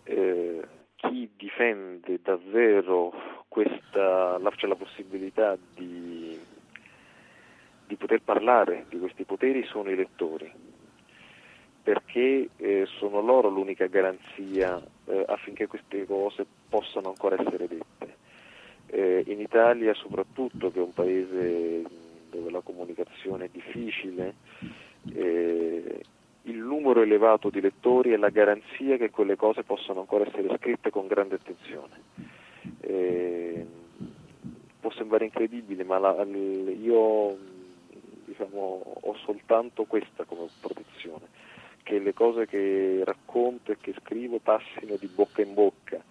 eh, 0.06 0.62
chi 1.02 1.30
difende 1.36 2.20
davvero 2.22 3.12
questa, 3.48 4.40
c'è 4.56 4.68
la 4.68 4.76
possibilità 4.76 5.58
di, 5.76 6.40
di, 7.88 7.96
poter 7.96 8.22
parlare 8.22 8.86
di 8.90 9.00
questi 9.00 9.24
poteri 9.24 9.64
sono 9.66 9.90
i 9.90 9.96
lettori, 9.96 10.52
perché 11.82 12.50
eh, 12.56 12.86
sono 12.98 13.22
loro 13.22 13.50
l'unica 13.50 13.88
garanzia 13.88 14.82
eh, 15.06 15.26
affinché 15.28 15.68
queste 15.68 16.06
cose 16.06 16.46
possano 16.70 17.10
ancora 17.10 17.42
essere 17.42 17.68
dette. 17.68 18.20
Eh, 18.88 19.24
in 19.28 19.40
Italia 19.40 19.94
soprattutto, 19.94 20.72
che 20.72 20.80
è 20.80 20.84
un 20.84 20.94
paese 20.94 21.84
dove 22.30 22.52
la 22.52 22.62
comunicazione 22.62 23.46
è 23.46 23.50
difficile, 23.52 24.36
eh, 25.14 26.04
il 26.44 26.58
numero 26.58 27.02
elevato 27.02 27.50
di 27.50 27.62
lettori 27.62 28.12
è 28.12 28.18
la 28.18 28.30
garanzia 28.30 28.98
che 28.98 29.10
quelle 29.10 29.36
cose 29.36 29.64
possano 29.64 30.00
ancora 30.02 30.26
essere 30.26 30.56
scritte 30.58 30.90
con 30.90 31.08
grande 31.08 31.36
attenzione 31.36 32.40
eh, 32.82 33.66
può 34.80 34.92
sembrare 34.92 35.26
incredibile, 35.26 35.84
ma 35.84 36.00
la, 36.00 36.24
io 36.24 37.38
diciamo, 38.26 38.98
ho 39.02 39.16
soltanto 39.24 39.86
questa 39.86 40.24
come 40.26 40.48
protezione, 40.60 41.28
che 41.84 42.00
le 42.00 42.14
cose 42.14 42.46
che 42.46 43.02
racconto 43.04 43.72
e 43.72 43.78
che 43.80 43.94
scrivo 44.00 44.40
passino 44.40 44.96
di 44.98 45.08
bocca 45.08 45.42
in 45.42 45.54
bocca, 45.54 46.04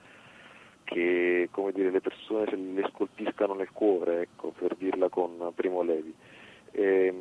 che 0.85 1.49
dire, 1.73 1.91
le 1.91 2.01
persone 2.01 2.47
se 2.49 2.57
le 2.57 2.89
scolpiscano 2.93 3.55
nel 3.55 3.71
cuore, 3.73 4.23
ecco, 4.23 4.53
per 4.57 4.75
dirla 4.77 5.09
con 5.09 5.53
Primo 5.55 5.83
Levi. 5.83 6.15
Eh, 6.73 7.15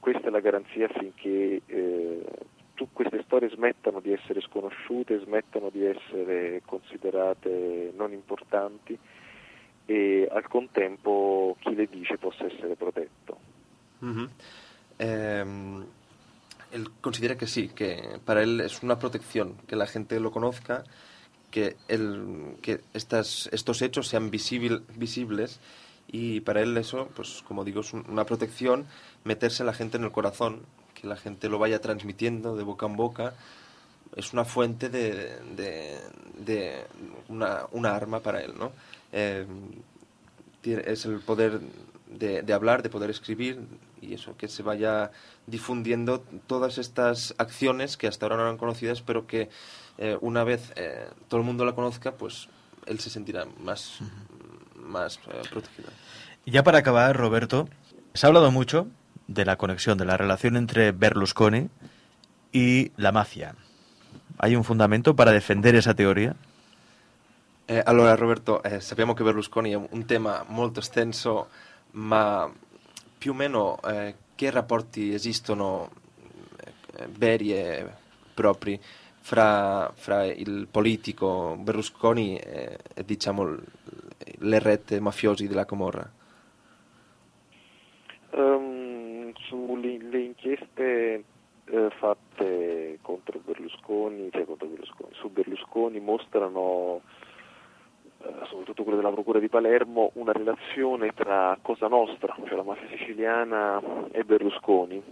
questa 0.00 0.28
è 0.28 0.30
la 0.30 0.40
garanzia 0.40 0.86
affinché 0.86 1.62
eh, 1.64 2.03
storie 3.44 3.48
smettano 3.50 4.00
di 4.00 4.12
essere 4.12 4.40
sconosciute, 4.40 5.20
smettano 5.20 5.70
di 5.70 5.84
essere 5.84 6.62
considerate 6.64 7.92
non 7.96 8.12
importanti 8.12 8.98
e 9.86 10.28
al 10.30 10.48
contempo 10.48 11.56
chi 11.60 11.74
le 11.74 11.86
dice 11.86 12.16
possa 12.16 12.46
essere 12.46 12.74
protetto. 12.76 13.38
Eh, 14.98 15.44
él 16.70 16.90
considera 17.00 17.36
que 17.36 17.46
sí, 17.46 17.68
que 17.68 18.18
para 18.24 18.42
él 18.42 18.60
es 18.60 18.82
una 18.82 18.98
protección, 18.98 19.56
que 19.66 19.76
la 19.76 19.86
gente 19.86 20.18
lo 20.20 20.30
conozca, 20.30 20.84
que, 21.50 21.76
el, 21.88 22.56
que 22.62 22.80
estas, 22.92 23.48
estos 23.52 23.82
hechos 23.82 24.08
sean 24.08 24.30
visible, 24.30 24.80
visibles 24.96 25.60
y 26.08 26.40
para 26.40 26.60
él 26.60 26.76
eso, 26.76 27.08
pues 27.14 27.42
como 27.46 27.64
digo, 27.64 27.80
es 27.80 27.92
una 27.92 28.24
protección, 28.24 28.86
meterse 29.24 29.64
la 29.64 29.72
gente 29.72 29.96
en 29.96 30.04
el 30.04 30.12
corazón, 30.12 30.62
que 31.04 31.08
la 31.08 31.16
gente 31.16 31.50
lo 31.50 31.58
vaya 31.58 31.80
transmitiendo 31.80 32.56
de 32.56 32.62
boca 32.64 32.86
en 32.86 32.96
boca, 32.96 33.34
es 34.16 34.32
una 34.32 34.44
fuente 34.44 34.88
de, 34.88 35.38
de, 35.54 36.00
de 36.38 36.86
una, 37.28 37.66
una, 37.72 37.94
arma 37.94 38.20
para 38.20 38.40
él, 38.40 38.54
¿no? 38.58 38.72
Eh, 39.12 39.46
es 40.62 41.04
el 41.04 41.20
poder 41.20 41.60
de, 42.06 42.42
de, 42.42 42.52
hablar, 42.54 42.82
de 42.82 42.88
poder 42.88 43.10
escribir 43.10 43.60
y 44.00 44.14
eso, 44.14 44.34
que 44.36 44.48
se 44.48 44.62
vaya 44.62 45.10
difundiendo 45.46 46.20
todas 46.46 46.78
estas 46.78 47.34
acciones 47.36 47.98
que 47.98 48.06
hasta 48.06 48.24
ahora 48.24 48.36
no 48.36 48.42
eran 48.44 48.56
conocidas, 48.56 49.02
pero 49.02 49.26
que 49.26 49.50
eh, 49.98 50.16
una 50.22 50.42
vez 50.42 50.72
eh, 50.76 51.06
todo 51.28 51.40
el 51.40 51.46
mundo 51.46 51.66
la 51.66 51.74
conozca, 51.74 52.12
pues 52.12 52.48
él 52.86 52.98
se 52.98 53.10
sentirá 53.10 53.44
más, 53.60 54.00
uh 54.00 54.04
-huh. 54.04 54.80
más 54.80 55.18
protegido. 55.50 55.90
Ya 56.46 56.62
para 56.62 56.78
acabar, 56.78 57.14
Roberto, 57.14 57.68
se 58.14 58.26
ha 58.26 58.28
hablado 58.28 58.50
mucho 58.50 58.86
de 59.26 59.44
la 59.44 59.56
conexión, 59.56 59.98
de 59.98 60.04
la 60.04 60.16
relación 60.16 60.56
entre 60.56 60.92
Berlusconi 60.92 61.68
y 62.52 62.92
la 62.96 63.12
mafia. 63.12 63.54
¿Hay 64.38 64.56
un 64.56 64.64
fundamento 64.64 65.14
para 65.14 65.32
defendere 65.32 65.78
esa 65.78 65.94
teoria? 65.94 66.36
Eh, 67.66 67.82
allora 67.84 68.14
Roberto, 68.14 68.62
eh, 68.62 68.80
sappiamo 68.80 69.14
che 69.14 69.24
Berlusconi 69.24 69.70
è 69.72 69.74
un 69.74 70.04
tema 70.06 70.44
molto 70.48 70.80
estenso, 70.80 71.48
ma 71.92 72.50
più 73.16 73.32
o 73.32 73.34
meno 73.34 73.80
eh, 73.82 74.14
che 74.34 74.50
rapporti 74.50 75.14
esistono 75.14 75.90
eh, 76.96 77.06
veri 77.08 77.54
e 77.54 77.86
propri 78.34 78.78
fra, 79.20 79.90
fra 79.94 80.24
il 80.24 80.68
politico 80.70 81.56
Berlusconi 81.58 82.36
e, 82.36 82.78
e 82.92 83.04
diciamo 83.04 83.56
le 84.38 84.58
rette 84.58 85.00
mafiosi 85.00 85.46
della 85.46 85.64
Camorra? 85.64 86.10
Um, 88.36 88.63
sulle 89.54 89.98
le 89.98 90.18
inchieste 90.18 91.24
eh, 91.64 91.90
fatte 91.98 92.98
contro 93.00 93.40
Berlusconi, 93.44 94.28
cioè 94.32 94.44
contro 94.44 94.66
Berlusconi, 94.66 95.14
su 95.14 95.30
Berlusconi 95.30 96.00
mostrano 96.00 97.00
eh, 98.18 98.32
soprattutto 98.48 98.82
quelle 98.82 98.98
della 98.98 99.12
Procura 99.12 99.38
di 99.38 99.48
Palermo, 99.48 100.10
una 100.14 100.32
relazione 100.32 101.12
tra 101.14 101.56
Cosa 101.62 101.86
Nostra, 101.86 102.36
cioè 102.44 102.56
la 102.56 102.62
mafia 102.62 102.88
siciliana, 102.88 103.80
e 104.10 104.24
Berlusconi, 104.24 105.02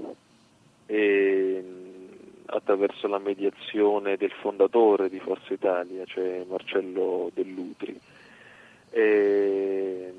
e, 0.86 1.64
attraverso 2.46 3.06
la 3.06 3.18
mediazione 3.18 4.16
del 4.16 4.32
fondatore 4.32 5.08
di 5.08 5.20
Forza 5.20 5.52
Italia, 5.54 6.04
cioè 6.04 6.44
Marcello 6.48 7.30
Dell'Utri. 7.32 7.98
E, 8.90 10.12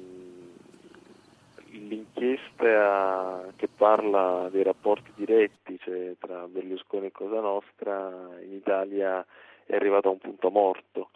l'inchiesta 1.94 3.52
che 3.56 3.68
parla 3.68 4.50
dei 4.52 4.64
rapporti 4.64 5.12
diretti 5.16 5.78
cioè, 5.80 6.16
tra 6.20 6.48
Berlusconi 6.48 7.08
e 7.08 7.12
Cosa 7.12 7.40
Nostra 7.40 8.30
in 8.42 8.54
Italia 8.54 9.26
è 9.66 9.76
arrivata 9.76 10.08
a 10.08 10.12
un 10.12 10.20
punto 10.20 10.50
morto 10.50 11.10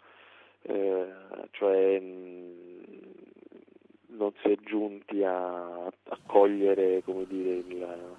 eh, 0.62 1.06
cioè 1.52 2.00
mh, 2.00 2.48
non 4.18 4.32
si 4.42 4.50
è 4.50 4.56
giunti 4.64 5.22
a, 5.22 5.86
a 5.86 6.18
cogliere 6.26 7.02
dire, 7.26 7.54
il, 7.54 8.16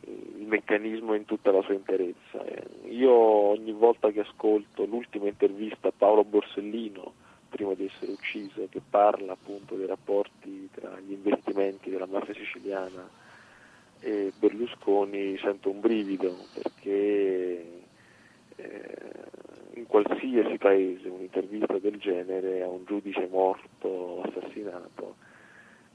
il, 0.00 0.46
meccanismo 0.46 1.14
in 1.14 1.24
tutta 1.24 1.50
la 1.50 1.62
sua 1.62 1.74
interezza. 1.74 2.44
Eh, 2.44 2.90
io 2.90 3.12
ogni 3.12 3.72
volta 3.72 4.10
che 4.10 4.20
ascolto 4.20 4.84
l'ultima 4.84 5.26
intervista 5.26 5.88
a 5.88 5.92
Paolo 5.96 6.24
Borsellino, 6.24 7.14
prima 7.54 7.74
di 7.74 7.84
essere 7.86 8.10
ucciso, 8.10 8.66
che 8.68 8.80
parla 8.88 9.32
appunto 9.32 9.76
dei 9.76 9.86
rapporti 9.86 10.68
tra 10.74 10.98
gli 10.98 11.12
investimenti 11.12 11.88
della 11.88 12.06
mafia 12.06 12.34
siciliana 12.34 13.08
e 14.00 14.32
Berlusconi, 14.36 15.38
sento 15.38 15.70
un 15.70 15.80
brivido 15.80 16.36
perché 16.52 17.82
eh, 18.56 18.98
in 19.74 19.86
qualsiasi 19.86 20.58
paese 20.58 21.08
un'intervista 21.08 21.78
del 21.78 21.98
genere 21.98 22.62
a 22.62 22.68
un 22.68 22.84
giudice 22.84 23.28
morto, 23.30 24.22
assassinato, 24.22 25.14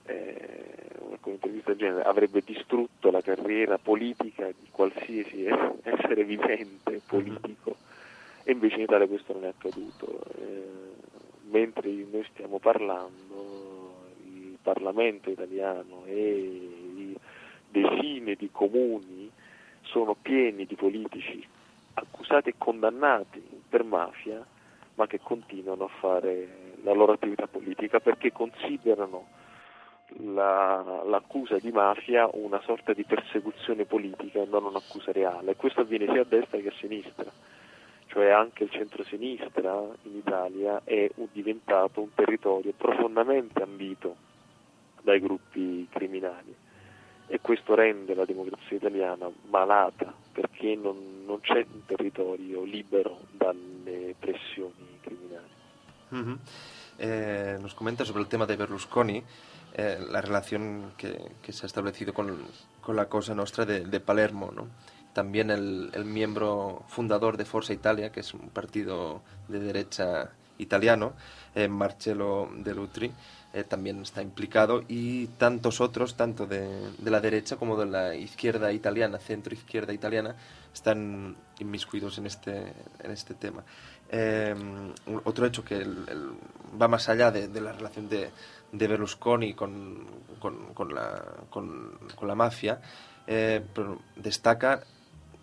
eh, 0.05 0.87
un'intervista 1.23 1.71
del 1.71 1.79
genere 1.79 2.03
avrebbe 2.03 2.41
distrutto 2.43 3.11
la 3.11 3.21
carriera 3.21 3.77
politica 3.77 4.47
di 4.47 4.69
qualsiasi 4.71 5.45
essere 5.83 6.23
vivente 6.23 7.01
politico 7.05 7.75
e 8.43 8.53
invece 8.53 8.75
in 8.75 8.81
Italia 8.81 9.07
questo 9.07 9.33
non 9.33 9.43
è 9.43 9.49
accaduto. 9.49 10.23
Eh, 10.39 10.97
mentre 11.49 11.89
noi 11.89 12.25
stiamo 12.31 12.59
parlando, 12.59 14.07
il 14.23 14.57
Parlamento 14.61 15.29
italiano 15.29 16.03
e 16.05 17.15
decine 17.69 18.35
di 18.35 18.49
comuni 18.51 19.29
sono 19.83 20.15
pieni 20.19 20.65
di 20.65 20.75
politici 20.75 21.45
accusati 21.93 22.49
e 22.49 22.55
condannati 22.57 23.41
per 23.67 23.83
mafia, 23.83 24.45
ma 24.95 25.07
che 25.07 25.19
continuano 25.19 25.85
a 25.85 25.89
fare 25.99 26.75
la 26.83 26.93
loro 26.93 27.13
attività 27.13 27.47
politica 27.47 27.99
perché 27.99 28.31
considerano 28.31 29.27
la, 30.17 31.03
l'accusa 31.05 31.57
di 31.57 31.71
mafia 31.71 32.27
una 32.33 32.61
sorta 32.61 32.93
di 32.93 33.03
persecuzione 33.03 33.85
politica 33.85 34.41
e 34.41 34.45
non 34.45 34.65
un'accusa 34.65 35.11
reale. 35.11 35.55
Questo 35.55 35.81
avviene 35.81 36.11
sia 36.11 36.21
a 36.21 36.25
destra 36.25 36.59
che 36.59 36.69
a 36.69 36.73
sinistra, 36.79 37.31
cioè 38.09 38.29
anche 38.29 38.63
il 38.63 38.71
centro-sinistra 38.71 39.87
in 40.03 40.15
Italia 40.15 40.81
è 40.83 41.09
diventato 41.31 42.01
un 42.01 42.13
territorio 42.13 42.73
profondamente 42.75 43.61
ambito 43.61 44.15
dai 45.01 45.19
gruppi 45.19 45.87
criminali 45.89 46.53
e 47.27 47.39
questo 47.39 47.75
rende 47.75 48.15
la 48.15 48.25
democrazia 48.25 48.77
italiana 48.77 49.29
malata 49.49 50.11
perché 50.31 50.75
non, 50.75 51.23
non 51.25 51.39
c'è 51.41 51.65
un 51.71 51.85
territorio 51.85 52.63
libero 52.63 53.19
dalle 53.31 54.15
pressioni 54.17 54.97
criminali. 55.01 55.57
Uh-huh. 56.09 56.39
Eh, 56.97 57.57
nos 57.61 57.75
comenta 57.75 58.03
sobre 58.03 58.23
el 58.23 58.27
tema 58.27 58.47
de 58.47 58.57
Berlusconi, 58.57 59.23
eh, 59.73 59.99
la 60.09 60.21
relación 60.21 60.93
que, 60.97 61.35
que, 61.43 61.53
se 61.53 61.65
ha 61.65 61.67
establecido 61.67 62.13
con, 62.13 62.35
con 62.81 62.95
la 62.95 63.05
Cosa 63.05 63.35
Nostra 63.35 63.63
de, 63.63 63.81
de 63.81 63.99
Palermo, 63.99 64.51
¿no? 64.51 64.67
También 65.13 65.49
el, 65.51 65.89
el, 65.93 66.05
miembro 66.05 66.83
fundador 66.87 67.37
de 67.37 67.45
Forza 67.45 67.73
Italia, 67.73 68.11
que 68.11 68.19
es 68.19 68.33
un 68.33 68.49
partido 68.49 69.21
de 69.47 69.59
derecha 69.59 70.31
italiano, 70.57 71.13
eh, 71.55 71.67
Marcello 71.67 72.49
De 72.57 72.75
Lutri, 72.75 73.11
eh, 73.51 73.63
también 73.63 74.01
está 74.03 74.21
implicado 74.21 74.83
y 74.87 75.25
tantos 75.25 75.81
otros, 75.81 76.15
tanto 76.15 76.45
de, 76.45 76.91
de, 76.99 77.09
la 77.09 77.19
derecha 77.19 77.55
como 77.55 77.75
de 77.77 77.87
la 77.87 78.13
izquierda 78.13 78.71
italiana, 78.71 79.17
centro 79.17 79.55
izquierda 79.55 79.91
italiana, 79.91 80.35
están 80.71 81.35
inmiscuidos 81.57 82.19
en 82.19 82.27
este, 82.27 82.73
en 82.99 83.11
este 83.11 83.33
tema. 83.33 83.63
Eh, 84.11 84.55
otro 85.23 85.45
hecho 85.47 85.63
que 85.63 85.77
el, 85.77 86.05
el, 86.07 86.31
va 86.79 86.87
más 86.87 87.09
allá 87.09 87.31
de, 87.31 87.47
de 87.47 87.61
la 87.61 87.71
relación 87.71 88.07
de, 88.07 88.29
de 88.71 88.87
Berlusconi 88.87 89.53
con, 89.53 90.05
con, 90.39 90.73
con, 90.73 90.93
la, 90.93 91.23
con, 91.49 91.97
la, 92.21 92.35
mafia, 92.35 92.81
eh, 93.25 93.63
pero 93.73 93.99
destaca 94.15 94.83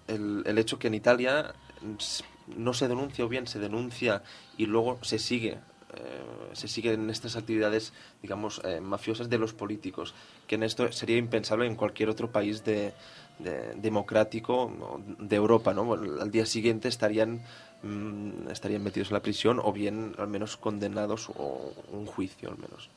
el, 0.08 0.42
el 0.46 0.58
hecho 0.58 0.78
que 0.78 0.88
en 0.88 0.94
Italia 0.94 1.54
no 2.56 2.72
se 2.72 2.88
denuncia 2.88 3.24
o 3.24 3.28
bien 3.28 3.46
se 3.46 3.58
denuncia 3.58 4.22
y 4.56 4.66
luego 4.66 4.98
se 5.02 5.18
sigue 5.18 5.58
eh, 5.94 6.52
se 6.52 6.68
siguen 6.68 7.08
estas 7.10 7.36
actividades, 7.36 7.92
digamos, 8.20 8.60
eh, 8.64 8.80
mafiosas 8.80 9.30
de 9.30 9.38
los 9.38 9.54
políticos, 9.54 10.14
que 10.46 10.56
en 10.56 10.62
esto 10.62 10.90
sería 10.90 11.16
impensable 11.16 11.66
en 11.66 11.76
cualquier 11.76 12.08
otro 12.08 12.30
país 12.30 12.64
de, 12.64 12.92
de 13.38 13.72
democrático 13.76 15.00
de 15.18 15.36
Europa, 15.36 15.72
¿no? 15.74 15.92
Al 15.94 16.30
día 16.30 16.44
siguiente 16.44 16.88
estarían 16.88 17.44
mmm, 17.82 18.50
estarían 18.50 18.82
metidos 18.82 19.08
en 19.08 19.14
la 19.14 19.22
prisión 19.22 19.60
o 19.62 19.72
bien 19.72 20.14
al 20.18 20.28
menos 20.28 20.56
condenados 20.56 21.30
o 21.30 21.72
un 21.92 22.06
juicio 22.06 22.50
al 22.50 22.58
menos. 22.58 22.90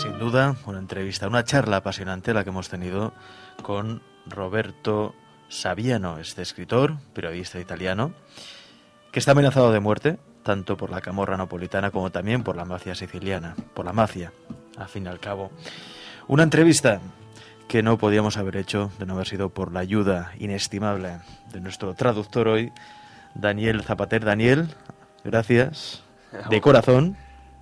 Sin 0.00 0.18
duda, 0.18 0.56
una 0.64 0.78
entrevista, 0.78 1.28
una 1.28 1.44
charla 1.44 1.76
apasionante 1.76 2.32
la 2.32 2.42
que 2.42 2.48
hemos 2.48 2.70
tenido 2.70 3.12
con 3.62 4.00
Roberto 4.24 5.14
Saviano, 5.50 6.16
este 6.16 6.40
escritor, 6.40 6.96
periodista 7.12 7.60
italiano, 7.60 8.14
que 9.12 9.18
está 9.18 9.32
amenazado 9.32 9.72
de 9.72 9.80
muerte, 9.80 10.18
tanto 10.42 10.78
por 10.78 10.88
la 10.88 11.02
camorra 11.02 11.36
napolitana 11.36 11.90
como 11.90 12.10
también 12.10 12.42
por 12.42 12.56
la 12.56 12.64
mafia 12.64 12.94
siciliana, 12.94 13.54
por 13.74 13.84
la 13.84 13.92
mafia, 13.92 14.32
al 14.78 14.88
fin 14.88 15.04
y 15.04 15.08
al 15.08 15.20
cabo. 15.20 15.50
Una 16.28 16.44
entrevista 16.44 17.02
que 17.68 17.82
no 17.82 17.98
podíamos 17.98 18.38
haber 18.38 18.56
hecho 18.56 18.90
de 18.98 19.04
no 19.04 19.12
haber 19.12 19.26
sido 19.26 19.50
por 19.50 19.70
la 19.70 19.80
ayuda 19.80 20.32
inestimable 20.38 21.18
de 21.52 21.60
nuestro 21.60 21.92
traductor 21.92 22.48
hoy, 22.48 22.72
Daniel 23.34 23.82
Zapater. 23.82 24.24
Daniel, 24.24 24.74
gracias 25.24 26.02
de 26.48 26.58
corazón. 26.62 27.18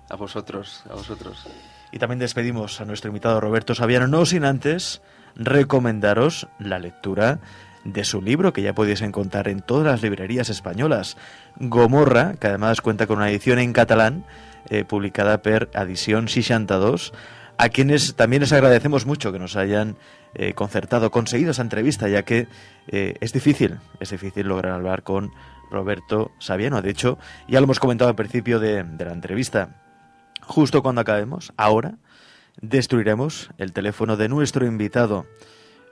A 0.07 0.15
vosotros, 0.15 0.85
a 0.89 0.93
vosotros. 0.93 1.45
Y 1.91 1.99
también 1.99 2.19
despedimos 2.19 2.81
a 2.81 2.85
nuestro 2.85 3.09
invitado 3.09 3.41
Roberto 3.41 3.73
Saviano, 3.73 4.07
no 4.07 4.25
sin 4.25 4.45
antes 4.45 5.01
recomendaros 5.35 6.47
la 6.59 6.79
lectura 6.79 7.39
de 7.83 8.03
su 8.03 8.21
libro 8.21 8.53
que 8.53 8.61
ya 8.61 8.73
podéis 8.73 9.01
encontrar 9.01 9.47
en 9.47 9.61
todas 9.61 9.85
las 9.85 10.01
librerías 10.01 10.49
españolas, 10.49 11.17
Gomorra, 11.57 12.35
que 12.39 12.47
además 12.47 12.81
cuenta 12.81 13.07
con 13.07 13.17
una 13.17 13.29
edición 13.29 13.59
en 13.59 13.73
catalán 13.73 14.25
eh, 14.69 14.83
publicada 14.83 15.41
per 15.41 15.69
Edición 15.73 16.27
62, 16.27 17.13
a 17.57 17.69
quienes 17.69 18.15
también 18.15 18.41
les 18.41 18.53
agradecemos 18.53 19.05
mucho 19.05 19.31
que 19.31 19.39
nos 19.39 19.55
hayan 19.55 19.97
eh, 20.33 20.53
concertado, 20.53 21.11
conseguido 21.11 21.51
esa 21.51 21.61
entrevista, 21.61 22.07
ya 22.07 22.23
que 22.23 22.47
eh, 22.87 23.15
es 23.19 23.33
difícil, 23.33 23.79
es 23.99 24.11
difícil 24.11 24.47
lograr 24.47 24.73
hablar 24.73 25.03
con 25.03 25.31
Roberto 25.71 26.31
Saviano. 26.39 26.81
De 26.81 26.91
hecho, 26.91 27.17
ya 27.47 27.59
lo 27.59 27.65
hemos 27.65 27.79
comentado 27.79 28.09
al 28.09 28.15
principio 28.15 28.59
de 28.59 28.83
la 28.83 29.13
entrevista. 29.13 29.88
Justo 30.49 30.81
cuando 30.81 31.01
acabemos, 31.01 31.53
ahora, 31.57 31.93
destruiremos 32.59 33.51
el 33.59 33.71
teléfono 33.71 34.17
de 34.17 34.27
nuestro 34.29 34.65
invitado. 34.65 35.27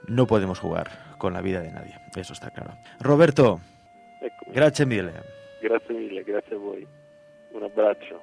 No 0.08 0.26
podemos 0.26 0.58
jugar 0.58 1.14
con 1.18 1.32
la 1.32 1.40
vida 1.40 1.60
de 1.60 1.70
nadie, 1.70 1.94
eso 2.16 2.32
está 2.32 2.50
claro. 2.50 2.72
Roberto, 2.98 3.60
Eccomi. 4.20 4.52
grazie 4.52 4.84
mille. 4.84 5.12
Grazie 5.62 5.94
mille, 5.94 6.24
grazie 6.24 6.56
a 6.56 6.58
voi. 6.58 6.88
Un 7.52 7.62
abbraccio. 7.62 8.20